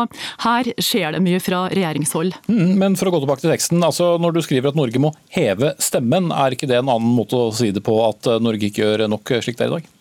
her 0.45 0.73
skjer 0.83 1.17
det 1.17 1.23
mye 1.25 1.41
fra 1.45 1.65
regjeringshold. 1.73 2.37
Mm, 2.49 2.77
men 2.81 2.99
for 3.01 3.11
å 3.11 3.15
gå 3.15 3.25
tilbake 3.25 3.45
til 3.45 3.55
teksten, 3.55 3.83
altså 3.85 4.15
når 4.23 4.39
du 4.39 4.45
skriver 4.47 4.73
at 4.73 4.79
Norge 4.79 5.03
må 5.03 5.15
heve 5.35 5.75
stemmen, 5.83 6.33
er 6.35 6.57
ikke 6.57 6.71
det 6.71 6.81
en 6.81 6.91
annen 6.91 7.17
måte 7.17 7.39
å 7.39 7.53
si 7.55 7.71
det 7.75 7.85
på 7.85 8.01
at 8.07 8.35
Norge 8.43 8.71
ikke 8.71 8.85
gjør 8.85 9.09
nok 9.13 9.37
slik 9.45 9.61
det 9.61 9.69
er 9.69 9.73
i 9.73 9.79
dag? 9.79 9.94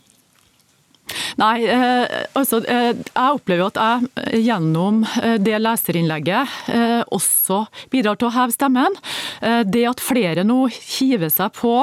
Nei, 1.39 1.65
eh, 1.65 2.05
altså 2.37 2.59
eh, 2.69 2.93
jeg 2.93 3.37
opplever 3.37 3.67
at 3.67 3.79
jeg 3.79 4.09
eh, 4.21 4.39
gjennom 4.43 5.01
det 5.43 5.57
leserinnlegget 5.61 6.69
også 7.13 7.63
bidrar 7.91 8.17
til 8.19 8.27
å 8.27 8.33
heve 8.33 8.53
stemmen. 8.53 8.95
Det 9.41 9.83
at 9.87 10.01
flere 10.03 10.43
nå 10.45 10.65
hiver 10.71 11.31
seg 11.31 11.53
på 11.57 11.73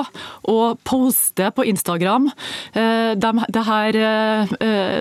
å 0.50 0.59
poste 0.87 1.50
på 1.54 1.64
Instagram 1.68 2.28
det, 2.74 3.30
det 3.54 3.62
her, 3.66 3.98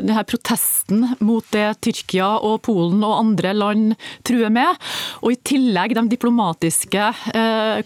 det 0.05 0.15
her 0.15 0.27
protesten 0.29 1.05
mot 1.23 1.45
det 1.53 1.65
Tyrkia 1.85 2.29
og 2.45 2.61
Polen 2.67 3.03
og 3.05 3.17
andre 3.17 3.53
land 3.55 3.95
truer 4.27 4.53
med, 4.53 4.77
og 5.21 5.33
i 5.33 5.39
tillegg 5.51 5.95
de 5.97 6.05
diplomatiske 6.11 7.09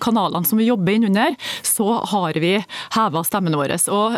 kanalene 0.04 0.50
som 0.50 0.62
vi 0.62 0.70
jobber 0.70 0.98
innunder, 0.98 1.38
så 1.66 2.00
har 2.14 2.40
vi 2.44 2.56
heva 2.98 3.26
stemmen 3.28 3.58
vår. 3.60 3.76
Og 3.94 4.18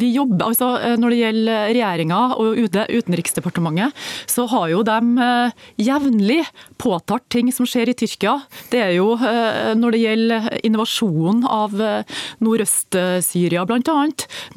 vi 0.00 0.12
jobber, 0.14 0.50
altså 0.50 0.96
Når 1.00 1.14
det 1.14 1.20
gjelder 1.20 1.39
regjeringa 1.48 2.20
og 2.40 2.58
UD, 2.58 2.76
Utenriksdepartementet, 2.90 3.96
så 4.30 4.46
har 4.50 4.68
jo 4.72 4.82
de 4.86 4.96
eh, 5.26 5.66
jevnlig 5.80 6.40
påtatt 6.80 7.26
ting 7.32 7.50
som 7.54 7.68
skjer 7.68 7.92
i 7.92 7.96
Tyrkia. 7.96 8.36
Det 8.72 8.80
er 8.82 8.94
jo 8.96 9.12
eh, 9.16 9.72
når 9.78 9.96
det 9.96 10.02
gjelder 10.02 10.48
innovasjon 10.66 11.44
av 11.48 11.76
eh, 11.80 12.18
Nordøst-Syria 12.44 13.66
bl.a. 13.68 13.98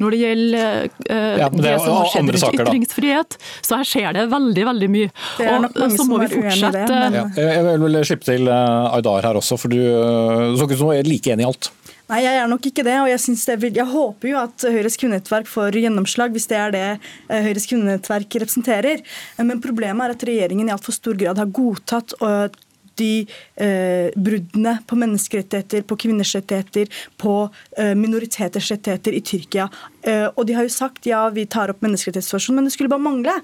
Når 0.00 0.14
det 0.14 0.20
gjelder 0.20 0.88
ja, 1.08 1.48
det, 1.50 1.62
det 1.62 1.74
som 1.82 1.98
har 1.98 2.10
skjedd 2.12 2.32
rundt 2.34 2.60
ytringsfrihet. 2.64 3.38
Så 3.64 3.78
her 3.80 3.88
skjer 3.88 4.16
det 4.16 4.26
veldig 4.32 4.66
veldig 4.70 4.90
mye. 4.92 5.12
Og 5.44 5.94
så 5.94 6.08
må 6.08 6.20
vi 6.24 6.30
fortsette. 6.32 7.00
Ja, 7.14 7.26
jeg 7.38 7.80
vil 7.84 8.00
slippe 8.06 8.28
til 8.28 8.50
Aydar 8.50 9.28
her 9.28 9.40
også, 9.40 9.58
for 9.60 9.72
du 9.72 9.80
så 9.80 10.66
ikke 10.66 10.76
ut 10.76 10.80
som 10.80 10.92
du 10.92 10.96
er 10.96 11.08
like 11.08 11.34
enig 11.34 11.46
i 11.46 11.48
alt. 11.48 11.70
Nei, 12.04 12.18
jeg 12.20 12.36
er 12.36 12.48
nok 12.50 12.66
ikke 12.68 12.84
det. 12.84 12.98
og 13.00 13.08
jeg, 13.08 13.20
det 13.48 13.56
vil, 13.62 13.78
jeg, 13.80 13.88
håper 13.88 14.28
jo 14.28 14.40
at 14.42 14.66
Høyres 14.74 14.98
kvinnenettverk 15.00 15.48
får 15.48 15.78
gjennomslag, 15.80 16.34
hvis 16.36 16.50
det 16.50 16.58
er 16.60 16.74
det 16.74 16.84
eh, 16.90 17.46
Høyres 17.46 17.64
kvinnenettverk 17.70 18.36
representerer. 18.42 19.00
Men 19.40 19.62
problemet 19.64 20.04
er 20.04 20.16
at 20.16 20.26
regjeringen 20.28 20.68
i 20.68 20.74
altfor 20.74 20.96
stor 20.96 21.16
grad 21.16 21.40
har 21.40 21.54
godtatt 21.54 22.12
de 23.00 23.26
eh, 23.56 24.10
bruddene 24.16 24.76
på 24.86 24.98
menneskerettigheter, 24.98 25.84
på 25.88 25.98
kvinners 26.04 26.34
rettigheter, 26.36 26.90
på 27.20 27.34
eh, 27.78 27.94
minoriteters 27.98 28.70
rettigheter 28.74 29.16
i 29.16 29.22
Tyrkia. 29.24 29.68
Eh, 30.04 30.26
og 30.34 30.46
de 30.48 30.56
har 30.56 30.66
jo 30.66 30.72
sagt 30.72 31.08
ja, 31.08 31.22
vi 31.34 31.46
tar 31.50 31.72
opp 31.72 31.84
menneskerettighetssituasjonen, 31.84 32.60
men 32.60 32.68
det 32.68 32.74
skulle 32.76 32.92
bare 32.92 33.04
mangle. 33.04 33.34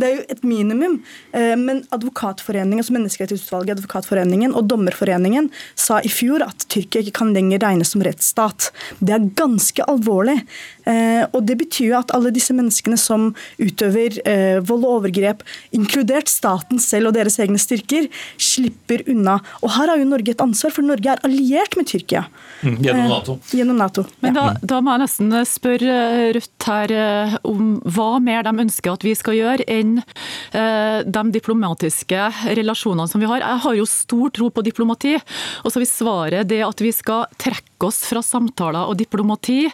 Det 0.00 0.08
er 0.08 0.14
jo 0.16 0.24
et 0.36 0.44
minimum. 0.46 0.98
Eh, 1.36 1.54
men 1.60 1.82
Advokatforeningen, 1.94 2.82
altså 2.82 2.96
Menneskerettighetsutvalget, 2.96 3.76
Advokatforeningen 3.78 4.56
og 4.56 4.68
Dommerforeningen 4.70 5.50
sa 5.78 6.00
i 6.04 6.12
fjor 6.12 6.44
at 6.46 6.66
Tyrkia 6.72 7.04
ikke 7.04 7.18
kan 7.20 7.34
lenger 7.36 7.62
regnes 7.64 7.92
som 7.94 8.04
rettsstat. 8.04 8.70
Det 9.00 9.16
er 9.16 9.28
ganske 9.38 9.84
alvorlig. 9.90 10.38
Eh, 10.86 11.24
og 11.32 11.42
det 11.48 11.58
betyr 11.60 11.90
jo 11.90 11.98
at 11.98 12.12
alle 12.16 12.32
disse 12.34 12.54
menneskene 12.56 12.98
som 13.00 13.32
utøver 13.58 14.20
eh, 14.28 14.58
vold 14.64 14.86
og 14.86 15.00
overgrep, 15.00 15.42
inkludert 15.76 16.30
staten 16.30 16.80
selv 16.82 17.10
og 17.10 17.16
deres 17.18 17.38
egne 17.42 17.60
styrker, 17.60 18.08
slipper 18.40 19.02
unna. 19.10 19.40
Og 19.62 19.74
Her 19.76 19.92
har 19.92 20.00
jo 20.00 20.08
Norge 20.08 20.32
et 20.32 20.44
ansvar, 20.44 20.74
for 20.74 20.86
Norge 20.86 21.12
er 21.12 21.22
alliert 21.26 21.76
med 21.78 21.90
Tyrkia. 21.90 22.26
Mm, 22.62 22.78
gjennom 22.84 23.10
Nato. 23.12 23.38
Gjennom 23.52 23.80
NATO. 23.82 24.06
Men 24.24 24.36
da, 24.36 24.46
da, 24.62 24.80
må 24.84 24.94
jeg 24.94 25.04
nesten 25.04 25.34
spørre 25.48 25.96
Rødt 26.36 26.68
her 26.68 26.92
eh, 26.94 27.36
om 27.46 27.76
hva 27.84 28.08
mer 28.22 28.46
de 28.46 28.54
ønsker 28.66 28.94
at 28.94 29.06
vi 29.06 29.14
skal 29.18 29.36
gjøre 29.38 29.66
enn 29.70 29.98
eh, 30.00 31.00
de 31.06 31.24
diplomatiske 31.34 32.28
relasjonene 32.58 33.08
som 33.10 33.22
vi 33.22 33.30
har. 33.30 33.44
Jeg 33.44 33.64
har 33.66 33.78
jo 33.78 33.86
stor 33.88 34.32
tro 34.34 34.50
på 34.50 34.64
diplomati. 34.66 35.16
Og 35.64 35.72
så 35.72 35.82
vil 35.82 35.90
svaret 35.90 36.50
det 36.50 36.62
at 36.66 36.82
vi 36.82 36.92
skal 36.94 37.26
trekke 37.40 37.86
oss 37.86 38.00
fra 38.08 38.22
samtaler 38.24 38.88
og 38.88 38.96
diplomati 38.98 39.66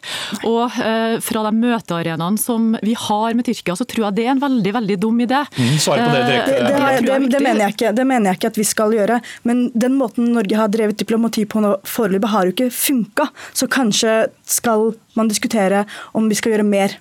og 0.48 0.74
eh, 0.82 1.18
fra 1.22 1.44
de 1.46 1.52
møtearenaene 1.54 2.40
som 2.40 2.72
vi 2.82 2.96
har 2.98 3.36
med 3.38 3.46
Tyrkia, 3.46 3.76
så 3.78 3.86
tror 3.88 4.08
jeg 4.08 4.18
det 4.18 4.26
er 4.26 4.34
en 4.34 4.42
veldig 4.42 4.74
veldig 4.78 4.98
dum 5.02 5.20
idé. 5.22 5.42
Mm, 5.54 5.76
på 5.78 5.98
det 5.98 6.24
direkte. 6.26 6.56
Eh, 6.56 6.66
det, 6.66 6.72
det, 6.72 7.06
det, 7.06 7.30
det, 7.36 7.42
mener 7.44 7.64
jeg 7.66 7.76
ikke, 7.76 7.94
det 7.96 8.08
mener 8.08 8.30
jeg 8.30 8.40
ikke 8.40 8.52
at 8.52 8.60
vi 8.60 8.68
skal 8.68 8.96
gjøre. 8.96 9.20
Men 9.48 9.64
den 9.74 9.96
måten 10.00 10.32
Norge 10.36 10.58
har 10.58 10.72
drevet 10.72 10.98
diplomati 11.00 11.46
på 11.46 11.62
nå 11.62 11.76
foreløpig, 11.88 12.32
har 12.34 12.48
jo 12.48 12.56
ikke 12.56 12.70
funka. 12.74 13.28
Så 13.54 13.70
kanskje 13.70 14.16
skal 14.48 14.92
man 15.18 15.28
diskutere 15.28 15.84
om 16.16 16.21
vi 16.30 16.38
skal 16.38 16.56
gjøre 16.56 16.68
mer 16.68 16.98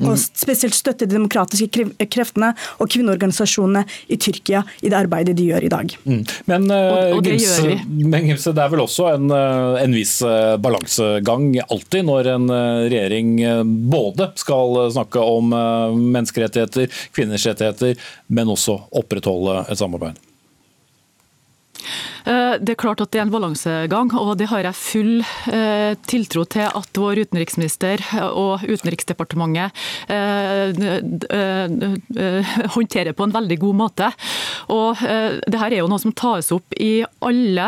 Og 0.00 0.14
spesielt 0.16 0.72
støtte 0.72 1.04
de 1.04 1.16
demokratiske 1.16 1.84
kreftene 2.08 2.52
og 2.80 2.88
kvinneorganisasjonene 2.88 3.82
i 4.08 4.16
Tyrkia 4.20 4.62
i 4.80 4.88
det 4.88 4.96
arbeidet 4.96 5.34
de 5.36 5.48
gjør 5.50 5.66
i 5.66 5.72
dag. 5.72 5.92
Mm. 6.06 6.22
Men, 6.48 6.70
og, 6.72 7.16
og 7.18 7.24
det, 7.26 7.34
Gimse, 7.36 7.74
men 7.84 8.30
Gimse, 8.30 8.54
det 8.56 8.64
er 8.64 8.72
vel 8.72 8.84
også 8.86 9.10
en, 9.10 9.28
uh, 9.34 9.76
en 9.82 9.96
viss 9.98 10.14
uh, 10.24 10.54
balansegang 10.62 11.50
alltid 11.66 12.08
når 12.08 12.32
en 12.36 12.48
regjering 12.50 13.34
både 13.92 14.30
skal 14.40 14.80
snakke 14.94 15.20
om 15.20 15.52
menneskerettigheter, 15.52 16.88
kvinners 17.12 17.44
rettigheter, 17.50 18.00
men 18.32 18.56
også 18.56 18.78
opprettholde 19.02 19.64
et 19.68 19.80
samarbeid? 19.80 20.29
Eh, 22.24 22.54
det 22.60 22.74
er 22.74 22.80
klart 22.80 23.00
at 23.02 23.10
det 23.12 23.20
er 23.20 23.26
en 23.26 23.32
balansegang, 23.32 24.12
og 24.18 24.36
det 24.40 24.48
har 24.50 24.64
jeg 24.66 24.78
full 24.78 25.12
eh, 25.52 25.92
tiltro 26.10 26.44
til 26.50 26.66
at 26.68 27.00
vår 27.00 27.22
utenriksminister 27.26 28.02
og 28.30 28.64
Utenriksdepartementet 28.70 29.72
eh, 30.12 30.70
håndterer 32.74 33.16
på 33.16 33.26
en 33.26 33.34
veldig 33.34 33.58
god 33.62 33.78
måte. 33.78 34.10
Og 34.70 35.00
det 35.00 35.58
her 35.58 35.72
er 35.72 35.80
jo 35.80 35.88
noe 35.90 36.02
som 36.02 36.12
tas 36.16 36.50
opp 36.54 36.74
i 36.78 37.02
alle 37.26 37.66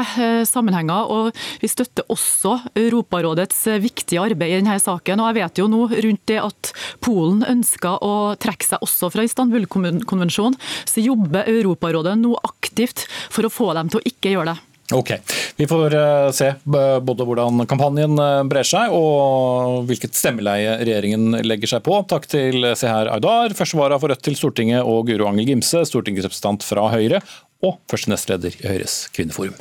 sammenhenger, 0.49 1.11
og 1.11 1.33
vi 1.63 1.71
støtter 1.71 2.07
også 2.13 2.59
Europarådets 2.79 3.65
viktige 3.83 4.23
arbeid 4.23 4.53
i 4.53 4.59
denne 4.61 4.79
saken. 4.83 5.23
Og 5.23 5.31
jeg 5.31 5.39
vet 5.41 5.61
jo 5.63 5.69
nå 5.71 5.83
rundt 5.91 6.25
det 6.31 6.39
at 6.43 6.73
Polen 7.03 7.43
ønsker 7.49 8.05
å 8.05 8.35
trekke 8.43 8.69
seg 8.69 8.85
også 8.85 9.11
fra 9.15 9.27
Istanbul-konvensjonen, 9.27 10.59
så 10.89 11.05
jobber 11.05 11.49
Europarådet 11.51 12.17
nå 12.21 12.37
aktivt 12.73 13.07
for 13.31 13.47
å 13.47 13.53
få 13.53 13.73
dem 13.77 13.93
til 13.93 14.01
å 14.01 14.07
ikke 14.09 14.37
gjøre 14.37 14.55
det. 14.55 14.69
Ok, 14.93 15.13
Vi 15.57 15.65
får 15.67 15.95
eh, 15.95 16.31
se 16.37 16.51
både 16.67 17.25
hvordan 17.25 17.63
kampanjen 17.71 18.19
eh, 18.19 18.43
brer 18.45 18.67
seg 18.67 18.93
og 18.93 19.87
hvilket 19.89 20.19
stemmeleie 20.19 20.75
regjeringen 20.83 21.39
legger 21.47 21.71
seg 21.77 21.85
på. 21.87 22.03
Takk 22.11 22.27
til 22.29 22.67
Seher 22.77 23.09
Aydar, 23.15 23.55
førstevara 23.57 23.97
for 24.03 24.13
Rødt 24.13 24.25
til 24.27 24.37
Stortinget, 24.37 24.83
og 24.85 25.07
Guro 25.09 25.31
Angel 25.31 25.49
Gimse, 25.49 25.85
stortingsrepresentant 25.89 26.67
fra 26.67 26.91
Høyre 26.93 27.23
og 27.63 27.79
første 27.89 28.13
nestleder 28.13 28.59
i 28.59 28.69
Høyres 28.69 29.07
kvinneforum. 29.15 29.57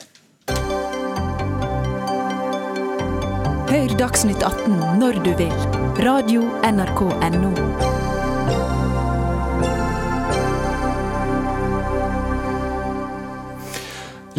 Hør 3.71 3.95
Dagsnytt 3.95 4.43
18 4.43 4.99
når 4.99 5.21
du 5.23 5.31
vil. 5.39 5.55
Radio 6.03 6.43
NRK 6.67 7.07
Radio.nrk.no. 7.07 7.90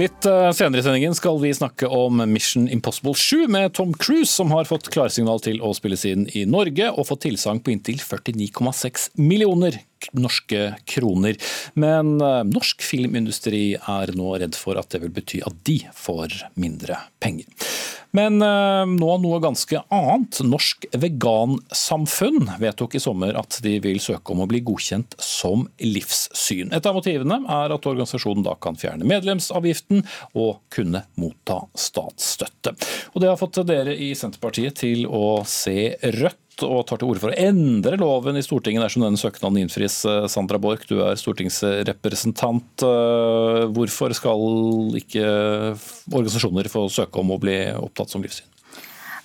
Litt 0.01 0.25
eh, 0.25 0.51
senere 0.57 0.81
i 0.81 0.85
sendingen 0.87 1.13
skal 1.13 1.37
vi 1.43 1.51
snakke 1.53 1.89
om 1.93 2.23
Mission 2.31 2.65
Impossible 2.73 3.13
7 3.13 3.45
med 3.53 3.75
Tom 3.77 3.93
Cruise, 3.93 4.33
som 4.33 4.49
har 4.55 4.65
fått 4.65 4.89
klarsignal 4.95 5.43
til 5.45 5.61
å 5.61 5.75
spilles 5.77 6.07
inn 6.09 6.25
i 6.33 6.47
Norge 6.49 6.89
og 6.95 7.11
fått 7.11 7.27
tilsagn 7.27 7.61
på 7.61 7.75
inntil 7.75 8.01
49,6 8.01 9.11
millioner 9.21 9.77
norske 10.17 10.73
kroner. 10.89 11.39
Men 11.75 12.17
eh, 12.21 12.43
norsk 12.49 12.85
filmindustri 12.85 13.65
er 13.77 14.15
nå 14.19 14.37
redd 14.43 14.59
for 14.59 14.81
at 14.81 14.93
det 14.93 15.03
vil 15.05 15.15
bety 15.15 15.43
at 15.47 15.63
de 15.69 15.81
får 15.97 16.41
mindre 16.61 16.99
penger. 17.23 17.49
Men 18.13 18.43
eh, 18.45 18.85
nå 18.89 19.11
noe 19.23 19.41
ganske 19.41 19.81
annet. 19.93 20.41
Norsk 20.45 20.85
Vegansamfunn 20.93 22.51
vedtok 22.61 22.99
i 22.99 23.03
sommer 23.03 23.37
at 23.41 23.57
de 23.65 23.79
vil 23.85 24.01
søke 24.05 24.35
om 24.35 24.45
å 24.45 24.49
bli 24.51 24.61
godkjent 24.65 25.17
som 25.23 25.65
livssyn. 25.81 26.73
Et 26.77 26.89
av 26.89 26.97
motivene 26.97 27.41
er 27.49 27.73
at 27.73 27.89
organisasjonen 27.89 28.45
da 28.45 28.57
kan 28.61 28.77
fjerne 28.79 29.09
medlemsavgiften 29.09 30.05
og 30.37 30.61
kunne 30.73 31.07
motta 31.21 31.63
statsstøtte. 31.73 32.77
Og 33.15 33.23
Det 33.23 33.33
har 33.33 33.41
fått 33.41 33.63
dere 33.69 33.97
i 33.97 34.13
Senterpartiet 34.19 34.83
til 34.83 35.07
å 35.09 35.41
se 35.49 35.95
rødt 36.21 36.42
og 36.61 36.85
tar 36.89 37.01
til 37.01 37.09
orde 37.09 37.23
for 37.23 37.33
å 37.33 37.41
endre 37.41 37.97
loven 38.01 38.37
i 38.39 38.45
Stortinget 38.45 38.85
dersom 38.85 39.07
denne 39.07 39.21
søknaden 39.21 39.63
innfris. 39.63 40.03
Eh, 40.09 40.29
Sandra 40.33 40.61
Borch, 40.63 40.85
du 40.91 41.01
er 41.05 41.19
stortingsrepresentant. 41.19 42.85
Eh, 42.87 43.65
hvorfor 43.73 44.15
skal 44.17 44.99
ikke 45.01 45.27
organisasjoner 46.13 46.69
få 46.73 46.87
søke 46.93 47.23
om 47.23 47.33
å 47.35 47.41
bli 47.43 47.57
opptatt 47.79 48.13
som 48.13 48.25
livssyn? 48.25 48.52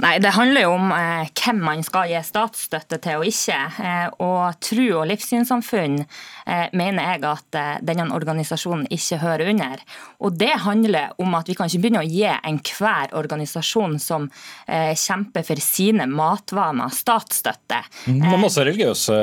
Nei, 0.03 0.17
Det 0.21 0.29
handler 0.35 0.67
jo 0.67 0.73
om 0.75 0.91
eh, 0.93 1.29
hvem 1.33 1.61
man 1.65 1.81
skal 1.85 2.11
gi 2.11 2.19
statsstøtte 2.25 2.99
til 3.01 3.21
og 3.21 3.29
ikke. 3.29 3.57
Eh, 3.81 4.09
og 4.21 4.59
tro- 4.61 4.99
og 4.99 5.07
livssynssamfunn 5.09 5.97
eh, 6.03 6.67
mener 6.77 7.07
jeg 7.15 7.23
at 7.25 7.57
eh, 7.57 7.71
denne 7.85 8.05
organisasjonen 8.13 8.85
ikke 8.93 9.17
hører 9.23 9.49
under. 9.53 9.81
Og 10.21 10.37
det 10.37 10.53
handler 10.67 11.15
om 11.21 11.33
at 11.37 11.49
vi 11.49 11.55
kan 11.57 11.69
ikke 11.69 11.81
begynne 11.87 12.03
å 12.03 12.07
gi 12.07 12.27
enhver 12.27 13.15
organisasjon 13.17 13.97
som 14.01 14.27
eh, 14.67 14.93
kjemper 14.93 15.45
for 15.47 15.63
sine 15.63 16.05
matvaner, 16.11 16.93
statsstøtte. 16.93 17.81
Mm, 18.05 18.21
men 18.21 18.43
masse 18.43 18.61
religiøse 18.61 19.17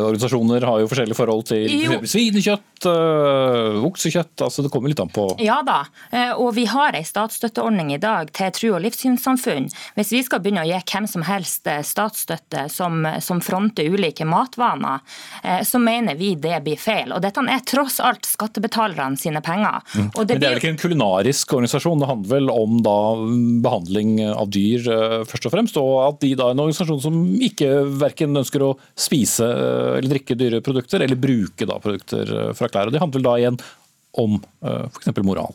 organisasjoner 0.00 0.64
har 0.64 0.80
jo 0.80 0.88
forskjellige 0.88 1.18
forhold 1.20 1.44
til 1.52 1.68
jo. 1.68 2.00
svinekjøtt, 2.00 2.88
oksekjøtt. 3.84 4.44
altså 4.44 4.64
Det 4.64 4.72
kommer 4.72 4.92
litt 4.92 5.00
an 5.00 5.12
på 5.12 5.26
Ja 5.44 5.60
da, 5.66 5.82
eh, 6.12 6.32
og 6.32 6.54
vi 6.56 6.64
har 6.70 6.96
ei 6.96 7.04
statsstøtteordning 7.04 7.92
i 7.94 8.00
dag 8.00 8.32
til 8.32 8.52
tro- 8.56 8.74
og 8.78 8.84
livssynssamfunn. 8.84 9.68
Hvis 9.98 10.13
vi 10.14 10.22
skal 10.22 10.42
begynne 10.42 10.62
å 10.62 10.68
gi 10.68 10.78
hvem 10.92 11.06
som 11.10 11.24
helst 11.26 11.66
eh, 11.70 11.82
statsstøtte 11.84 12.68
som, 12.72 13.02
som 13.24 13.40
fronter 13.42 13.88
ulike 13.90 14.26
matvaner, 14.28 15.02
eh, 15.42 15.62
så 15.66 15.80
mener 15.82 16.18
vi 16.18 16.34
det 16.38 16.60
blir 16.66 16.78
feil. 16.80 17.12
Og 17.14 17.22
dette 17.24 17.42
er 17.50 17.64
tross 17.66 17.98
alt 18.04 18.28
skattebetalerne 18.28 19.18
sine 19.20 19.42
penger. 19.44 19.82
Mm. 19.94 20.10
Det 20.14 20.20
Men 20.20 20.28
det 20.28 20.48
er 20.48 20.54
vel 20.54 20.62
ikke 20.62 20.72
en 20.74 20.82
kulinarisk 20.84 21.56
organisasjon, 21.58 22.02
det 22.02 22.10
handler 22.10 22.34
vel 22.34 22.52
om 22.54 22.78
da 22.84 22.98
behandling 23.64 24.14
av 24.30 24.52
dyr 24.54 24.90
eh, 24.94 25.16
først 25.30 25.50
og 25.50 25.56
fremst, 25.56 25.80
og 25.82 25.94
at 26.04 26.22
de 26.22 26.34
da 26.38 26.50
er 26.50 26.56
en 26.56 26.64
organisasjon 26.66 27.02
som 27.02 27.20
ikke 27.48 27.72
verken 28.04 28.42
ønsker 28.44 28.66
å 28.66 28.74
spise 28.94 29.48
eller 29.48 30.10
drikke 30.14 30.38
dyre 30.38 30.62
produkter, 30.64 31.02
eller 31.04 31.18
bruke 31.20 31.66
da 31.68 31.80
produkter 31.82 32.54
fra 32.54 32.70
klær. 32.70 32.90
Og 32.90 32.94
Det 32.94 33.02
handler 33.02 33.26
da 33.26 33.36
igjen 33.40 33.60
om 34.22 34.38
f.eks. 34.62 35.10
moral. 35.26 35.54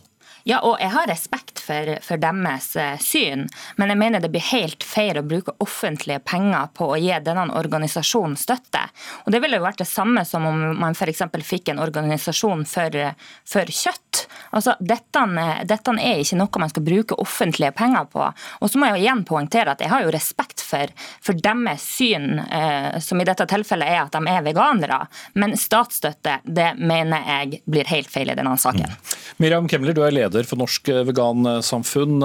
Ja, 0.49 0.59
og 0.65 0.79
jeg 0.81 0.89
har 0.89 1.05
respekt 1.05 1.59
for, 1.61 1.91
for, 2.01 2.17
deres 2.17 2.71
eh, 2.79 2.95
syn, 3.03 3.45
men 3.77 3.91
jeg 3.91 3.99
mener 4.01 4.23
det 4.23 4.31
blir 4.33 4.45
helt 4.49 4.81
feil 4.81 5.19
å 5.19 5.25
bruke 5.25 5.53
offentlige 5.61 6.23
penger 6.25 6.71
på 6.73 6.87
å 6.89 6.97
gi 6.97 7.13
denne 7.21 7.45
organisasjonen 7.59 8.33
støtte. 8.39 8.81
Og 9.25 9.33
Det 9.35 9.43
ville 9.43 9.59
jo 9.59 9.67
vært 9.67 9.83
det 9.83 9.89
samme 9.89 10.23
som 10.25 10.47
om 10.49 10.63
man 10.79 10.97
f.eks. 10.97 11.21
fikk 11.45 11.69
en 11.69 11.83
organisasjon 11.83 12.65
for, 12.65 12.97
for 13.45 13.69
kjøtt. 13.69 14.23
Altså, 14.49 14.73
dette, 14.79 15.21
dette, 15.69 15.93
er 16.01 16.23
ikke 16.23 16.39
noe 16.39 16.63
man 16.63 16.73
skal 16.73 16.85
bruke 16.87 17.19
offentlige 17.21 17.71
penger 17.77 18.09
på. 18.09 18.25
Og 18.59 18.71
så 18.71 18.81
må 18.81 18.89
jeg 18.89 18.97
jo 18.97 19.03
igjen 19.03 19.23
poengtere 19.29 19.75
at 19.75 19.83
jeg 19.85 19.93
har 19.93 20.07
jo 20.07 20.13
respekt 20.15 20.63
for, 20.65 20.89
for 21.21 21.37
deres 21.37 21.85
syn, 21.85 22.39
eh, 22.41 22.97
som 23.05 23.21
i 23.21 23.27
dette 23.27 23.45
tilfellet 23.49 23.93
er 23.93 24.01
at 24.01 24.17
de 24.17 24.33
er 24.33 24.45
veganere, 24.45 25.03
men 25.37 25.53
statsstøtte 25.59 26.39
det 26.45 26.71
mener 26.79 27.29
jeg 27.29 27.61
blir 27.69 27.89
helt 27.93 28.09
feil 28.09 28.33
i 28.33 28.37
denne 28.37 28.57
saken. 28.57 28.89
Mm. 28.89 29.15
Miriam 29.45 29.69
Kemler, 29.69 29.93
du 29.93 30.03
er 30.05 30.15
leder 30.15 30.38
leder 30.39 30.47
for 30.47 30.59
Norsk 30.61 30.89
Vegansamfunn. 31.09 32.23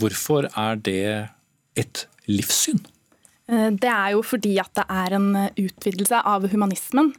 Hvorfor 0.00 0.50
er 0.50 0.76
det 0.82 1.30
et 1.78 2.06
livssyn? 2.26 2.80
Eh, 3.46 3.70
det 3.70 3.90
er 3.90 4.14
jo 4.16 4.22
fordi 4.26 4.56
at 4.58 4.72
det 4.74 4.86
er 4.90 5.16
en 5.18 5.28
utvidelse 5.54 6.22
av 6.26 6.48
humanismen. 6.50 7.12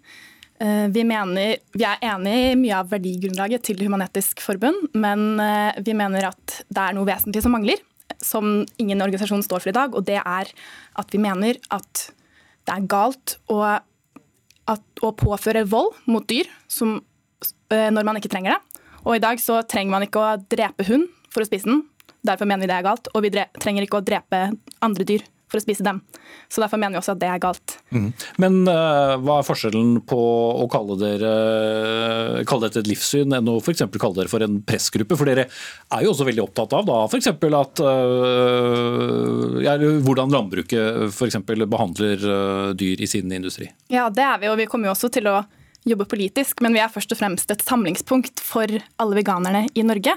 Eh, 0.59 0.88
vi, 0.91 1.05
mener, 1.07 1.61
vi 1.71 1.86
er 1.88 2.03
enig 2.03 2.36
i 2.51 2.55
mye 2.59 2.82
av 2.82 2.91
verdigrunnlaget 2.91 3.63
til 3.69 3.80
Human-Etisk 3.86 4.41
Forbund, 4.43 4.89
men 4.97 5.39
eh, 5.39 5.80
vi 5.86 5.95
mener 5.95 6.32
at 6.34 6.61
det 6.67 6.84
er 6.84 6.97
noe 6.97 7.07
vesentlig 7.07 7.45
som 7.45 7.55
mangler, 7.55 7.80
som 8.19 8.65
ingen 8.82 9.03
organisasjon 9.05 9.45
står 9.45 9.63
for 9.63 9.71
i 9.71 9.78
dag. 9.78 9.95
Og 9.95 10.07
det 10.07 10.19
er 10.19 10.51
at 10.97 11.13
vi 11.13 11.21
mener 11.21 11.61
at 11.71 12.09
det 12.67 12.75
er 12.75 12.89
galt 12.89 13.38
å, 13.47 13.61
at, 13.63 14.88
å 14.99 15.13
påføre 15.15 15.63
vold 15.69 15.95
mot 16.11 16.25
dyr 16.28 16.49
som, 16.67 16.97
når 17.71 18.03
man 18.03 18.19
ikke 18.19 18.34
trenger 18.34 18.57
det. 18.57 18.76
Og 19.08 19.16
i 19.16 19.24
dag 19.24 19.39
så 19.39 19.62
trenger 19.64 19.95
man 19.95 20.03
ikke 20.03 20.20
å 20.20 20.36
drepe 20.51 20.84
hund 20.89 21.08
for 21.32 21.43
å 21.43 21.47
spise 21.47 21.70
den. 21.70 21.86
Derfor 22.28 22.49
mener 22.49 22.66
vi 22.66 22.72
det 22.74 22.78
er 22.78 22.86
galt. 22.89 23.08
Og 23.16 23.24
vi 23.24 23.32
trenger 23.32 23.86
ikke 23.86 24.01
å 24.01 24.05
drepe 24.05 24.49
andre 24.84 25.08
dyr 25.08 25.24
for 25.47 25.62
å 25.62 25.64
spise 25.64 25.84
dem. 25.86 26.01
Så 26.51 26.60
Derfor 26.60 26.80
mener 26.82 26.97
vi 26.97 26.99
også 26.99 27.14
at 27.16 27.22
det 27.22 27.30
er 27.32 27.39
galt. 27.39 27.78
Mm. 27.95 28.10
Men 28.43 28.58
uh, 28.68 29.16
hva 29.24 29.38
er 29.39 29.47
forskjellen 29.47 29.93
på 30.08 30.18
å 30.20 30.66
kalle, 30.72 30.97
dere, 30.99 31.32
kalle 32.49 32.68
dette 32.68 32.84
et 32.84 32.89
livssyn 32.91 33.32
enn 33.38 33.47
å 33.47 33.55
f.eks. 33.62 33.86
kalle 33.95 34.18
dere 34.18 34.32
for 34.32 34.43
en 34.43 34.60
pressgruppe? 34.68 35.16
For 35.16 35.30
dere 35.30 35.47
er 35.47 36.03
jo 36.03 36.12
også 36.12 36.28
veldig 36.28 36.43
opptatt 36.43 36.76
av 36.76 36.89
da 36.89 36.97
f.eks. 37.08 37.32
at 37.32 37.84
uh, 37.86 39.62
ja, 39.64 39.78
hvordan 40.03 40.36
landbruket 40.36 41.08
f.eks. 41.14 41.39
behandler 41.64 42.28
dyr 42.76 43.03
i 43.03 43.08
sin 43.08 43.32
industri. 43.32 43.72
Ja, 43.93 44.10
det 44.12 44.28
er 44.28 44.43
vi, 44.43 44.51
og 44.51 44.60
vi 44.60 44.68
kommer 44.68 44.91
jo 44.91 44.97
også 44.97 45.14
til 45.16 45.32
å 45.32 45.39
jobbe 45.89 46.07
politisk, 46.09 46.61
men 46.63 46.75
vi 46.75 46.81
er 46.83 46.91
først 46.91 47.13
og 47.15 47.19
fremst 47.19 47.51
et 47.53 47.63
samlingspunkt 47.65 48.41
for 48.43 48.71
alle 48.99 49.19
veganerne 49.19 49.65
i 49.73 49.85
Norge. 49.88 50.15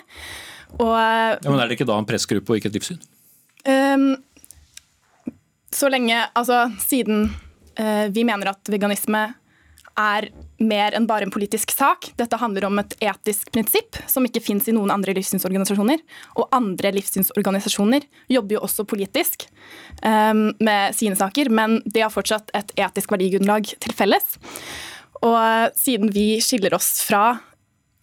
Og, 0.78 0.94
ja, 0.94 1.50
men 1.50 1.58
Er 1.58 1.70
det 1.70 1.80
ikke 1.80 1.88
da 1.88 1.98
en 1.98 2.06
pressgruppe 2.06 2.52
og 2.52 2.60
ikke 2.60 2.70
et 2.70 2.78
livssyn? 2.78 3.00
Um, 3.66 4.14
så 5.74 5.90
lenge 5.90 6.16
Altså, 6.34 6.70
siden 6.80 7.28
uh, 7.80 8.06
vi 8.14 8.24
mener 8.24 8.54
at 8.54 8.70
veganisme 8.70 9.28
er 10.00 10.28
mer 10.60 10.94
enn 10.96 11.06
bare 11.08 11.26
en 11.26 11.32
politisk 11.32 11.72
sak. 11.74 12.10
Dette 12.16 12.38
handler 12.40 12.66
om 12.68 12.78
et 12.80 12.94
etisk 13.04 13.50
prinsipp 13.52 13.98
som 14.08 14.24
ikke 14.24 14.42
fins 14.44 14.68
i 14.70 14.74
noen 14.76 14.92
andre 14.92 15.14
livssynsorganisasjoner. 15.16 16.00
Og 16.38 16.48
andre 16.56 16.92
livssynsorganisasjoner 16.96 18.06
jobber 18.32 18.56
jo 18.56 18.62
også 18.68 18.86
politisk 18.88 19.48
um, 20.04 20.50
med 20.60 20.96
sine 20.96 21.18
saker, 21.18 21.50
men 21.52 21.80
de 21.84 22.04
har 22.04 22.14
fortsatt 22.14 22.52
et 22.56 22.72
etisk 22.80 23.12
verdigrunnlag 23.12 23.74
til 23.82 23.96
felles. 23.96 24.38
Og 25.26 25.76
siden 25.76 26.12
vi 26.14 26.40
skiller 26.44 26.74
oss 26.76 27.00
fra 27.04 27.38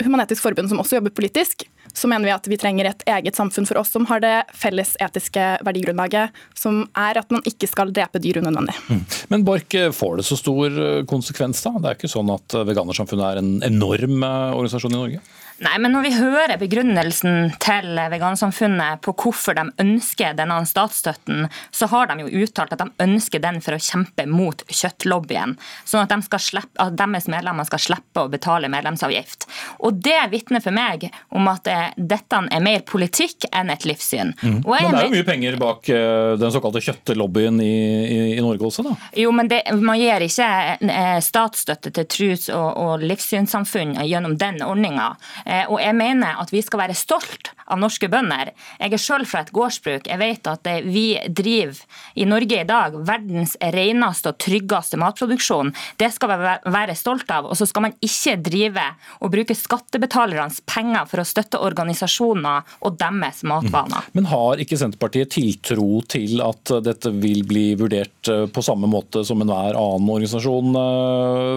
Human-Etisk 0.03 0.43
Forbund, 0.45 0.70
som 0.70 0.82
også 0.82 0.99
jobber 0.99 1.13
politisk, 1.18 1.65
så 1.97 2.09
mener 2.09 2.28
vi 2.28 2.34
at 2.36 2.47
vi 2.49 2.57
trenger 2.61 2.89
et 2.91 3.01
eget 3.09 3.38
samfunn 3.38 3.65
for 3.65 3.80
oss 3.82 3.89
som 3.95 4.05
har 4.09 4.22
det 4.22 4.36
felles 4.53 4.93
etiske 5.01 5.45
verdigrunnlaget, 5.65 6.36
som 6.53 6.84
er 6.93 7.18
at 7.18 7.34
man 7.34 7.41
ikke 7.49 7.70
skal 7.70 7.93
drepe 7.95 8.22
dyr 8.22 8.38
unødvendig. 8.43 8.76
Mm. 8.91 9.01
Men 9.34 9.47
Borch, 9.47 9.74
får 9.97 10.20
det 10.20 10.28
så 10.28 10.38
stor 10.38 10.78
eh, 10.78 11.01
konsekvens 11.09 11.63
da? 11.65 11.74
Det 11.82 11.89
er 11.89 11.97
ikke 11.97 12.11
sånn 12.11 12.30
at 12.36 12.59
Veganersamfunnet 12.70 13.26
er 13.32 13.41
en 13.41 13.51
enorm 13.65 14.22
eh, 14.22 14.53
organisasjon 14.53 14.93
i 14.93 14.99
Norge? 14.99 15.24
Nei, 15.60 15.78
men 15.82 15.91
Når 15.91 16.03
vi 16.05 16.12
hører 16.14 16.58
begrunnelsen 16.62 17.51
til 17.64 17.97
Vegansamfunnet 18.12 19.01
på 19.01 19.14
hvorfor 19.18 19.58
de 19.58 19.64
ønsker 19.82 20.36
denne 20.38 20.60
statsstøtten, 20.70 21.47
så 21.74 21.88
har 21.89 22.12
de 22.12 22.26
jo 22.26 22.43
uttalt 22.43 22.76
at 22.76 22.84
de 22.84 22.89
ønsker 23.03 23.41
den 23.41 23.58
for 23.66 23.74
å 23.74 23.82
kjempe 23.82 24.28
mot 24.30 24.62
kjøttlobbyen. 24.70 25.55
Sånn 25.88 26.03
at, 26.03 26.14
de 26.14 26.41
slippe, 26.43 26.78
at 26.82 26.97
deres 26.99 27.26
medlemmer 27.32 27.66
skal 27.66 27.82
slippe 27.82 28.26
å 28.26 28.30
betale 28.30 28.70
medlemsavgift. 28.70 29.47
Og 29.82 29.97
Det 30.08 30.20
vitner 30.30 30.62
for 30.62 30.76
meg 30.76 31.08
om 31.34 31.49
at 31.49 31.66
dette 31.97 32.41
er 32.53 32.64
mer 32.64 32.86
politikk 32.86 33.47
enn 33.49 33.72
et 33.74 33.88
livssyn. 33.88 34.36
Mm. 34.41 34.62
men 34.62 34.93
det 34.93 35.01
er 35.01 35.10
jo 35.10 35.16
mye 35.16 35.28
penger 35.28 35.58
bak 35.62 35.89
eh, 35.89 36.36
den 36.38 36.53
såkalte 36.53 36.84
kjøttlobbyen 36.86 37.60
i, 37.64 37.74
i, 38.05 38.20
i 38.38 38.45
Norge 38.45 38.70
også, 38.70 38.86
da? 38.86 38.93
Jo, 39.18 39.34
men 39.36 39.49
det, 39.49 39.64
man 39.82 39.97
gir 39.99 40.28
ikke 40.28 40.51
eh, 40.78 41.18
statsstøtte 41.24 41.93
til 41.97 42.08
trus- 42.14 42.49
og, 42.53 42.70
og 42.78 43.08
livssynssamfunn 43.08 43.97
gjennom 44.05 44.38
den 44.38 44.62
ordninga. 44.66 45.14
Eh, 45.48 45.64
og 45.72 45.80
jeg 45.80 45.95
mener 45.95 46.41
at 46.41 46.52
vi 46.52 46.62
skal 46.66 46.84
være 46.84 46.98
stolt 46.98 47.54
av 47.68 47.80
norske 47.80 48.10
bønder. 48.12 48.52
Jeg 48.82 48.95
er 48.95 49.02
selv 49.02 49.30
fra 49.30 49.43
et 49.43 49.54
gårdsbruk. 49.56 50.08
Jeg 50.10 50.20
vet 50.20 50.50
at 50.52 50.68
eh, 50.68 50.84
vi 50.84 51.06
driver 51.28 51.80
i 52.20 52.28
Norge 52.28 52.62
i 52.62 52.68
dag 52.68 52.95
verdens 53.08 53.56
reneste 53.76 54.34
og 54.34 54.39
tryggeste 54.43 55.00
matproduksjon. 55.00 55.72
Det 56.00 56.12
skal 56.16 56.34
vi 56.34 56.56
være 56.76 56.98
stolt 57.00 57.32
av. 57.32 57.48
Og 57.48 57.60
så 57.60 57.68
skal 57.70 57.88
man 57.88 57.95
ikke 58.04 58.36
drive 58.43 58.84
og 59.22 59.32
bruke 59.34 59.56
skattebetalernes 59.56 60.62
penger 60.68 61.08
for 61.08 61.24
å 61.24 61.28
støtte 61.28 61.62
organisasjoner 61.64 62.78
og 62.84 63.00
deres 63.00 63.43
matvaner. 63.48 64.04
Mm. 64.04 64.20
Men 64.20 64.32
har 64.34 64.64
ikke 64.64 64.80
Senterpartiet 64.80 65.32
tiltro 65.38 66.02
til 66.12 66.43
at 66.43 66.76
dette 66.84 67.12
vil 67.16 67.43
bli 67.48 67.70
vurdert 67.80 68.32
eh, 68.34 68.45
på 68.52 68.66
samme 68.66 68.89
måte 68.91 69.24
som 69.28 69.39
enhver 69.43 69.78
annen 69.78 70.12
organisasjon 70.18 70.76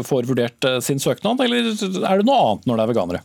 får 0.07 0.27
vurdert 0.29 0.67
sin 0.85 1.01
søknad, 1.03 1.41
eller 1.43 1.71
er 1.71 2.21
det 2.21 2.27
noe 2.27 2.39
annet 2.45 2.67
når 2.69 2.79
det 2.79 2.85
er 2.85 2.91
veganere? 2.93 3.23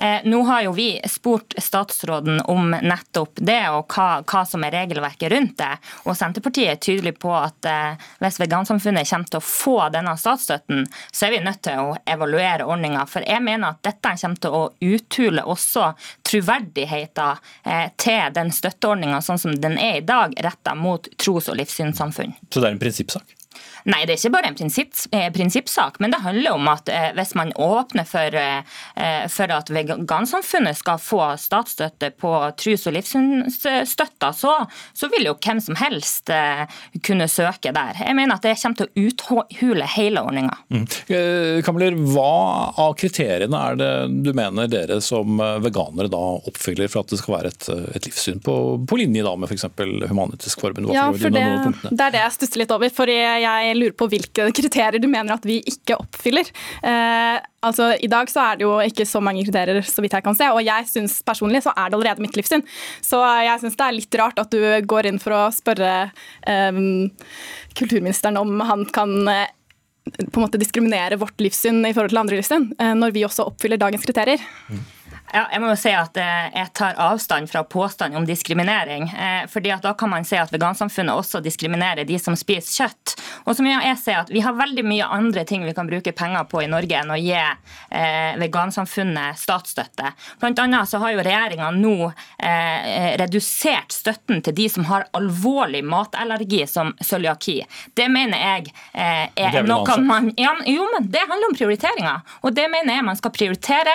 Eh, 0.00 0.20
nå 0.24 0.42
har 0.42 0.62
jo 0.62 0.72
vi 0.72 1.00
spurt 1.08 1.54
statsråden 1.58 2.40
om 2.40 2.70
nettopp 2.70 3.30
det, 3.34 3.68
og 3.68 3.92
hva, 3.92 4.22
hva, 4.24 4.44
som 4.48 4.64
er 4.64 4.72
regelverket 4.72 5.28
rundt 5.32 5.58
det. 5.58 5.74
Og 6.08 6.16
Senterpartiet 6.16 6.72
er 6.72 6.78
tydelig 6.80 7.18
på 7.20 7.34
at 7.36 7.68
eh, 7.68 8.06
hvis 8.22 8.40
vegansamfunnet 8.40 9.10
kommer 9.10 9.28
til 9.28 9.40
å 9.42 9.44
få 9.44 9.74
denne 9.92 10.14
statsstøtten, 10.16 10.86
så 11.12 11.26
er 11.26 11.34
vi 11.34 11.42
nødt 11.44 11.60
til 11.66 11.82
å 11.82 11.98
evaluere 12.08 12.64
ordninga. 12.64 13.04
For 13.12 13.28
jeg 13.28 13.44
mener 13.44 13.74
at 13.74 13.82
dette 13.84 14.14
kommer 14.22 14.40
til 14.40 14.56
å 14.56 14.62
uthule 14.80 15.44
også 15.44 15.90
troverdigheten 16.30 17.44
eh, 17.68 17.92
til 18.00 18.32
den 18.40 18.54
støtteordninga 18.56 19.20
sånn 19.26 19.42
som 19.44 19.60
den 19.60 19.76
er 19.76 20.00
i 20.00 20.06
dag, 20.06 20.32
retta 20.40 20.72
mot 20.78 21.12
tros- 21.20 21.52
og 21.52 21.60
livssynssamfunn. 21.60 22.38
Så 22.48 22.56
det 22.56 22.70
er 22.70 22.78
en 22.78 22.80
prinsippsak? 22.80 23.36
Nei, 23.88 24.04
det 24.04 24.14
er 24.14 24.18
ikke 24.18 24.34
bare 24.34 24.50
en 24.50 24.56
prinsipp, 24.58 24.92
eh, 25.12 25.28
prinsippsak, 25.32 26.00
men 26.00 26.12
det 26.12 26.20
handler 26.20 26.56
om 26.58 26.68
at 26.70 26.88
eh, 26.92 27.08
hvis 27.16 27.32
man 27.38 27.52
åpner 27.56 28.06
for, 28.08 28.36
eh, 28.36 29.24
for 29.32 29.54
at 29.54 29.72
vegansamfunnet 29.72 30.76
skal 30.76 31.00
få 31.00 31.22
statsstøtte 31.40 32.12
på 32.20 32.32
trus- 32.60 32.86
og 32.90 32.96
livssynsstøtta, 32.98 34.32
så, 34.36 34.54
så, 34.92 35.10
vil 35.10 35.26
jo 35.26 35.34
hvem 35.40 35.58
som 35.64 35.78
helst 35.80 36.30
kunne 37.02 37.26
søke 37.28 37.72
der. 37.74 37.96
Jeg 37.98 38.14
mener 38.14 38.36
at 38.36 38.44
det 38.44 38.52
kommer 38.60 38.78
til 38.78 38.86
å 38.86 39.06
uthule 39.08 39.88
hele 39.96 40.22
ordninga. 40.22 40.54
Mm. 40.70 40.84
Kamler, 41.66 41.96
hva 42.12 42.70
av 42.78 42.94
kriteriene 43.00 43.62
er 43.70 43.80
det 43.80 43.90
du 44.26 44.30
mener 44.36 44.70
dere 44.70 45.00
som 45.02 45.40
veganere 45.64 46.12
da 46.12 46.20
oppfyller 46.38 46.90
for 46.92 47.02
at 47.02 47.10
det 47.10 47.18
skal 47.18 47.36
være 47.38 47.50
et, 47.50 47.68
et 47.96 48.06
livssyn 48.06 48.38
på, 48.44 48.54
på 48.86 49.00
linje 49.00 49.24
da 49.26 49.34
med 49.34 49.50
f.eks. 49.50 49.66
Human-Etisk 49.80 50.62
Forbund? 50.62 50.92
Ja, 50.94 51.08
for 51.10 51.34
det, 51.34 51.44
det, 51.88 51.98
er 51.98 52.14
det 52.14 52.22
jeg 52.22 52.36
stusser 52.36 52.62
litt 52.62 52.76
over. 52.76 52.92
for 52.94 53.10
jeg 53.10 53.39
jeg 53.42 53.76
lurer 53.78 53.96
på 53.98 54.08
hvilke 54.12 54.48
kriterier 54.56 55.02
du 55.02 55.08
mener 55.10 55.36
at 55.36 55.46
vi 55.48 55.60
ikke 55.66 55.98
oppfyller. 56.00 56.48
Eh, 56.86 57.36
altså, 57.66 57.92
I 57.96 58.10
dag 58.10 58.30
så 58.32 58.44
er 58.44 58.60
det 58.60 58.66
jo 58.66 58.74
ikke 58.84 59.06
så 59.08 59.22
mange 59.24 59.44
kriterier, 59.46 59.82
så 59.86 60.04
vidt 60.04 60.16
jeg 60.16 60.26
kan 60.26 60.38
se, 60.38 60.50
og 60.52 60.62
jeg 60.64 60.88
syns 60.90 61.20
personlig 61.26 61.64
så 61.66 61.74
er 61.74 61.90
det 61.90 61.98
allerede 61.98 62.24
mitt 62.24 62.36
livssyn. 62.38 62.64
Så 63.04 63.20
jeg 63.44 63.62
syns 63.62 63.78
det 63.78 63.86
er 63.86 63.96
litt 63.98 64.20
rart 64.20 64.42
at 64.42 64.52
du 64.52 64.60
går 64.90 65.10
inn 65.10 65.22
for 65.22 65.36
å 65.36 65.46
spørre 65.54 65.94
eh, 66.48 66.84
kulturministeren 67.78 68.40
om 68.40 68.60
han 68.68 68.86
kan 68.94 69.16
eh, 69.30 69.48
på 70.10 70.40
en 70.40 70.46
måte 70.46 70.60
diskriminere 70.60 71.18
vårt 71.20 71.40
livssyn 71.42 71.84
i 71.84 71.92
forhold 71.92 72.12
til 72.12 72.22
andre 72.22 72.40
livssyn, 72.40 72.70
eh, 72.80 72.94
når 72.98 73.14
vi 73.16 73.26
også 73.26 73.46
oppfyller 73.50 73.80
dagens 73.80 74.06
kriterier. 74.06 74.42
Mm. 74.70 74.80
Ja, 75.30 75.44
jeg 75.52 75.62
må 75.62 75.68
jo 75.70 75.78
si 75.78 75.90
at 75.94 76.16
eh, 76.18 76.48
jeg 76.56 76.72
tar 76.74 76.96
avstand 76.98 77.50
fra 77.50 77.62
påstand 77.62 78.16
om 78.18 78.24
diskriminering. 78.26 79.06
Eh, 79.10 79.44
fordi 79.50 79.70
at 79.70 79.84
Da 79.86 79.92
kan 79.94 80.10
man 80.10 80.26
si 80.26 80.36
at 80.36 80.50
vegansamfunnet 80.52 81.14
også 81.14 81.40
diskriminerer 81.42 82.04
de 82.06 82.18
som 82.18 82.34
spiser 82.38 82.82
kjøtt. 82.82 83.14
Og 83.46 83.54
som 83.56 83.66
jeg 83.68 83.96
ser 84.02 84.20
at 84.24 84.30
Vi 84.30 84.42
har 84.42 84.58
veldig 84.58 84.84
mye 84.84 85.06
andre 85.06 85.44
ting 85.46 85.64
vi 85.64 85.74
kan 85.74 85.86
bruke 85.86 86.12
penger 86.12 86.44
på 86.50 86.64
i 86.64 86.70
Norge 86.70 86.98
enn 86.98 87.12
å 87.14 87.18
gi 87.18 87.36
eh, 87.36 88.34
vegansamfunnet 88.40 89.38
statsstøtte. 89.38 90.10
Blant 90.42 90.58
annet 90.58 90.90
så 90.90 90.98
har 91.02 91.14
jo 91.14 91.22
regjeringa 91.24 91.70
nå 91.76 92.10
redusert 93.20 93.92
støtten 93.92 94.40
til 94.44 94.54
de 94.56 94.66
som 94.72 94.84
har 94.88 95.04
alvorlig 95.16 95.82
matallergi, 95.86 96.62
som 96.68 96.92
cøliaki. 97.04 97.58
Det 97.96 98.06
mener 98.12 98.40
jeg 98.40 98.72
er, 98.94 99.60
noe 99.66 99.96
man 100.04 100.30
ja, 100.38 100.54
Jo, 100.66 100.86
men 100.94 101.08
det 101.12 101.22
handler 101.26 101.50
om 101.50 101.56
prioriteringer. 101.56 102.22
Og 102.42 102.54
det 102.56 102.66
mener 102.72 102.96
jeg 102.96 103.06
man 103.06 103.18
skal 103.18 103.34
prioritere 103.34 103.94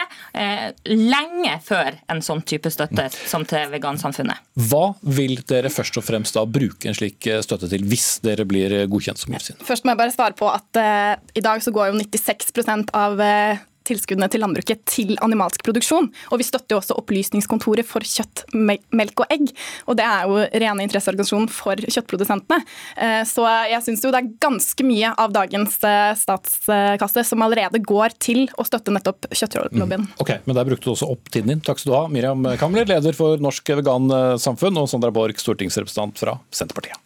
lenge 0.85 1.24
lenge 1.25 1.57
før 1.65 1.99
en 2.11 2.23
sånn 2.25 2.43
type 2.47 2.71
støtte 2.73 3.09
som 3.25 3.45
til 3.47 3.69
vegansamfunnet. 3.73 4.41
Hva 4.69 4.95
vil 5.01 5.39
dere 5.49 5.71
først 5.73 5.99
og 5.99 6.07
fremst 6.07 6.37
da 6.37 6.45
bruke 6.45 6.89
en 6.89 6.97
slik 6.97 7.27
eh, 7.27 7.41
støtte 7.45 7.69
til, 7.71 7.85
hvis 7.89 8.19
dere 8.25 8.47
blir 8.47 8.77
godkjent 8.91 9.21
som 9.21 9.35
livssyn? 9.35 9.61
Først 9.65 9.85
må 9.85 9.95
jeg 9.95 10.03
bare 10.03 10.15
svare 10.15 10.37
på 10.37 10.49
at 10.51 10.81
uh, 10.81 11.13
i 11.35 11.43
dag 11.43 11.63
så 11.63 11.73
går 11.75 11.91
jo 11.91 11.99
96% 12.01 12.93
av 12.95 13.19
uh, 13.19 13.63
tilskuddene 13.87 14.29
til 14.31 14.43
landbruket 14.43 14.83
til 14.89 15.15
animalsk 15.25 15.63
produksjon. 15.65 16.09
Og 16.31 16.41
vi 16.41 16.47
støtter 16.47 16.75
jo 16.75 16.81
også 16.81 16.97
Opplysningskontoret 16.99 17.87
for 17.87 18.05
kjøtt, 18.05 18.45
melk 18.55 19.23
og 19.23 19.31
egg. 19.33 19.51
Og 19.89 19.99
det 19.99 20.05
er 20.07 20.29
jo 20.29 20.41
rene 20.65 20.85
interesseorganisasjonen 20.85 21.49
for 21.51 21.79
kjøttprodusentene. 21.85 22.61
Eh, 22.97 23.21
så 23.29 23.45
jeg 23.71 23.83
syns 23.85 24.05
jo 24.05 24.13
det 24.13 24.21
er 24.23 24.33
ganske 24.43 24.87
mye 24.87 25.13
av 25.21 25.33
dagens 25.35 25.77
eh, 25.85 26.11
statskasse 26.19 27.25
som 27.29 27.45
allerede 27.45 27.81
går 27.83 28.17
til 28.21 28.45
å 28.57 28.67
støtte 28.67 28.93
nettopp 28.95 29.29
kjøttlobbyen. 29.31 30.07
Mm. 30.07 30.13
Ok, 30.21 30.35
men 30.45 30.57
der 30.57 30.69
brukte 30.69 30.89
du 30.89 30.93
også 30.95 31.09
opp 31.11 31.31
tiden 31.31 31.53
din. 31.53 31.63
Takk 31.65 31.81
skal 31.81 31.91
du 31.91 31.97
ha, 31.97 32.05
Miriam 32.11 32.45
Kamler, 32.61 32.87
leder 32.89 33.17
for 33.17 33.41
Norsk 33.41 33.75
Vegansamfunn, 33.81 34.81
og 34.81 34.89
Sondra 34.91 35.13
Borch, 35.15 35.41
stortingsrepresentant 35.43 36.21
fra 36.21 36.39
Senterpartiet. 36.55 37.01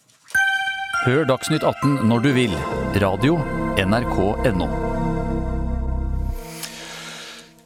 Hør 1.05 1.23
Dagsnytt 1.29 1.63
18 1.63 2.01
når 2.09 2.25
du 2.27 2.31
vil. 2.35 2.55
Radio 2.99 3.39
NRK.no. 3.79 4.98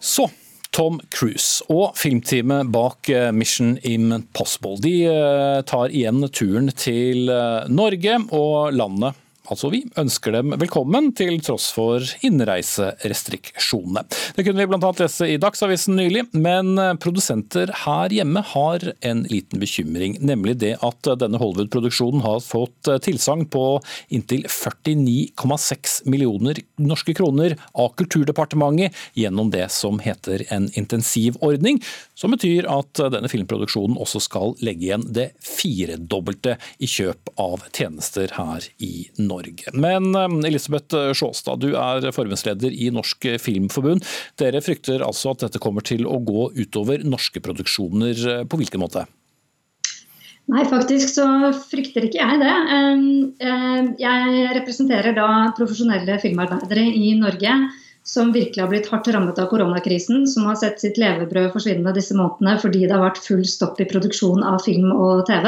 Så 0.03 0.27
Tom 0.75 0.97
Cruise 1.13 1.63
og 1.71 1.93
filmteamet 1.95 2.67
bak 2.73 3.07
eh, 3.13 3.29
Mission 3.31 3.77
Impossible. 3.87 4.75
De 4.83 4.93
eh, 5.07 5.59
tar 5.69 5.93
igjen 5.93 6.25
turen 6.33 6.67
til 6.75 7.29
eh, 7.31 7.69
Norge 7.71 8.17
og 8.35 8.73
landet 8.75 9.22
altså 9.51 9.69
vi, 9.73 9.83
ønsker 9.99 10.35
dem 10.35 10.53
velkommen 10.59 11.11
til 11.17 11.35
tross 11.43 11.69
for 11.75 12.03
innreiserestriksjonene. 12.23 14.05
Det 14.37 14.45
kunne 14.45 14.63
vi 14.63 14.69
bl.a. 14.71 14.91
lese 14.99 15.27
i 15.33 15.39
Dagsavisen 15.41 15.97
nylig, 15.99 16.25
men 16.31 16.77
produsenter 17.03 17.71
her 17.83 18.13
hjemme 18.13 18.43
har 18.53 18.85
en 19.03 19.25
liten 19.31 19.61
bekymring. 19.61 20.17
Nemlig 20.23 20.57
det 20.63 20.75
at 20.85 21.09
denne 21.19 21.41
Hollywood-produksjonen 21.41 22.23
har 22.23 22.39
fått 22.45 22.91
tilsagn 23.03 23.47
på 23.51 23.65
inntil 24.13 24.47
49,6 24.47 25.99
millioner 26.07 26.63
norske 26.81 27.15
kroner 27.17 27.57
av 27.73 27.93
Kulturdepartementet 27.99 28.95
gjennom 29.19 29.51
det 29.53 29.67
som 29.73 29.99
heter 30.03 30.45
en 30.53 30.69
intensivordning, 30.79 31.81
som 32.15 32.33
betyr 32.33 32.67
at 32.71 33.03
denne 33.13 33.31
filmproduksjonen 33.31 33.99
også 33.99 34.23
skal 34.23 34.55
legge 34.63 34.87
igjen 34.87 35.05
det 35.13 35.31
firedobbelte 35.43 36.57
i 36.79 36.89
kjøp 36.89 37.33
av 37.41 37.67
tjenester 37.73 38.31
her 38.37 38.71
i 38.83 39.09
Norge. 39.19 39.32
Norge. 39.33 39.73
Men 39.73 40.13
eh, 40.15 40.37
Elisabeth 40.49 41.13
Sjåstad, 41.17 41.63
du 41.63 41.73
er 41.79 42.09
forbundsleder 42.15 42.73
i 42.73 42.91
Norsk 42.93 43.27
Filmforbund. 43.41 44.05
Dere 44.39 44.63
frykter 44.63 45.03
altså 45.05 45.33
at 45.33 45.47
dette 45.47 45.61
kommer 45.63 45.85
til 45.85 46.07
å 46.07 46.21
gå 46.23 46.51
utover 46.55 47.03
norske 47.07 47.43
produksjoner. 47.43 48.47
På 48.49 48.59
hvilken 48.59 48.81
måte? 48.83 49.05
Nei, 50.51 50.65
faktisk 50.67 51.13
så 51.13 51.25
frykter 51.69 52.03
ikke 52.03 52.19
jeg 52.19 52.41
det. 52.41 52.55
Jeg 54.01 54.49
representerer 54.57 55.15
da 55.15 55.27
profesjonelle 55.55 56.17
filmarbeidere 56.19 56.83
i 56.83 57.13
Norge 57.15 57.53
som 58.03 58.33
virkelig 58.35 58.61
har 58.61 58.69
blitt 58.71 58.89
hardt 58.91 59.07
rammet 59.15 59.39
av 59.39 59.47
koronakrisen, 59.47 60.27
som 60.27 60.47
har 60.49 60.57
sett 60.59 60.81
sitt 60.83 60.99
levebrød 60.99 61.53
forsvinne 61.55 61.95
disse 61.95 62.15
månedene 62.17 62.57
fordi 62.59 62.83
det 62.83 62.91
har 62.95 63.05
vært 63.05 63.23
full 63.23 63.45
stopp 63.47 63.79
i 63.79 63.87
produksjon 63.87 64.43
av 64.43 64.59
film 64.65 64.91
og 64.91 65.23
TV. 65.29 65.47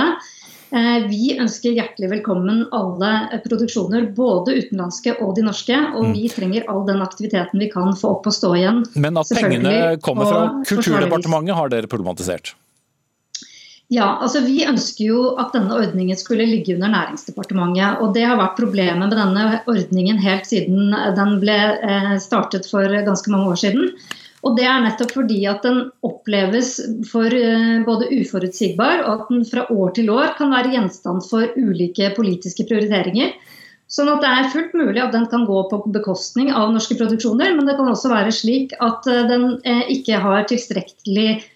Eh, 0.75 1.05
vi 1.07 1.37
ønsker 1.39 1.71
hjertelig 1.71 2.09
velkommen 2.17 2.65
alle 2.75 3.39
produksjoner, 3.45 4.09
både 4.17 4.57
utenlandske 4.59 5.13
og 5.23 5.37
de 5.37 5.45
norske. 5.45 5.77
Og 5.95 6.11
vi 6.11 6.27
trenger 6.31 6.67
all 6.71 6.83
den 6.89 7.03
aktiviteten 7.05 7.61
vi 7.63 7.69
kan 7.71 7.95
få 7.95 8.17
opp 8.17 8.27
og 8.27 8.35
stå 8.35 8.51
igjen. 8.59 8.83
Men 8.99 9.21
at 9.21 9.31
pengene 9.37 9.95
kommer 10.03 10.27
fra 10.27 10.43
Kulturdepartementet 10.67 11.55
har 11.55 11.71
dere 11.71 11.91
problematisert? 11.91 12.55
Ja, 13.93 14.17
altså 14.17 14.41
Vi 14.41 14.65
ønsker 14.65 15.05
jo 15.05 15.23
at 15.39 15.53
denne 15.53 15.77
ordningen 15.77 16.17
skulle 16.17 16.47
ligge 16.49 16.73
under 16.73 16.89
Næringsdepartementet. 16.91 18.01
og 18.01 18.13
Det 18.17 18.25
har 18.25 18.35
vært 18.41 18.57
problemet 18.59 18.99
med 18.99 19.15
denne 19.15 19.61
ordningen 19.69 20.19
helt 20.19 20.49
siden 20.49 20.91
den 21.15 21.39
ble 21.39 21.59
eh, 21.85 22.15
startet 22.19 22.67
for 22.67 22.83
ganske 22.83 23.31
mange 23.31 23.53
år 23.53 23.61
siden. 23.61 23.93
Og 24.45 24.53
Det 24.59 24.65
er 24.69 24.83
nettopp 24.83 25.15
fordi 25.15 25.39
at 25.49 25.63
den 25.65 25.79
oppleves 26.05 26.75
for 27.09 27.33
eh, 27.33 27.81
både 27.85 28.11
uforutsigbar, 28.13 29.01
og 29.07 29.11
at 29.15 29.31
den 29.33 29.45
fra 29.49 29.65
år 29.73 29.95
til 29.97 30.11
år 30.13 30.35
kan 30.37 30.53
være 30.53 30.75
gjenstand 30.75 31.25
for 31.25 31.49
ulike 31.57 32.11
politiske 32.17 32.67
prioriteringer. 32.69 33.33
Sånn 33.89 34.11
at 34.11 34.21
Det 34.21 34.29
er 34.29 34.51
fullt 34.53 34.77
mulig 34.77 35.01
at 35.01 35.13
den 35.13 35.25
kan 35.31 35.47
gå 35.49 35.63
på 35.71 35.81
bekostning 35.93 36.51
av 36.53 36.71
norske 36.73 36.97
produksjoner, 36.99 37.57
men 37.57 37.65
det 37.65 37.77
kan 37.79 37.89
også 37.89 38.13
være 38.13 38.33
slik 38.33 38.77
at 38.85 39.09
eh, 39.09 39.25
den 39.33 39.49
ikke 39.97 40.21
har 40.21 40.45
tilstrekkelig 40.51 41.29
Eh, 41.35 41.54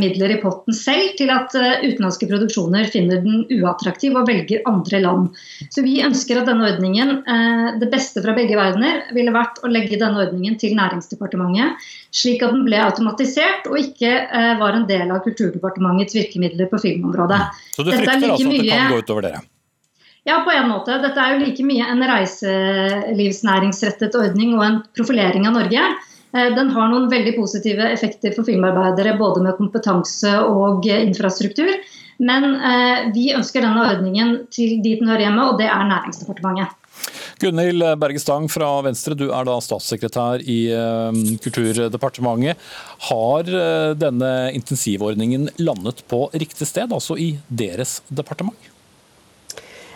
midler 0.00 0.32
i 0.32 0.38
potten 0.40 0.74
selv 0.74 1.16
til 1.18 1.28
at 1.32 1.52
eh, 1.58 1.82
utenlandske 1.84 2.28
produksjoner 2.30 2.88
finner 2.88 3.20
den 3.20 3.42
uattraktiv 3.58 4.16
og 4.16 4.28
velger 4.30 4.62
andre 4.68 5.00
land. 5.04 5.28
Så 5.68 5.84
Vi 5.84 5.98
ønsker 6.04 6.40
at 6.40 6.48
denne 6.48 6.64
ordningen, 6.70 7.20
eh, 7.28 7.76
det 7.82 7.90
beste 7.92 8.22
fra 8.24 8.32
begge 8.36 8.56
verdener, 8.56 9.04
ville 9.12 9.34
vært 9.34 9.60
å 9.60 9.68
legge 9.68 10.00
denne 10.00 10.24
ordningen 10.24 10.56
til 10.60 10.72
Næringsdepartementet, 10.78 11.76
slik 12.16 12.42
at 12.42 12.56
den 12.56 12.64
ble 12.64 12.80
automatisert 12.80 13.68
og 13.68 13.76
ikke 13.78 14.10
var 14.60 14.74
en 14.74 14.86
del 14.88 15.10
av 15.12 15.20
Kulturdepartementets 15.24 16.16
virkemidler 16.16 16.66
på 16.70 16.80
filmområdet. 16.80 17.40
Så 17.76 17.84
du 17.84 17.92
frykter 17.92 18.16
like 18.16 18.32
altså 18.32 18.48
at 18.48 18.56
det 18.56 18.68
kan 18.70 18.92
gå 18.94 19.02
utover 19.04 19.22
dere? 19.28 19.40
Ja, 20.28 20.42
på 20.44 20.52
en 20.52 20.68
måte. 20.68 20.98
Dette 21.00 21.20
er 21.20 21.34
jo 21.34 21.44
like 21.44 21.64
mye 21.64 21.86
en 21.88 22.02
reiselivsnæringsrettet 22.10 24.14
ordning 24.20 24.58
og 24.58 24.64
en 24.66 24.78
profilering 24.96 25.46
av 25.48 25.54
Norge. 25.56 25.82
Eh, 26.32 26.50
den 26.54 26.70
har 26.74 26.90
noen 26.90 27.08
veldig 27.10 27.34
positive 27.38 27.88
effekter 27.90 28.34
for 28.36 28.46
filmarbeidere, 28.46 29.16
både 29.18 29.42
med 29.44 29.58
kompetanse 29.58 30.36
og 30.46 30.86
infrastruktur. 30.86 31.72
Men 32.20 32.52
eh, 32.54 33.08
vi 33.14 33.30
ønsker 33.36 33.64
denne 33.64 33.86
ordningen 33.94 34.36
til 34.52 34.78
dit 34.84 35.00
den 35.00 35.10
hører 35.10 35.26
hjemme, 35.26 35.48
og 35.50 35.60
det 35.60 35.70
er 35.70 35.88
Næringsdepartementet. 35.88 36.76
Gunhild 37.40 37.84
Berge 37.96 38.20
Stang 38.20 38.50
fra 38.52 38.68
Venstre, 38.84 39.16
du 39.16 39.30
er 39.32 39.46
da 39.48 39.54
statssekretær 39.64 40.42
i 40.44 40.58
eh, 40.76 41.22
Kulturdepartementet. 41.40 42.60
Har 43.08 43.54
denne 43.96 44.34
intensivordningen 44.52 45.48
landet 45.62 46.04
på 46.10 46.26
riktig 46.34 46.68
sted, 46.68 46.92
altså 46.92 47.16
i 47.16 47.32
deres 47.48 48.02
departement? 48.12 48.70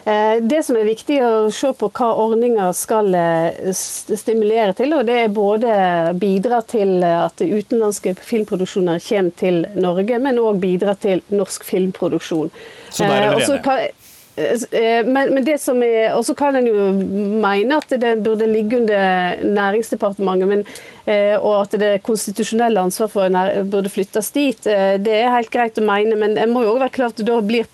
Eh, 0.04 0.42
det 0.42 0.60
som 0.66 0.76
er 0.76 0.84
viktig 0.84 1.16
å 1.24 1.48
se 1.54 1.70
på 1.80 1.88
hva 1.96 2.10
ordninger 2.26 2.74
skal 2.76 3.08
eh, 3.16 3.70
stimulere 3.72 4.74
til, 4.76 4.92
og 4.92 5.06
det 5.08 5.16
er 5.22 5.32
både 5.32 5.76
bidra 6.20 6.60
til 6.68 6.98
at 7.08 7.40
utenlandske 7.40 8.12
filmproduksjoner 8.20 9.00
kommer 9.00 9.36
til 9.40 9.62
Norge, 9.80 10.20
men 10.20 10.40
òg 10.42 10.60
bidra 10.60 10.92
til 11.00 11.24
norsk 11.32 11.64
filmproduksjon. 11.64 12.52
Så 12.90 13.08
der 13.08 13.30
er 13.30 13.38
dere 13.38 13.60
enige? 13.60 13.92
Men, 14.34 15.28
men 15.30 15.44
det 15.46 15.60
som 15.62 15.78
er, 15.86 16.08
og 16.16 16.24
så 16.26 16.34
kan 16.34 16.56
en 16.58 16.66
jo 16.66 16.88
mene 17.38 17.76
at 17.78 17.92
det 18.02 18.16
burde 18.24 18.48
ligge 18.50 18.80
under 18.80 19.44
Næringsdepartementet, 19.46 20.48
men, 20.50 20.64
og 21.38 21.52
at 21.60 21.76
det 21.78 21.92
konstitusjonelle 22.02 22.82
ansvaret 22.82 23.14
for 23.14 23.62
burde 23.70 23.92
flyttes 23.94 24.32
dit. 24.34 24.58
Det 24.66 25.14
er 25.20 25.30
helt 25.36 25.52
greit 25.54 25.78
å 25.78 25.86
mene, 25.86 26.18
men 26.18 26.34
jeg 26.34 26.50
må 26.50 26.64
jo 26.64 26.72
også 26.72 26.82
være 26.82 26.96
klart 26.98 27.22
at 27.22 27.30
da 27.30 27.38
blir 27.46 27.70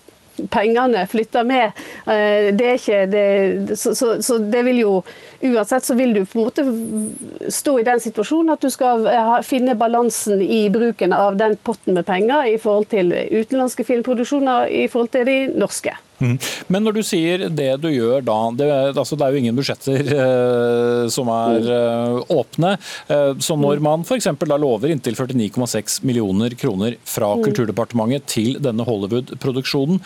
pengene 0.49 1.07
flytta 1.07 1.43
med. 1.43 1.71
Eh, 2.05 2.49
det 2.57 2.67
er 2.67 2.79
ikke 2.79 3.01
det, 3.11 3.77
så, 3.79 3.95
så, 3.97 4.13
så, 4.23 4.39
det 4.41 4.63
vil 4.67 4.81
jo 4.81 4.93
Uansett 5.41 5.85
så 5.85 5.95
vil 5.97 6.13
du 6.13 6.19
på 6.29 6.37
en 6.37 6.45
måte 6.45 7.49
stå 7.49 7.79
i 7.81 7.85
den 7.85 8.01
situasjonen 8.03 8.53
at 8.53 8.61
du 8.61 8.69
skal 8.69 9.07
finne 9.41 9.73
balansen 9.73 10.37
i 10.45 10.67
bruken 10.69 11.15
av 11.17 11.39
den 11.39 11.55
potten 11.65 11.97
med 11.97 12.05
penger 12.05 12.45
i 12.51 12.59
forhold 12.61 12.91
til 12.91 13.09
utenlandske 13.09 13.87
filmproduksjoner 13.87 14.69
i 14.69 14.85
forhold 14.91 15.09
til 15.15 15.25
de 15.25 15.37
norske. 15.57 15.95
Mm. 16.21 16.37
Men 16.69 16.85
når 16.85 16.97
du 16.99 17.01
sier 17.05 17.47
det 17.49 17.69
du 17.81 17.89
gjør 17.89 18.21
da, 18.25 18.37
det, 18.57 18.69
altså 18.93 19.17
det 19.17 19.25
er 19.25 19.33
jo 19.33 19.41
ingen 19.41 19.57
budsjetter 19.57 20.11
eh, 20.15 21.05
som 21.13 21.31
er 21.33 21.69
eh, 21.77 22.19
åpne. 22.37 22.75
Eh, 23.11 23.31
så 23.41 23.57
når 23.57 23.81
mm. 23.81 23.87
man 23.87 24.05
f.eks. 24.05 24.29
da 24.45 24.59
lover 24.61 24.93
inntil 24.93 25.17
49,6 25.17 26.01
millioner 26.07 26.55
kroner 26.59 26.97
fra 27.03 27.33
mm. 27.35 27.45
Kulturdepartementet 27.47 28.29
til 28.29 28.59
denne 28.61 28.85
Hollywood-produksjonen, 28.87 30.01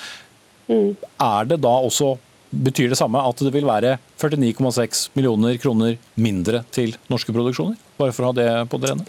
er 0.70 1.52
det 1.52 1.62
da 1.64 1.74
også 1.86 2.16
Betyr 2.56 2.88
det 2.88 2.96
samme 2.96 3.20
at 3.20 3.42
det 3.44 3.52
vil 3.52 3.66
være 3.68 3.98
49,6 4.22 5.10
millioner 5.18 5.58
kroner 5.60 5.98
mindre 6.16 6.62
til 6.72 6.94
norske 7.12 7.34
produksjoner? 7.36 7.76
Bare 7.98 8.14
for 8.16 8.24
å 8.24 8.30
ha 8.30 8.36
det 8.38 8.46
på 8.72 8.80
det 8.80 8.94
rene. 8.94 9.04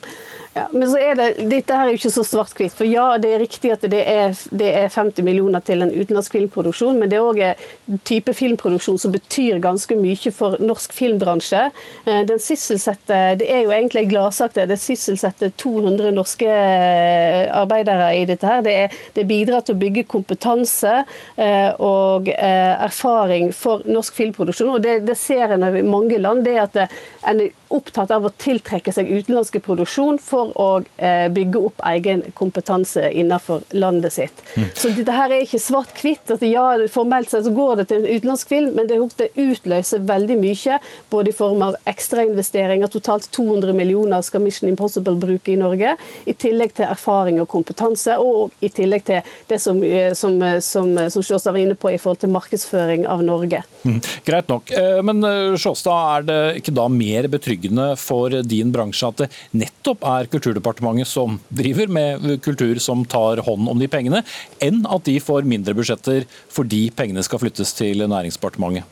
Ja, 0.57 0.69
men 0.73 0.89
så 0.91 0.97
er 0.97 1.19
det, 1.19 1.25
Dette 1.51 1.77
her 1.77 1.85
er 1.85 1.93
jo 1.93 1.99
ikke 1.99 2.11
så 2.15 2.23
svart-hvitt. 2.25 2.73
For 2.79 2.89
ja, 2.89 3.05
det 3.21 3.29
er 3.35 3.43
riktig 3.43 3.75
at 3.75 3.83
det 3.93 4.01
er, 4.09 4.33
det 4.57 4.71
er, 4.73 4.87
50 4.89 5.27
millioner 5.27 5.61
til 5.61 5.85
en 5.85 5.91
utenlandsk 5.93 6.33
filmproduksjon, 6.33 6.97
men 6.97 7.11
det 7.13 7.19
er 7.19 7.27
òg 7.27 7.41
en 7.45 7.99
type 8.09 8.33
filmproduksjon 8.39 8.97
som 9.03 9.13
betyr 9.13 9.61
ganske 9.61 9.99
mye 10.01 10.33
for 10.33 10.57
norsk 10.65 10.95
filmbransje. 10.97 11.67
Eh, 12.07 12.23
den 12.31 12.41
sysselsetter, 12.41 13.37
Det 13.37 13.51
er 13.53 13.67
jo 13.67 13.75
egentlig 13.75 14.07
gladsak 14.09 14.55
det. 14.57 14.69
Det 14.71 14.79
sysselsetter 14.81 15.53
200 15.61 16.15
norske 16.17 16.49
eh, 16.49 17.53
arbeidere 17.53 18.09
i 18.17 18.25
dette. 18.25 18.47
her. 18.47 18.65
Det, 18.65 18.75
er, 18.87 18.97
det 19.13 19.27
bidrar 19.29 19.61
til 19.61 19.77
å 19.77 19.83
bygge 19.85 20.07
kompetanse 20.09 21.03
eh, 21.37 21.69
og 21.77 22.33
erfaring 22.33 23.53
for 23.53 23.85
norsk 23.85 24.17
filmproduksjon. 24.23 24.73
og 24.79 24.83
Det, 24.89 25.03
det 25.05 25.21
ser 25.21 25.53
en 25.53 25.69
i 25.69 25.85
mange 25.85 26.17
land. 26.17 26.45
det 26.49 26.57
at 26.65 26.81
en 27.29 27.45
opptatt 27.69 28.11
av 28.15 28.27
å 28.27 28.31
tiltrekke 28.39 28.93
seg 28.95 29.09
utenlandske 29.11 29.61
produksjon 29.65 30.19
for 30.23 30.53
å 30.61 30.69
eh, 30.97 31.27
bygge 31.33 31.63
opp 31.69 31.83
egen 31.91 32.23
kompetanse 32.39 33.09
innenfor 33.11 33.65
landet 33.75 34.15
sitt. 34.15 34.43
Mm. 34.55 34.69
Så 34.75 34.93
dette 34.95 35.17
her 35.17 35.35
er 35.35 35.45
ikke 35.45 35.61
svart-hvitt. 35.63 36.31
at 36.31 36.45
ja, 36.47 36.67
Formelt 36.93 37.33
sett 37.33 37.47
så 37.47 37.53
går 37.55 37.81
det 37.81 37.89
til 37.91 38.03
en 38.03 38.09
utenlandsk 38.17 38.53
film, 38.53 38.73
men 38.79 38.91
det, 38.91 39.01
det 39.19 39.31
utløser 39.35 40.05
veldig 40.07 40.39
mye. 40.41 40.79
Både 41.11 41.33
i 41.33 41.37
form 41.37 41.65
av 41.67 41.79
ekstrainvesteringer, 41.91 42.91
totalt 42.93 43.29
200 43.35 43.75
millioner 43.77 44.23
skal 44.27 44.45
Mission 44.45 44.71
Impossible 44.71 45.17
bruke 45.21 45.53
i 45.53 45.59
Norge. 45.61 45.97
I 46.25 46.37
tillegg 46.39 46.77
til 46.79 46.87
erfaring 46.89 47.41
og 47.43 47.51
kompetanse, 47.51 48.19
og 48.23 48.55
i 48.63 48.71
tillegg 48.71 49.07
til 49.11 49.35
det 49.51 49.61
som, 49.63 49.83
eh, 49.83 50.13
som, 50.15 50.39
eh, 50.43 50.61
som, 50.65 50.95
som 51.11 51.27
Sjåstad 51.27 51.57
var 51.57 51.65
inne 51.65 51.79
på 51.79 51.91
i 51.91 51.99
forhold 51.99 52.23
til 52.23 52.35
markedsføring 52.35 53.07
av 53.11 53.27
Norge. 53.27 53.65
Mm. 53.83 54.01
Greit 54.27 54.49
nok. 54.51 54.71
Men 55.07 55.23
Sjåstad, 55.59 55.97
er 56.17 56.27
det 56.27 56.41
ikke 56.61 56.75
da 56.77 56.87
mer 56.93 57.27
betryggende 57.31 57.56
for 58.01 58.31
din 58.43 58.73
bransje 58.73 59.09
at 59.09 59.23
det 59.23 59.31
nettopp 59.53 60.05
er 60.05 60.27
Kulturdepartementet 60.33 61.09
som 61.09 61.39
driver 61.49 61.89
med 61.89 62.43
kultur 62.43 62.79
som 62.79 63.05
tar 63.05 63.39
hånd 63.47 63.69
om 63.69 63.79
de 63.79 63.89
pengene, 63.89 64.23
enn 64.61 64.85
at 64.87 65.05
de 65.05 65.19
får 65.21 65.47
mindre 65.49 65.75
budsjetter 65.75 66.27
fordi 66.53 66.91
pengene 66.91 67.23
skal 67.23 67.41
flyttes 67.43 67.73
til 67.77 68.05
Næringsdepartementet? 68.07 68.85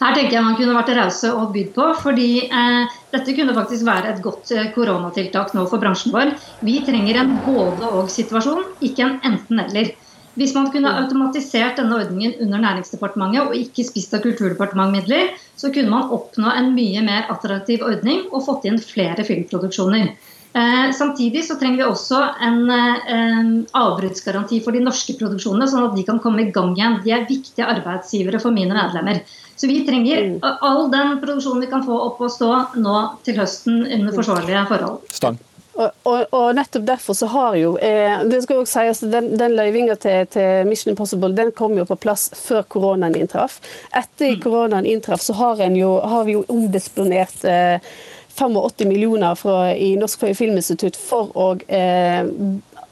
Her 0.00 0.14
tenker 0.16 0.38
jeg 0.38 0.44
man 0.46 0.56
kunne 0.56 0.72
vært 0.72 0.94
rause 0.96 1.28
og 1.36 1.50
bydd 1.52 1.74
på. 1.74 1.86
fordi 2.00 2.28
eh, 2.48 2.92
Dette 3.12 3.34
kunne 3.36 3.56
faktisk 3.56 3.84
være 3.84 4.14
et 4.14 4.22
godt 4.24 4.52
eh, 4.56 4.70
koronatiltak 4.72 5.52
nå 5.52 5.66
for 5.68 5.82
bransjen 5.82 6.14
vår. 6.14 6.32
Vi 6.64 6.78
trenger 6.86 7.20
en 7.20 7.34
både-og-situasjon, 7.44 8.64
ikke 8.88 9.04
en 9.04 9.18
enten-eller. 9.28 9.92
Hvis 10.40 10.54
man 10.56 10.70
kunne 10.72 10.88
automatisert 11.02 11.76
denne 11.76 11.98
ordningen 12.00 12.38
under 12.40 12.62
Næringsdepartementet 12.62 13.42
og 13.42 13.56
ikke 13.58 13.84
spist 13.84 14.14
av 14.16 14.22
Kulturdepartementmidler, 14.24 15.34
så 15.60 15.68
kunne 15.74 15.92
man 15.92 16.12
oppnå 16.16 16.48
en 16.56 16.70
mye 16.72 17.02
mer 17.04 17.28
attraktiv 17.32 17.84
ordning 17.84 18.22
og 18.30 18.46
fått 18.46 18.64
inn 18.70 18.80
flere 18.80 19.26
filmproduksjoner. 19.28 20.14
Eh, 20.52 20.86
samtidig 20.96 21.44
så 21.46 21.58
trenger 21.60 21.76
vi 21.76 21.84
også 21.86 22.22
en, 22.42 22.70
eh, 22.70 23.12
en 23.14 23.50
avbruddsgaranti 23.76 24.62
for 24.64 24.72
de 24.72 24.80
norske 24.82 25.14
produksjonene, 25.20 25.68
sånn 25.68 25.90
at 25.90 25.94
de 25.98 26.06
kan 26.08 26.18
komme 26.24 26.42
i 26.42 26.50
gang 26.50 26.72
igjen. 26.72 27.02
De 27.04 27.12
er 27.12 27.28
viktige 27.28 27.68
arbeidsgivere 27.68 28.40
for 28.40 28.50
mine 28.50 28.74
medlemmer. 28.74 29.20
Så 29.60 29.68
vi 29.68 29.84
trenger 29.84 30.24
mm. 30.24 30.40
all 30.42 30.88
den 30.90 31.20
produksjonen 31.20 31.60
vi 31.60 31.70
kan 31.70 31.84
få 31.84 32.00
opp 32.08 32.24
og 32.24 32.32
stå 32.32 32.50
nå 32.80 32.96
til 33.28 33.36
høsten 33.36 33.84
under 33.84 34.16
forsvarlige 34.16 34.66
forhold. 34.72 35.00
Stang. 35.12 35.38
Og, 35.80 35.90
og, 36.04 36.26
og, 36.36 36.46
nettopp 36.58 36.84
derfor 36.84 37.16
så 37.16 37.26
har 37.32 37.54
jo 37.56 37.70
eh, 37.80 38.20
det 38.28 38.42
skal 38.44 38.60
også 38.60 38.82
sies 38.82 39.00
Den, 39.12 39.30
den 39.40 39.54
løyvinga 39.56 39.96
til, 40.02 40.26
til, 40.28 40.68
Mission 40.68 40.92
Impossible 40.92 41.32
den 41.36 41.54
kom 41.56 41.78
jo 41.78 41.86
på 41.88 41.96
plass 42.00 42.28
før 42.36 42.66
koronaen 42.68 43.16
inntraff. 43.16 43.60
Etter 43.96 44.34
mm. 44.34 44.40
koronaen 44.44 44.88
inntraff 44.88 45.24
så 45.24 45.36
har, 45.40 45.62
jo, 45.72 45.94
har 46.04 46.26
vi 46.28 46.36
jo 46.36 46.44
omdisponert 46.52 47.44
eh, 47.48 47.92
85 48.40 48.88
millioner 48.88 49.34
fra, 49.34 49.72
i 49.74 49.94
Norsk 50.00 50.28
Filminstitutt 50.36 50.96
for 51.00 51.32
å 51.36 51.48
eh, 51.68 52.28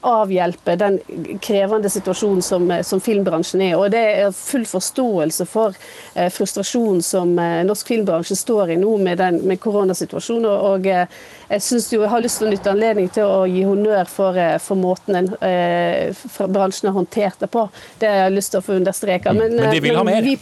avhjelpe 0.00 0.76
den 0.78 0.98
krevende 1.42 1.90
situasjonen 1.90 2.42
som, 2.42 2.68
som 2.82 3.00
filmbransjen 3.00 3.62
er. 3.66 3.74
Og 3.78 3.90
det 3.90 4.02
er 4.20 4.36
full 4.36 4.66
forståelse 4.68 5.46
for 5.48 5.74
eh, 6.14 6.28
frustrasjonen 6.32 7.02
som 7.02 7.34
eh, 7.38 7.64
norsk 7.66 7.90
filmbransje 7.90 8.36
står 8.38 8.74
i 8.74 8.78
nå 8.78 8.96
med, 9.02 9.18
den, 9.18 9.40
med 9.48 9.60
koronasituasjonen. 9.62 10.46
Og, 10.50 10.68
og 10.70 10.86
eh, 10.92 11.18
jeg, 11.48 11.64
synes 11.66 11.90
jo, 11.92 12.02
jeg 12.04 12.12
har 12.14 12.24
lyst 12.24 12.42
til 12.42 12.48
å 12.48 12.52
nytte 12.54 12.74
anledning 12.74 13.10
til 13.14 13.26
å 13.26 13.42
gi 13.50 13.66
honnør 13.66 14.12
for, 14.12 14.38
eh, 14.38 14.56
for 14.62 14.78
måten 14.78 15.18
den, 15.18 15.32
eh, 15.42 16.24
bransjen 16.46 16.92
har 16.92 16.98
håndtert 17.00 17.42
det 17.42 17.50
på. 17.52 17.68
Det 17.98 18.10
har 18.10 18.24
jeg 18.26 18.38
lyst 18.38 18.54
til 18.54 18.62
å 18.62 18.66
få 18.68 18.78
understreke. 18.78 19.34
Men, 19.34 19.58
men 19.58 19.74
de 19.74 19.82
vil 19.82 19.98
ha 19.98 20.06
mer? 20.06 20.22
Vi, 20.22 20.38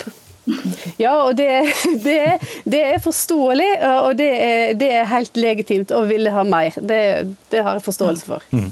ja, 0.97 1.13
og 1.25 1.37
det, 1.39 1.49
det, 2.07 2.19
det, 2.65 2.83
er 2.93 3.03
forståelig, 3.03 3.69
og 4.05 4.17
det 4.19 4.29
er, 4.31 4.75
det 4.79 4.91
er, 5.01 5.09
helt 5.11 5.39
legitimt 5.41 5.93
å 5.95 6.03
ville 6.09 6.33
ha 6.33 6.45
mer. 6.47 6.77
Det, 6.77 7.01
har 7.57 7.79
jeg 7.79 7.85
forståelse 7.87 8.29
for. 8.29 8.47
Mm. 8.55 8.71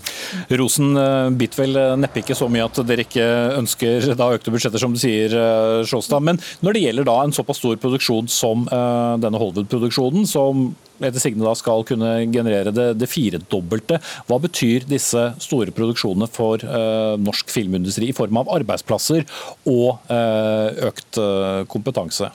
Rosen 0.61 0.95
eh, 1.01 1.31
bit 1.39 1.59
vel 1.59 1.79
eh, 1.81 1.95
neppe 1.99 2.23
ikke 2.23 2.37
så 2.39 2.49
mye 2.53 2.67
at 2.69 2.81
dere 2.87 3.07
ikke 3.07 3.27
ønsker 3.59 4.11
da 4.19 4.31
økte 4.37 4.55
budsjetter, 4.55 4.83
som 4.83 4.95
du 4.95 5.01
sier, 5.03 5.35
eh, 5.35 5.83
Sjåstad. 5.89 6.23
Men 6.25 6.41
når 6.65 6.77
det 6.77 6.85
gjelder 6.87 7.09
da 7.11 7.19
en 7.25 7.35
såpass 7.35 7.63
stor 7.63 7.79
produksjon 7.83 8.31
som 8.31 8.65
denne 8.65 9.39
Hollywood-produksjonen, 9.41 10.27
som 10.29 10.71
etter 11.01 11.23
sigende 11.23 11.47
da 11.47 11.55
skal 11.59 11.85
kunne 11.89 12.13
generere 12.33 12.73
det, 12.75 12.87
det 13.01 13.09
firedobbelte. 13.11 13.99
Hva 14.29 14.39
betyr 14.43 14.87
disse 14.89 15.27
store 15.43 15.75
produksjonene 15.75 16.29
for 16.31 16.63
eh, 16.63 17.15
norsk 17.21 17.51
filmindustri 17.53 18.11
i 18.11 18.17
form 18.17 18.43
av 18.43 18.53
arbeidsplasser 18.61 19.27
og 19.71 20.11
eh, 20.13 20.87
økt 20.91 21.21
uh, 21.21 21.63
kompetanse? 21.71 22.31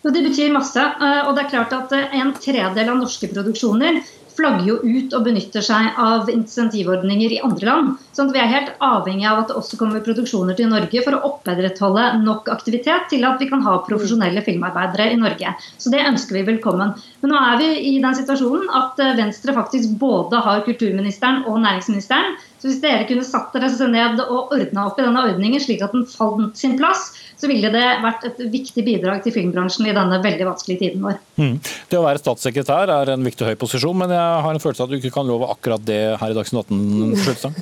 Jo, 0.00 0.12
Det 0.12 0.22
betyr 0.24 0.52
masse. 0.52 0.80
og 1.26 1.34
det 1.36 1.42
er 1.42 1.50
klart 1.52 1.74
at 1.76 1.92
En 1.92 2.32
tredel 2.32 2.88
av 2.88 2.96
norske 2.96 3.28
produksjoner 3.28 4.00
flagger 4.40 4.66
jo 4.66 4.76
ut 4.82 5.14
og 5.16 5.24
benytter 5.26 5.64
seg 5.64 5.98
av 6.00 6.30
insentivordninger 6.32 7.36
i 7.36 7.40
andre 7.44 7.68
land. 7.68 7.96
sånn 8.16 8.30
at 8.30 8.34
Vi 8.34 8.40
er 8.42 8.52
helt 8.52 8.70
avhengig 8.80 9.26
av 9.28 9.42
at 9.42 9.48
det 9.50 9.56
også 9.60 9.78
kommer 9.80 10.04
produksjoner 10.04 10.56
til 10.56 10.70
Norge 10.70 11.02
for 11.04 11.16
å 11.16 11.22
opprettholde 11.30 12.06
nok 12.24 12.48
aktivitet 12.52 13.08
til 13.12 13.24
at 13.28 13.40
vi 13.40 13.48
kan 13.50 13.62
ha 13.66 13.78
profesjonelle 13.86 14.42
filmarbeidere 14.46 15.10
i 15.12 15.18
Norge. 15.20 15.54
Så 15.78 15.92
det 15.92 16.04
ønsker 16.06 16.38
vi 16.38 16.46
velkommen. 16.52 16.94
Men 17.20 17.34
nå 17.34 17.40
er 17.40 17.58
vi 17.60 17.70
i 17.90 17.96
den 18.02 18.16
situasjonen 18.16 18.70
at 18.82 19.00
eh, 19.00 19.16
Venstre 19.18 19.54
faktisk 19.56 19.98
både 20.00 20.40
har 20.44 20.64
kulturministeren 20.66 21.44
og 21.46 21.60
næringsministeren. 21.64 22.38
Så 22.60 22.68
hvis 22.68 22.82
dere 22.82 23.06
kunne 23.08 23.24
satt 23.24 23.54
dere 23.56 23.88
ned 23.88 24.20
og 24.26 24.52
ordna 24.52 24.86
opp 24.90 25.00
i 25.00 25.04
denne 25.06 25.24
ordningen 25.32 25.62
slik 25.62 25.80
at 25.84 25.94
den 25.96 26.04
fant 26.08 26.58
sin 26.60 26.76
plass, 26.76 27.08
så 27.40 27.48
ville 27.48 27.70
det 27.72 27.84
vært 28.02 28.26
et 28.28 28.40
viktig 28.52 28.82
bidrag 28.84 29.22
til 29.24 29.32
filmbransjen 29.32 29.86
i 29.88 29.94
denne 29.96 30.18
veldig 30.20 30.44
vanskelige 30.50 30.82
tiden 30.82 31.06
vår. 31.06 31.16
Mm. 31.40 31.54
Det 31.88 31.96
å 31.96 32.04
være 32.04 32.20
statssekretær 32.20 32.92
er 32.92 33.12
en 33.14 33.24
viktig 33.24 33.48
høy 33.48 33.54
posisjon, 33.60 33.96
men 33.96 34.12
jeg 34.12 34.42
har 34.44 34.52
en 34.52 34.60
følelse 34.60 34.84
av 34.84 34.90
at 34.90 34.92
du 34.92 34.98
ikke 35.00 35.14
kan 35.14 35.30
love 35.30 35.48
akkurat 35.48 35.86
det 35.88 36.00
her 36.20 36.34
i 36.34 36.36
Dagsnytt 36.36 36.68
18 36.68 37.14
sluttstang? 37.24 37.56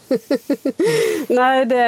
Nei, 1.39 1.53
det, 1.71 1.85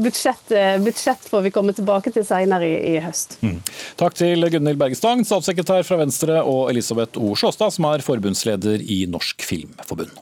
budsjett, 0.00 0.54
budsjett, 0.86 1.28
får 1.28 1.44
vi 1.44 1.52
komme 1.52 1.76
tilbake 1.76 2.14
til 2.14 2.24
senere 2.24 2.70
i, 2.70 2.78
i 2.94 3.02
høst. 3.04 3.36
Mm. 3.44 3.58
Takk 4.00 4.16
til 4.16 4.48
Gunhild 4.54 4.80
Bergestang, 4.80 5.26
statssekretær 5.28 5.84
fra 5.84 6.00
Venstre, 6.00 6.40
og 6.40 6.70
Elisabeth 6.72 7.20
O. 7.20 7.34
Sjåstad, 7.36 7.76
som 7.76 7.90
er 7.90 8.06
forbundsleder 8.06 8.80
i 8.80 9.02
Norsk 9.12 9.44
Filmforbund. 9.44 10.16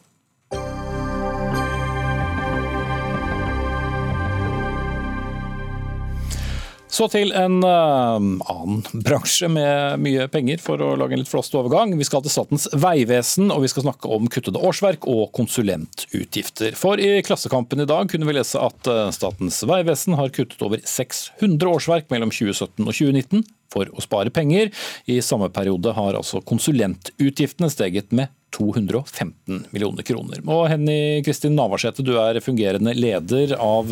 Så 6.94 7.08
til 7.10 7.32
en 7.34 7.56
uh, 7.66 8.22
annen 8.22 8.82
bransje 9.02 9.48
med 9.50 9.98
mye 10.04 10.28
penger, 10.30 10.60
for 10.62 10.78
å 10.78 10.92
lage 10.98 11.16
en 11.16 11.22
litt 11.24 11.30
flåst 11.30 11.56
overgang. 11.58 11.96
Vi 11.98 12.06
skal 12.06 12.22
til 12.22 12.30
Statens 12.30 12.68
vegvesen, 12.70 13.50
og 13.50 13.64
vi 13.64 13.70
skal 13.72 13.88
snakke 13.88 14.10
om 14.14 14.28
kuttede 14.30 14.62
årsverk 14.62 15.08
og 15.10 15.32
konsulentutgifter. 15.34 16.76
For 16.78 17.02
i 17.02 17.18
Klassekampen 17.26 17.82
i 17.82 17.88
dag 17.90 18.12
kunne 18.12 18.28
vi 18.28 18.36
lese 18.36 18.62
at 18.62 18.86
uh, 18.86 19.08
Statens 19.14 19.58
vegvesen 19.66 20.14
har 20.20 20.30
kuttet 20.36 20.62
over 20.62 20.84
600 20.86 21.72
årsverk 21.72 22.06
mellom 22.14 22.30
2017 22.30 22.86
og 22.86 22.94
2019 22.94 23.42
for 23.74 23.90
å 23.90 24.04
spare 24.04 24.30
penger. 24.30 24.70
I 25.10 25.18
samme 25.24 25.50
periode 25.50 25.96
har 25.98 26.14
altså 26.14 26.44
konsulentutgiftene 26.46 27.74
steget 27.74 28.14
med 28.14 28.30
215 28.54 29.66
millioner 29.74 30.06
kroner. 30.06 30.42
Og 30.46 30.68
Henny 30.70 31.22
Kristin 31.26 31.56
Navarsete, 31.58 32.04
du 32.06 32.14
er 32.20 32.40
fungerende 32.44 32.94
leder 32.96 33.56
av 33.58 33.90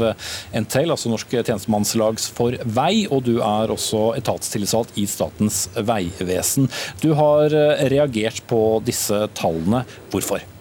NTL, 0.54 0.94
altså 0.94 1.12
Norsk 1.12 1.34
tjenestemannslags 1.40 2.28
for 2.36 2.56
vei, 2.78 3.06
og 3.10 3.26
du 3.28 3.36
er 3.42 3.72
også 3.74 4.12
etatstillitsvalgt 4.20 4.98
i 5.02 5.08
Statens 5.10 5.66
vegvesen. 5.76 6.70
Du 7.02 7.12
har 7.18 7.52
reagert 7.92 8.42
på 8.50 8.62
disse 8.86 9.26
tallene. 9.38 9.84
Hvorfor? 10.12 10.51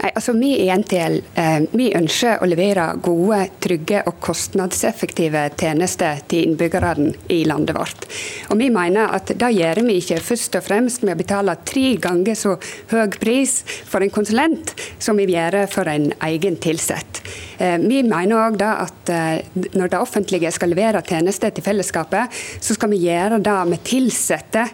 Nei, 0.00 0.10
altså 0.14 0.32
Vi 0.32 0.54
i 0.62 0.68
NTL 0.72 1.16
eh, 1.38 1.58
vi 1.76 1.90
ønsker 1.96 2.40
å 2.40 2.48
levere 2.48 2.86
gode, 3.04 3.40
trygge 3.60 4.02
og 4.08 4.16
kostnadseffektive 4.24 5.42
tjenester 5.60 6.22
til 6.30 6.48
innbyggerne 6.48 7.10
i 7.32 7.42
landet 7.48 7.76
vårt. 7.76 8.06
Og 8.50 8.58
Vi 8.60 8.70
mener 8.72 9.12
at 9.16 9.32
det 9.36 9.52
gjør 9.56 9.82
vi 9.86 9.98
ikke 10.00 10.20
først 10.24 10.56
og 10.56 10.64
fremst 10.64 11.04
med 11.04 11.16
å 11.16 11.20
betale 11.20 11.56
tre 11.68 11.94
ganger 12.00 12.38
så 12.38 12.56
høy 12.92 13.18
pris 13.20 13.60
for 13.88 14.04
en 14.04 14.12
konsulent 14.14 14.74
som 14.98 15.20
vi 15.20 15.28
gjør 15.34 15.66
for 15.70 15.88
en 15.90 16.10
egen 16.30 16.56
tilsatt. 16.60 17.22
Eh, 17.58 17.76
vi 17.82 18.02
mener 18.02 18.38
òg 18.40 18.64
at 18.64 18.99
når 19.10 19.92
det 19.92 20.00
offentlige 20.00 20.52
skal 20.54 20.72
levere 20.72 21.02
tjenester 21.06 21.52
til 21.54 21.64
fellesskapet, 21.64 22.40
så 22.60 22.76
skal 22.76 22.92
vi 22.92 23.02
gjøre 23.06 23.40
det 23.42 23.58
med 23.70 23.94
ansatte 24.00 24.66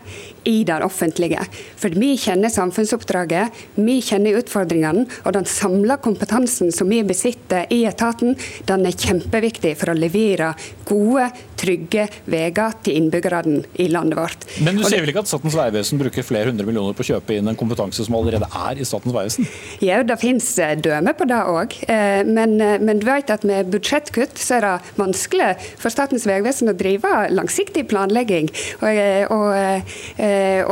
i 0.47 0.62
det 0.64 0.78
offentlige. 0.84 1.43
For 1.76 1.95
vi 1.97 2.12
kjenner 2.20 2.53
samfunnsoppdraget, 2.53 3.64
vi 3.74 3.99
kjenner 4.05 4.39
utfordringene, 4.41 5.07
og 5.24 5.34
den 5.34 5.49
samla 5.49 5.99
kompetansen 6.03 6.70
som 6.74 6.91
vi 6.91 7.03
besitter 7.07 7.66
i 7.74 7.82
etaten, 7.89 8.37
den 8.68 8.87
er 8.87 8.95
kjempeviktig 8.95 9.74
for 9.80 9.93
å 9.93 9.99
levere 9.99 10.53
gode, 10.87 11.30
trygge 11.59 12.07
veier 12.26 12.76
til 12.84 13.00
innbyggerne 13.00 13.64
i 13.82 13.88
landet 13.92 14.18
vårt. 14.18 14.46
Men 14.64 14.78
du 14.78 14.84
sier 14.86 15.02
vel 15.02 15.12
ikke 15.12 15.24
at 15.24 15.30
Statens 15.30 15.57
vegvesen 15.57 16.00
bruker 16.00 16.26
flere 16.26 16.52
hundre 16.52 16.66
millioner 16.68 16.96
på 16.96 17.04
å 17.04 17.09
kjøpe 17.11 17.36
inn 17.36 17.50
en 17.50 17.59
kompetanse 17.59 18.04
som 18.07 18.16
allerede 18.18 18.48
er 18.48 18.80
i 18.80 18.86
Statens 18.86 19.14
vegvesen? 19.14 19.48
Ja, 19.86 20.00
det 20.07 20.16
finnes 20.20 20.46
eh, 20.62 20.74
dømmer 20.80 21.14
på 21.16 21.26
det 21.28 21.38
òg. 21.50 21.74
Eh, 21.90 22.22
men, 22.26 22.57
eh, 22.62 22.78
men 22.82 23.00
du 23.00 23.07
vet 23.09 23.30
at 23.32 23.44
med 23.46 23.68
budsjettkutt 23.72 24.38
så 24.40 24.57
er 24.57 24.64
det 24.64 24.94
vanskelig 24.98 25.50
for 25.80 25.92
Statens 25.92 26.26
vegvesen 26.28 26.72
å 26.72 26.76
drive 26.76 27.12
langsiktig 27.34 27.86
planlegging. 27.90 28.48
Og, 28.80 29.00
og, 29.34 29.92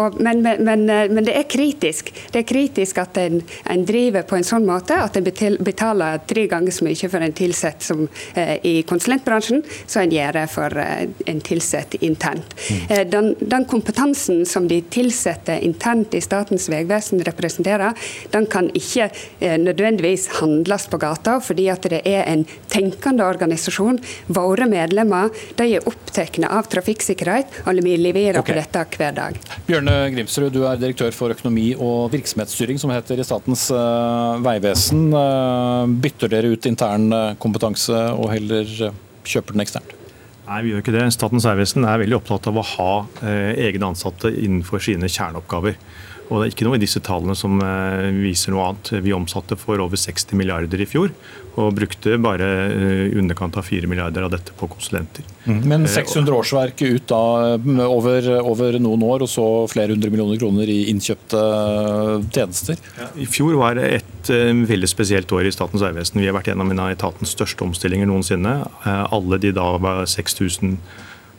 og, 0.01 0.19
men, 0.25 0.43
men, 0.43 0.85
men, 0.87 1.23
det 1.27 1.35
er 1.37 1.47
kritisk. 1.51 2.11
Det 2.33 2.43
er 2.43 2.49
kritisk 2.49 3.01
at 3.03 3.19
en, 3.21 3.41
en, 3.71 3.85
driver 3.87 4.25
på 4.29 4.39
en 4.39 4.47
sånn 4.47 4.67
måte 4.67 4.97
at 4.99 5.19
en 5.19 5.27
betaler 5.27 6.23
tre 6.29 6.47
ganger 6.51 6.75
så 6.75 6.87
mye 6.87 7.11
for 7.13 7.25
en 7.25 7.37
tilsatt 7.37 7.85
som 7.85 8.07
i 8.35 8.75
konsulentbransjen, 8.89 9.63
så 9.87 10.03
en 10.03 10.15
gjør 10.15 10.41
for 10.51 10.74
Eh, 10.77 11.09
en 11.27 11.41
tilsett 11.41 11.95
internt. 11.95 12.55
Mm. 12.71 13.11
Den, 13.11 13.35
den, 13.39 13.65
kompetansen 13.65 14.47
som 14.47 14.69
de 14.69 14.81
tilsatte 14.81 15.59
internt 15.65 16.15
i 16.15 16.21
Statens 16.21 16.69
vegvesen 16.69 17.23
representerer, 17.25 17.95
den 18.31 18.47
kan 18.51 18.69
ikke 18.75 19.09
eh, 19.39 19.57
nødvendigvis 19.61 20.29
handles 20.41 20.87
på 20.91 20.99
gata, 21.01 21.39
fordi 21.41 21.69
at 21.73 21.87
det 21.91 22.03
er 22.09 22.27
en 22.31 22.45
tenkende 22.73 23.27
organisasjon. 23.27 24.01
Våre 24.27 24.69
medlemmer 24.71 25.31
de 25.59 25.69
er 25.79 25.89
opptatt 25.89 26.39
av 26.45 26.69
trafikksikkerhet, 26.71 27.63
og 27.67 27.81
vi 27.85 27.97
leverer 28.01 28.39
okay. 28.41 28.55
på 28.55 28.61
dette 28.61 28.85
hver 28.99 29.17
dag. 29.17 29.39
Bjørne 29.67 29.97
Grimsrud, 30.15 30.53
du 30.55 30.65
er 30.69 30.79
direktør 30.81 31.15
for 31.15 31.35
økonomi 31.35 31.73
og 31.75 32.13
virksomhetsstyring, 32.15 32.79
som 32.81 32.93
heter 32.95 33.21
i 33.21 33.27
Statens 33.27 33.67
vegvesen. 34.45 35.09
Bytter 36.05 36.33
dere 36.33 36.55
ut 36.55 36.71
intern 36.71 37.11
kompetanse 37.43 37.99
og 38.15 38.31
heller 38.33 38.71
kjøper 39.25 39.57
den 39.57 39.65
eksternt? 39.65 40.04
Nei, 40.45 40.59
vi 40.61 40.75
gjør 40.75 40.83
ikke 40.83 40.93
det. 40.93 41.05
Statens 41.15 41.47
vegvesen 41.49 41.87
er 41.89 42.03
veldig 42.03 42.19
opptatt 42.19 42.51
av 42.51 42.59
å 42.61 42.67
ha 42.75 42.91
eh, 43.25 43.55
egne 43.65 43.89
ansatte 43.95 44.29
innenfor 44.29 44.83
sine 44.85 45.09
kjerneoppgaver. 45.09 45.79
Og 46.31 46.41
det 46.41 46.45
er 46.47 46.53
ikke 46.55 46.67
noe 46.69 46.79
i 46.79 46.83
disse 46.83 47.03
tallene 47.05 47.37
som 47.37 47.59
eh, 47.61 48.09
viser 48.25 48.55
noe 48.55 48.71
annet. 48.71 48.93
Vi 49.05 49.13
omsatte 49.17 49.59
for 49.61 49.81
over 49.83 50.01
60 50.01 50.39
milliarder 50.39 50.81
i 50.81 50.87
fjor, 50.89 51.13
og 51.61 51.77
brukte 51.77 52.17
bare 52.23 52.49
i 52.49 52.89
eh, 53.11 53.19
underkant 53.21 53.59
av 53.61 53.69
4 53.69 53.91
milliarder 53.91 54.25
av 54.25 54.33
dette 54.33 54.55
på 54.57 54.69
konsulenter. 54.73 55.27
Mm. 55.45 55.61
Men 55.69 55.87
600 55.91 56.25
eh, 56.25 56.39
årsverk 56.39 56.85
ut 56.87 57.07
da 57.13 57.23
over, 57.87 58.31
over, 58.41 58.81
noen 58.81 59.05
år, 59.05 59.27
og 59.27 59.31
så 59.31 59.47
flere 59.71 59.93
hundre 59.93 60.13
millioner 60.15 60.41
kroner 60.41 60.71
i 60.73 60.81
innkjøpte 60.95 61.45
tjenester? 62.33 62.81
Ja, 62.99 63.11
I 63.21 63.29
fjor 63.29 63.59
var 63.61 63.77
det 63.79 63.91
et 64.01 64.35
veldig 64.65 64.89
spesielt 64.89 65.33
år 65.37 65.45
i 65.45 65.53
Statens 65.53 65.85
vegvesen. 65.85 66.23
Vi 66.23 66.31
har 66.31 66.37
vært 66.37 66.49
gjennom 66.49 66.73
en 66.73 66.87
av 66.87 66.95
etatens 66.95 67.35
største 67.37 67.67
omstillinger 67.67 68.09
noensinne. 68.09 68.63
Alle 68.85 69.41
de 69.43 69.53
da 69.55 69.75
var 69.83 70.07
6000 70.09 70.79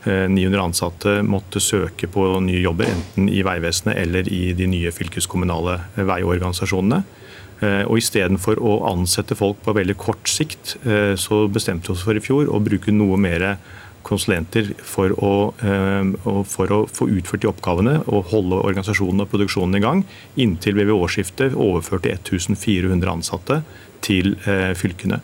900 0.06 0.62
ansatte 0.62 1.18
måtte 1.26 1.60
søke 1.62 2.06
på 2.10 2.24
nye 2.44 2.62
jobber, 2.62 2.88
enten 2.92 3.26
i 3.28 3.42
Vegvesenet 3.46 3.98
eller 3.98 4.28
i 4.32 4.52
de 4.56 4.68
nye 4.70 4.94
fylkeskommunale 4.94 5.80
veiorganisasjonene. 5.98 7.02
Eh, 7.64 7.84
og 7.88 7.96
Istedenfor 8.00 8.60
å 8.60 8.76
ansette 8.90 9.36
folk 9.38 9.62
på 9.64 9.74
veldig 9.76 9.96
kort 10.00 10.28
sikt, 10.28 10.76
eh, 10.84 11.14
så 11.16 11.46
bestemte 11.48 11.88
vi 11.88 11.94
oss 11.94 12.04
for 12.04 12.16
i 12.16 12.20
fjor 12.20 12.50
å 12.52 12.60
bruke 12.60 12.92
noe 12.92 13.16
mer 13.16 13.56
konsulenter 14.04 14.74
for 14.84 15.10
å, 15.16 15.54
eh, 15.64 16.44
for 16.44 16.66
å, 16.68 16.86
få 16.86 17.08
utført 17.08 17.40
de 17.40 17.48
oppgavene 17.48 18.04
og 18.06 18.26
holde 18.30 18.60
organisasjonen 18.60 19.22
og 19.22 19.30
produksjonen 19.30 19.76
i 19.76 19.80
gang, 19.80 20.04
inntil 20.36 20.74
vi 20.74 20.84
ved 20.84 20.94
årsskiftet 20.94 21.54
overførte 21.54 22.12
1400 22.12 23.10
ansatte 23.10 23.62
til 24.02 24.36
fylkene. 24.76 25.20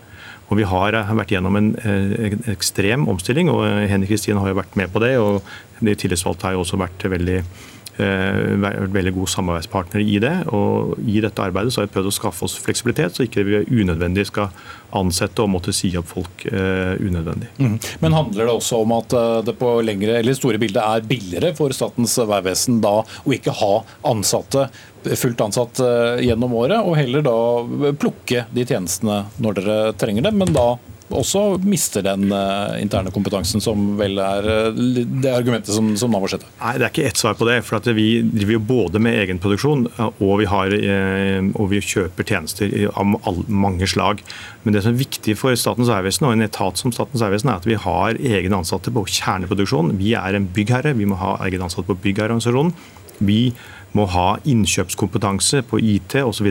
Og 0.52 0.58
Vi 0.60 0.68
har 0.68 0.98
vært 1.16 1.32
gjennom 1.32 1.56
en, 1.56 1.72
en 1.80 2.48
ekstrem 2.52 3.06
omstilling, 3.08 3.48
og 3.48 3.64
Henrik 3.88 4.12
Kristin 4.12 4.40
har 4.40 4.52
jo 4.52 4.60
vært 4.60 4.76
med 4.76 4.92
på 4.92 5.00
det. 5.00 5.14
og 5.16 5.40
De 5.80 5.96
tillitsvalgte 5.96 6.50
har 6.50 6.58
jo 6.58 6.66
også 6.66 6.80
vært 6.80 7.08
veldig 7.08 7.40
Eh, 8.00 8.54
vært 8.56 8.88
veldig 8.94 9.10
gode 9.12 9.28
samarbeidspartnere 9.28 10.04
i 10.08 10.16
det. 10.22 10.32
og 10.48 10.94
I 11.04 11.20
dette 11.20 11.42
arbeidet 11.44 11.74
så 11.74 11.82
har 11.82 11.90
vi 11.90 11.92
prøvd 11.92 12.08
å 12.08 12.14
skaffe 12.16 12.46
oss 12.46 12.54
fleksibilitet, 12.56 13.12
så 13.12 13.26
ikke 13.26 13.44
vi 13.44 13.58
unødvendig 13.82 14.24
skal 14.30 14.48
ansette 14.96 15.44
og 15.44 15.50
måtte 15.52 15.74
si 15.76 15.90
opp 16.00 16.08
folk 16.08 16.46
unødvendig. 16.48 17.50
Mm. 17.60 17.76
Men 18.00 18.16
handler 18.16 18.48
det 18.48 18.54
også 18.54 18.80
om 18.86 18.96
at 18.96 19.12
eh, 19.12 19.42
det 19.44 19.56
på 19.60 19.74
lengre 19.84 20.16
eller 20.22 20.38
store 20.38 20.60
bildet 20.62 20.80
er 20.80 21.04
billigere 21.04 21.52
for 21.58 21.76
Statens 21.76 22.16
vegvesen 22.16 22.80
å 22.80 23.04
ikke 23.36 23.52
ha 23.60 23.72
ansatte 24.08 24.70
fullt 25.18 25.40
ansatt 25.44 25.80
gjennom 26.22 26.54
året, 26.58 26.78
og 26.80 26.96
heller 26.98 27.24
da 27.26 27.92
plukke 27.98 28.46
de 28.54 28.64
tjenestene 28.68 29.24
når 29.42 29.58
dere 29.58 29.78
trenger 29.98 30.28
dem, 30.28 30.40
men 30.42 30.54
da 30.54 30.74
også 31.16 31.42
mister 31.64 32.04
den 32.04 32.30
uh, 32.32 32.74
interne 32.80 33.12
kompetansen, 33.14 33.62
som 33.62 33.94
vel 33.98 34.18
er 34.22 34.48
uh, 34.72 34.82
det 35.22 35.32
argumentet 35.32 35.74
som, 35.74 35.92
som 35.98 36.12
Navarsete? 36.12 36.48
Nei, 36.60 36.74
Det 36.78 36.86
er 36.86 36.92
ikke 36.92 37.06
ett 37.10 37.20
svar 37.20 37.36
på 37.38 37.48
det. 37.48 37.60
for 37.66 37.92
Vi 37.92 38.22
driver 38.26 38.56
jo 38.56 38.62
både 38.72 39.02
med 39.02 39.18
egenproduksjon 39.24 39.86
og 39.98 40.32
vi, 40.40 40.46
har, 40.48 40.72
og 41.58 41.68
vi 41.72 41.82
kjøper 41.82 42.26
tjenester 42.26 42.72
av 42.88 43.42
mange 43.48 43.88
slag. 43.90 44.22
Men 44.62 44.74
det 44.74 44.84
som 44.84 44.94
er 44.94 45.02
viktig 45.02 45.36
for 45.38 45.56
Statens 45.58 45.90
vegvesen 45.90 46.28
og 46.28 46.36
en 46.36 46.46
etat 46.46 46.80
som 46.80 46.94
Statens 46.94 47.24
vegvesen, 47.24 47.50
er 47.50 47.60
at 47.60 47.68
vi 47.68 47.78
har 47.78 48.18
egne 48.18 48.62
ansatte 48.62 48.92
på 48.94 49.04
kjerneproduksjon. 49.18 49.94
Vi 50.00 50.14
er 50.18 50.38
en 50.38 50.48
byggherre, 50.54 50.94
vi 50.98 51.08
må 51.08 51.18
ha 51.20 51.36
egne 51.46 51.68
ansatte 51.68 51.90
på 51.90 52.00
byggherreorganisasjonen. 52.06 52.74
Vi 53.22 53.52
må 53.98 54.06
ha 54.12 54.26
innkjøpskompetanse 54.48 55.62
på 55.68 55.80
IT 55.80 56.16
osv. 56.22 56.48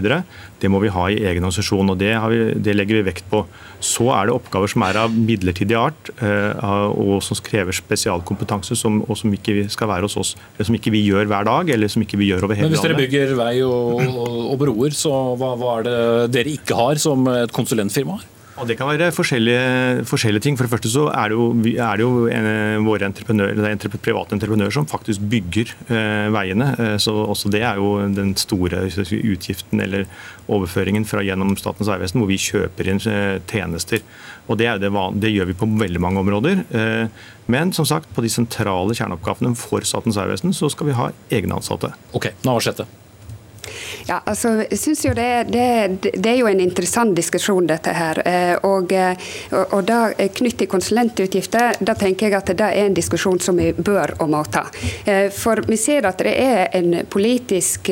Det 0.61 0.69
må 0.71 0.81
vi 0.83 0.91
ha 0.93 1.07
i 1.09 1.19
egen 1.19 1.41
organisasjon, 1.41 1.93
og 1.93 1.99
det, 2.01 2.11
vi, 2.31 2.39
det, 2.61 2.75
legger 2.77 2.99
vi 2.99 3.07
vekt 3.09 3.29
på. 3.31 3.43
Så 3.81 4.09
er 4.13 4.29
det 4.29 4.35
oppgaver 4.35 4.71
som 4.71 4.85
er 4.85 4.99
av 5.03 5.13
midlertidig 5.15 5.77
art, 5.77 6.11
eh, 6.21 6.65
og 6.91 7.21
som 7.25 7.39
krever 7.45 7.75
spesialkompetanse, 7.75 8.77
som, 8.77 9.01
og 9.07 9.17
som 9.19 9.33
ikke 9.33 9.65
skal 9.73 9.89
være 9.91 10.09
hos 10.09 10.19
oss. 10.21 10.35
Eller 10.55 10.69
som 10.69 10.77
ikke 10.77 10.93
vi 10.93 11.05
gjør 11.07 11.29
hver 11.31 11.47
dag, 11.49 11.73
eller 11.75 11.91
som 11.91 12.05
ikke 12.05 12.19
vi 12.21 12.29
gjør 12.31 12.45
over 12.47 12.59
hele 12.59 12.69
landet. 12.69 12.77
Men 12.77 12.77
Hvis 12.77 12.89
dere 12.89 12.99
bygger 13.01 13.33
vei 13.41 13.55
og, 13.65 14.03
og, 14.11 14.37
og 14.53 14.61
broer, 14.61 14.97
så 14.97 15.15
hva, 15.39 15.55
hva 15.59 15.79
er 15.79 15.89
det 15.89 15.97
dere 16.37 16.55
ikke 16.59 16.77
har, 16.77 17.01
som 17.01 17.25
et 17.33 17.55
konsulentfirma 17.55 18.19
har? 18.19 18.29
Og 18.61 18.67
Det 18.69 18.75
kan 18.77 18.91
være 18.91 19.09
forskjellige, 19.09 20.05
forskjellige, 20.05 20.43
ting. 20.45 20.57
For 20.57 20.67
det 20.67 20.71
første 20.71 20.89
så 20.93 21.07
er 21.09 21.31
det 21.31 21.37
jo, 21.37 21.45
er 21.81 21.97
det 21.97 22.05
jo 22.05 22.27
en, 22.29 22.85
våre 22.85 23.07
entreprenører, 23.09 23.57
det 23.57 23.71
er 23.87 23.95
private 23.97 24.37
entreprenører 24.37 24.75
som 24.75 24.85
faktisk 24.85 25.23
bygger 25.31 25.73
eh, 25.89 26.27
veiene. 26.29 26.67
Eh, 26.77 26.97
så 27.01 27.15
også 27.25 27.49
Det 27.49 27.63
er 27.65 27.81
jo 27.81 27.97
den 28.13 28.35
store 28.37 28.85
utgiften 28.85 29.81
eller 29.81 30.05
overføringen 30.47 31.05
fra 31.09 31.25
gjennom 31.25 31.57
Statens 31.57 31.89
vegvesen, 31.89 32.21
hvor 32.21 32.29
vi 32.29 32.37
kjøper 32.37 32.93
inn 32.93 33.01
eh, 33.09 33.41
tjenester. 33.49 34.05
Og 34.45 34.61
det, 34.61 34.69
det, 34.83 34.93
det, 34.93 35.33
gjør 35.33 35.49
vi 35.49 35.57
på 35.57 35.65
veldig 35.81 36.01
mange 36.05 36.21
områder. 36.21 36.61
Eh, 36.69 37.07
men 37.49 37.73
som 37.73 37.87
sagt, 37.89 38.13
på 38.13 38.21
de 38.21 38.29
sentrale 38.29 38.93
kjerneoppgavene 38.93 39.57
for 39.57 39.81
Statens 39.81 40.21
vegvesen 40.21 40.53
så 40.53 40.69
skal 40.69 40.91
vi 40.91 40.99
ha 41.01 41.09
egne 41.33 41.57
ansatte. 41.57 41.95
Ok, 42.13 42.29
Navarsete. 42.45 42.85
Ja, 44.07 44.21
altså, 44.25 44.53
jeg 44.69 44.79
synes 44.79 45.05
jo 45.05 45.13
det, 45.15 45.29
det, 45.53 45.65
det, 46.13 46.31
er 46.31 46.37
jo 46.39 46.49
en 46.49 46.59
interessant 46.63 47.15
diskusjon, 47.17 47.67
dette 47.69 47.93
her. 47.95 48.21
Eh, 48.27 48.55
og, 48.67 48.91
eh, 48.91 49.29
og, 49.51 49.75
og 49.77 49.85
da 49.87 49.99
knyttet 50.17 50.63
til 50.63 50.69
konsulentutgifter, 50.71 51.79
da 51.79 51.95
tenker 51.97 52.27
jeg 52.27 52.37
at 52.37 52.51
det 52.57 52.67
er 52.67 52.87
en 52.89 52.97
diskusjon 52.97 53.39
som 53.41 53.59
vi 53.59 53.71
bør 53.73 54.15
og 54.19 54.31
må 54.33 54.43
ta. 54.51 54.65
Eh, 55.05 55.29
for 55.33 55.63
vi 55.67 55.77
ser 55.79 56.07
at 56.09 56.21
det 56.21 56.35
er 56.41 56.67
en 56.77 57.01
politisk 57.11 57.89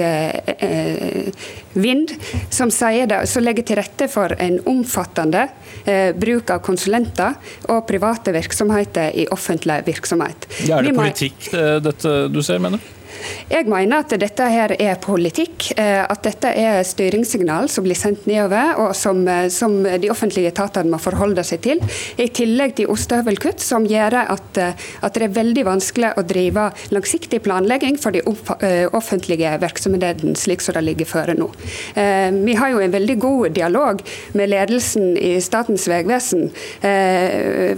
vind 1.80 2.12
som, 2.50 2.70
det, 2.70 3.20
som 3.30 3.44
legger 3.44 3.66
til 3.66 3.80
rette 3.80 4.10
for 4.12 4.34
en 4.42 4.60
omfattende 4.70 5.46
bruk 6.20 6.52
av 6.54 6.62
konsulenter 6.66 7.38
og 7.72 7.86
private 7.88 8.34
virksomheter 8.36 9.16
i 9.16 9.28
offentlig 9.32 9.80
virksomhet. 9.88 10.50
Ja, 10.68 10.80
er 10.80 10.90
det 10.90 10.96
politikk 10.98 11.52
dette 11.86 12.16
du 12.34 12.42
ser, 12.46 12.62
mener 12.62 12.82
du? 12.82 12.99
Jeg 13.50 13.66
mener 13.66 14.04
at 14.04 14.14
dette 14.22 14.46
her 14.52 14.74
er 14.78 15.00
politikk. 15.02 15.72
Eh, 15.80 16.02
at 16.04 16.22
dette 16.26 16.52
er 16.54 16.84
styringssignal 16.86 17.70
som 17.72 17.86
blir 17.86 17.98
sendt 17.98 18.28
nedover, 18.30 18.76
og 18.84 18.96
som, 18.98 19.22
eh, 19.28 19.48
som 19.50 19.82
de 19.84 20.12
offentlige 20.12 20.52
etatene 20.54 20.92
må 20.92 21.00
forholde 21.02 21.44
seg 21.44 21.64
til. 21.66 21.82
I 22.18 22.30
tillegg 22.30 22.76
til 22.78 22.92
ostehøvelkutt, 22.94 23.60
som 23.60 23.88
gjør 23.90 24.20
at, 24.22 24.58
eh, 24.58 24.74
at, 25.02 25.14
det 25.14 25.24
er 25.24 25.36
veldig 25.36 25.66
vanskelig 25.66 26.14
å 26.16 26.24
drive 26.24 26.72
langsiktig 26.92 27.42
planlegging 27.44 27.98
for 28.00 28.12
de 28.12 28.22
offentlige 28.94 29.50
virksomhetene, 29.60 30.36
slik 30.38 30.62
som 30.62 30.74
det 30.74 30.84
ligger 30.86 31.06
føre 31.06 31.36
nå. 31.36 31.50
Vi 31.96 32.54
har 32.56 32.70
jo 32.72 32.80
en 32.80 32.92
veldig 32.92 33.20
god 33.20 33.54
dialog 33.54 34.02
med 34.34 34.50
ledelsen 34.50 35.18
i 35.18 35.40
Statens 35.42 35.88
vegvesen, 35.90 36.52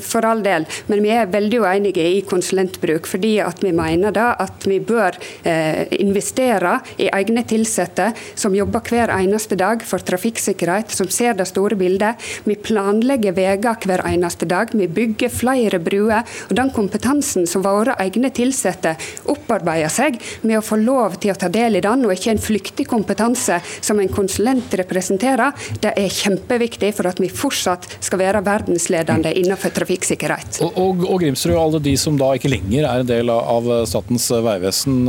for 0.01 0.25
all 0.25 0.43
del, 0.43 0.67
men 0.87 1.01
vi 1.01 1.09
er 1.09 1.31
veldig 1.31 1.61
uenige 1.63 2.03
i 2.03 2.21
konsulentbruk, 2.21 3.07
fordi 3.07 3.39
at 3.39 3.63
vi 3.63 3.71
mener 3.71 4.11
da 4.11 4.35
at 4.37 4.67
vi 4.67 4.79
bør 4.79 5.17
Eh, 5.43 5.87
investere 5.99 6.79
i 6.97 7.09
egne 7.11 7.43
ansatte 7.51 8.11
som 8.35 8.55
jobber 8.55 8.81
hver 8.89 9.11
eneste 9.15 9.55
dag 9.59 9.83
for 9.85 9.99
trafikksikkerhet, 9.99 10.91
som 10.91 11.09
ser 11.09 11.33
det 11.37 11.47
store 11.49 11.75
bildet. 11.75 12.21
Vi 12.45 12.55
planlegger 12.55 13.35
veier 13.37 13.59
hver 13.61 14.03
eneste 14.07 14.45
dag. 14.45 14.71
Vi 14.73 14.87
bygger 14.87 15.29
flere 15.29 15.79
bruer. 15.79 16.23
og 16.49 16.55
Den 16.55 16.71
kompetansen 16.71 17.47
som 17.47 17.63
våre 17.65 17.95
egne 17.99 18.31
ansatte 18.31 18.95
opparbeider 19.25 19.89
seg 19.89 20.19
med 20.43 20.59
å 20.59 20.65
få 20.65 20.77
lov 20.81 21.19
til 21.21 21.31
å 21.31 21.37
ta 21.37 21.49
del 21.49 21.77
i 21.77 21.83
den, 21.83 22.05
og 22.05 22.13
ikke 22.13 22.31
en 22.35 22.41
flyktig 22.41 22.87
kompetanse 22.87 23.59
som 23.81 23.99
en 23.99 24.09
konsulent 24.09 24.73
representerer, 24.73 25.53
det 25.81 25.93
er 25.97 26.09
kjempeviktig 26.09 26.93
for 26.97 27.09
at 27.09 27.19
vi 27.21 27.29
fortsatt 27.29 27.87
skal 27.99 28.21
være 28.21 28.43
verdensledende 28.45 29.33
innenfor 29.41 29.73
trafikksikkerhet. 29.75 30.61
Og, 30.65 30.77
og, 30.77 31.05
og 31.07 31.21
Grimsrud, 31.23 31.57
alle 31.57 31.81
de 31.83 31.95
som 31.99 32.17
da 32.19 32.33
ikke 32.37 32.51
lenger 32.51 32.87
er 32.87 33.03
en 33.03 33.09
del 33.09 33.31
av 33.31 33.67
Statens 33.89 34.27
vegvesen, 34.31 35.03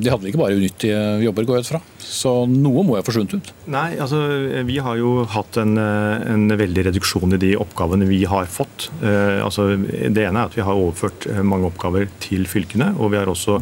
de 0.00 0.10
hadde 0.12 0.28
ikke 0.30 0.40
bare 0.40 0.56
unyttige 0.58 0.98
jobber, 1.24 1.46
går 1.48 1.58
jeg 1.58 1.66
ut 1.66 1.70
fra? 1.74 1.80
Så 2.06 2.32
noe 2.50 2.84
må 2.86 2.96
jo 2.96 3.00
ha 3.00 3.06
forsvunnet 3.06 3.36
ut? 3.36 3.50
Nei, 3.72 3.88
altså 4.02 4.20
vi 4.68 4.78
har 4.82 4.98
jo 5.00 5.24
hatt 5.32 5.58
en, 5.62 5.76
eh, 5.80 6.26
en, 6.32 6.46
veldig 6.56 6.86
reduksjon 6.90 7.36
i 7.36 7.40
de 7.42 7.54
oppgavene 7.60 8.08
vi 8.08 8.22
har 8.28 8.48
fått. 8.50 8.90
Eh, 9.02 9.42
altså, 9.44 9.72
det 9.76 10.26
ene 10.26 10.44
er 10.44 10.50
at 10.50 10.56
vi 10.56 10.64
har 10.66 10.78
overført 10.78 11.28
mange 11.42 11.70
oppgaver 11.70 12.08
til 12.22 12.46
fylkene. 12.50 12.94
og 12.96 13.12
vi 13.12 13.20
har 13.20 13.30
også 13.30 13.60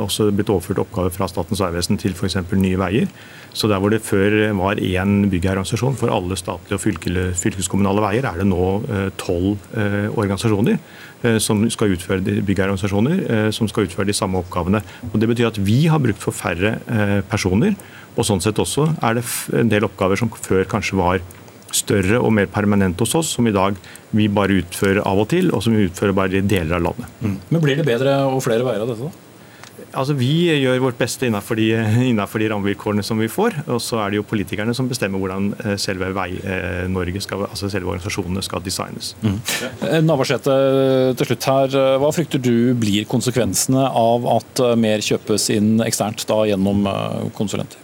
også 0.00 0.30
blitt 0.34 0.52
overført 0.52 0.82
oppgaver 0.84 1.14
fra 1.14 1.28
Statens 1.30 1.62
vegvesen 1.62 2.00
til 2.00 2.14
f.eks. 2.16 2.38
Nye 2.52 2.78
Veier. 2.80 3.08
Så 3.54 3.68
der 3.70 3.78
hvor 3.78 3.92
det 3.92 4.02
før 4.02 4.34
var 4.58 4.80
én 4.82 5.28
byggherreorganisasjon 5.30 5.98
for 6.00 6.10
alle 6.10 6.34
statlige 6.36 6.74
og 6.74 6.82
fylkeskommunale 7.38 8.02
veier, 8.02 8.26
er 8.26 8.40
det 8.40 8.48
nå 8.50 8.64
tolv 9.20 9.60
organisasjoner. 10.18 10.80
Eh, 11.24 11.38
som 11.40 11.62
skal 11.72 11.94
utføre 11.94 12.20
byggherreorganisasjoner 12.20 13.20
eh, 13.32 13.50
som 13.54 13.68
skal 13.70 13.86
utføre 13.86 14.08
de 14.10 14.16
samme 14.16 14.40
oppgavene. 14.42 14.82
Og 15.12 15.20
Det 15.20 15.28
betyr 15.30 15.48
at 15.48 15.60
vi 15.60 15.86
har 15.88 16.02
brukt 16.02 16.20
for 16.20 16.36
færre 16.36 16.76
eh, 16.84 17.20
personer. 17.30 17.78
Og 18.14 18.26
sånn 18.28 18.42
sett 18.44 18.60
også 18.60 18.90
er 19.02 19.16
det 19.16 19.24
en 19.56 19.70
del 19.72 19.86
oppgaver 19.88 20.20
som 20.20 20.28
før 20.28 20.66
kanskje 20.68 20.98
var 21.00 21.22
større 21.74 22.20
og 22.20 22.32
mer 22.36 22.48
permanente 22.52 23.04
hos 23.04 23.16
oss, 23.18 23.34
som 23.36 23.46
i 23.50 23.54
dag 23.54 23.78
vi 24.14 24.30
bare 24.30 24.60
utfører 24.62 25.02
av 25.04 25.24
og 25.24 25.30
til, 25.34 25.50
og 25.54 25.64
som 25.64 25.76
vi 25.76 25.88
utfører 25.88 26.16
bare 26.16 26.40
i 26.40 26.46
deler 26.46 26.78
av 26.78 26.88
landet. 26.88 27.20
Mm. 27.20 27.36
Men 27.50 27.64
Blir 27.64 27.80
det 27.80 27.86
bedre 27.88 28.18
og 28.30 28.42
flere 28.44 28.66
veier 28.66 28.84
av 28.84 28.92
dette? 28.92 29.10
da? 29.10 29.24
Altså, 29.94 30.14
Vi 30.18 30.46
gjør 30.50 30.80
vårt 30.82 30.98
beste 30.98 31.26
innenfor 31.28 31.58
de, 31.58 31.68
innenfor 32.10 32.42
de 32.42 32.48
rammevilkårene 32.50 33.04
som 33.06 33.20
vi 33.20 33.28
får. 33.30 33.60
Og 33.66 33.80
så 33.82 34.00
er 34.02 34.12
det 34.12 34.20
jo 34.20 34.26
politikerne 34.26 34.74
som 34.76 34.88
bestemmer 34.90 35.22
hvordan 35.22 35.52
eh, 35.64 35.76
selve 35.80 36.10
Vei-Norge, 36.14 37.22
skal, 37.24 37.46
altså 37.48 37.70
selve 37.72 37.92
organisasjonene, 37.94 38.42
skal 38.44 38.64
designes. 38.64 39.14
Mm. 39.22 39.38
Eh, 39.88 40.00
Navarsete, 40.04 40.58
til 41.18 41.30
slutt 41.30 41.48
her. 41.50 41.78
Eh, 41.80 41.94
hva 42.02 42.12
frykter 42.14 42.42
du 42.42 42.74
blir 42.78 43.08
konsekvensene 43.10 43.86
av 43.88 44.28
at 44.38 44.64
mer 44.80 45.04
kjøpes 45.04 45.50
inn 45.54 45.78
eksternt 45.84 46.26
da 46.30 46.42
gjennom 46.50 46.86
konsulenter? 47.38 47.83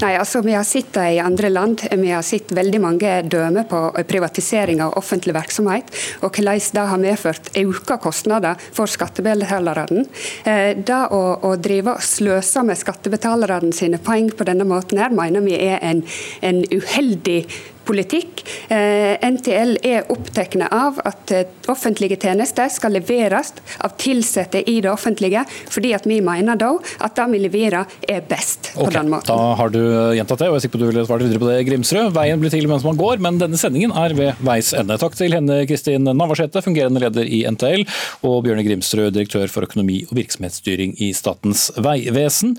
Nei, 0.00 0.14
altså 0.18 0.42
Vi 0.44 0.54
har 0.54 0.64
sett 0.66 0.92
det 0.94 1.06
i 1.14 1.20
andre 1.22 1.50
land. 1.50 1.84
Vi 1.90 2.10
har 2.10 2.22
sett 2.26 2.52
veldig 2.54 2.80
mange 2.82 3.14
dømmer 3.30 3.66
på 3.68 3.80
privatisering 4.08 4.82
av 4.84 4.96
offentlig 4.98 5.34
virksomhet, 5.36 5.90
og 6.22 6.34
hvordan 6.34 6.62
det 6.74 6.86
har 6.90 7.00
medført 7.00 7.50
økte 7.58 7.98
kostnader 8.02 8.60
for 8.74 8.90
skattebetalerne. 8.90 10.04
Eh, 10.44 10.72
det 10.76 11.00
å, 11.14 11.22
å 11.42 11.54
drive 11.60 11.96
og 11.96 12.04
sløse 12.04 12.64
med 12.66 12.78
skattebetalerne 12.80 13.72
sine 13.74 14.00
penger 14.02 14.38
på 14.38 14.48
denne 14.48 14.66
måten 14.68 15.00
her, 15.00 15.14
mener 15.14 15.44
vi 15.44 15.56
er 15.58 15.80
en, 15.82 16.04
en 16.44 16.62
uheldig 16.72 17.44
politikk. 17.86 18.44
NTL 18.68 19.76
er 19.84 20.08
opptatt 20.12 20.56
av 20.70 20.98
at 21.06 21.32
offentlige 21.70 22.18
tjenester 22.20 22.68
skal 22.72 22.94
leveres 22.94 23.54
av 23.84 23.94
ansatte 24.34 24.70
i 24.70 24.80
det 24.80 24.90
offentlige, 24.90 25.44
fordi 25.70 25.92
at 25.94 26.06
vi 26.06 26.20
mener 26.24 26.56
da 26.56 26.72
at 27.04 27.16
det 27.16 27.26
vi 27.32 27.40
leverer 27.44 27.90
er 28.08 28.22
best 28.28 28.72
på 28.74 28.86
okay, 28.86 28.98
den 28.98 29.10
måten. 29.12 29.30
Da 29.30 29.54
har 29.58 29.72
du 29.72 29.80
gjentatt 30.16 30.42
det, 30.42 30.48
og 30.48 30.56
jeg 30.56 30.62
er 30.62 30.64
sikker 30.66 30.78
på 30.78 30.80
at 30.80 30.84
du 30.84 30.90
ville 30.92 31.06
svart 31.06 31.24
videre 31.24 31.42
på 31.42 31.48
det, 31.50 31.58
Grimsrud. 31.68 32.12
Veien 32.14 32.40
blir 32.42 32.52
til 32.52 32.68
mens 32.70 32.84
man 32.86 32.98
går, 33.00 33.22
men 33.24 33.38
denne 33.40 33.58
sendingen 33.60 33.94
er 33.96 34.14
ved 34.16 34.40
veis 34.44 34.72
ende. 34.76 34.98
Takk 35.00 35.16
til 35.18 35.34
henne 35.36 35.62
Kristin 35.68 36.08
Navarsete, 36.08 36.62
fungerende 36.64 37.02
leder 37.02 37.28
i 37.28 37.44
NTL, 37.50 37.86
og 38.26 38.40
Bjørne 38.46 38.64
Grimsrud, 38.66 39.12
direktør 39.14 39.50
for 39.52 39.66
økonomi 39.66 40.02
og 40.08 40.16
virksomhetsstyring 40.18 40.96
i 41.04 41.12
Statens 41.16 41.68
vegvesen. 41.78 42.56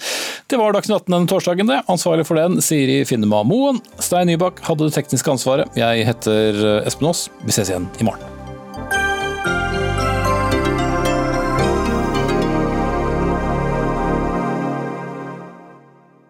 Det 0.51 0.59
var 0.61 0.76
Dagsnytt 0.76 1.05
18 1.05 1.15
denne 1.15 1.32
torsdagen, 1.32 1.69
det. 1.71 1.82
Ansvarlig 1.91 2.28
for 2.28 2.39
den, 2.39 2.59
Siri 2.65 3.01
Finnema 3.07 3.43
Moen. 3.47 3.82
Stein 4.03 4.30
Nybakk 4.32 4.61
hadde 4.65 4.89
det 4.89 4.95
tekniske 5.16 5.32
ansvaret. 5.32 5.78
Jeg 5.80 6.05
heter 6.05 6.82
Espen 6.88 7.07
Aas. 7.07 7.30
Vi 7.45 7.51
ses 7.55 7.70
igjen 7.70 7.88
i 7.99 8.03
morgen. 8.03 8.34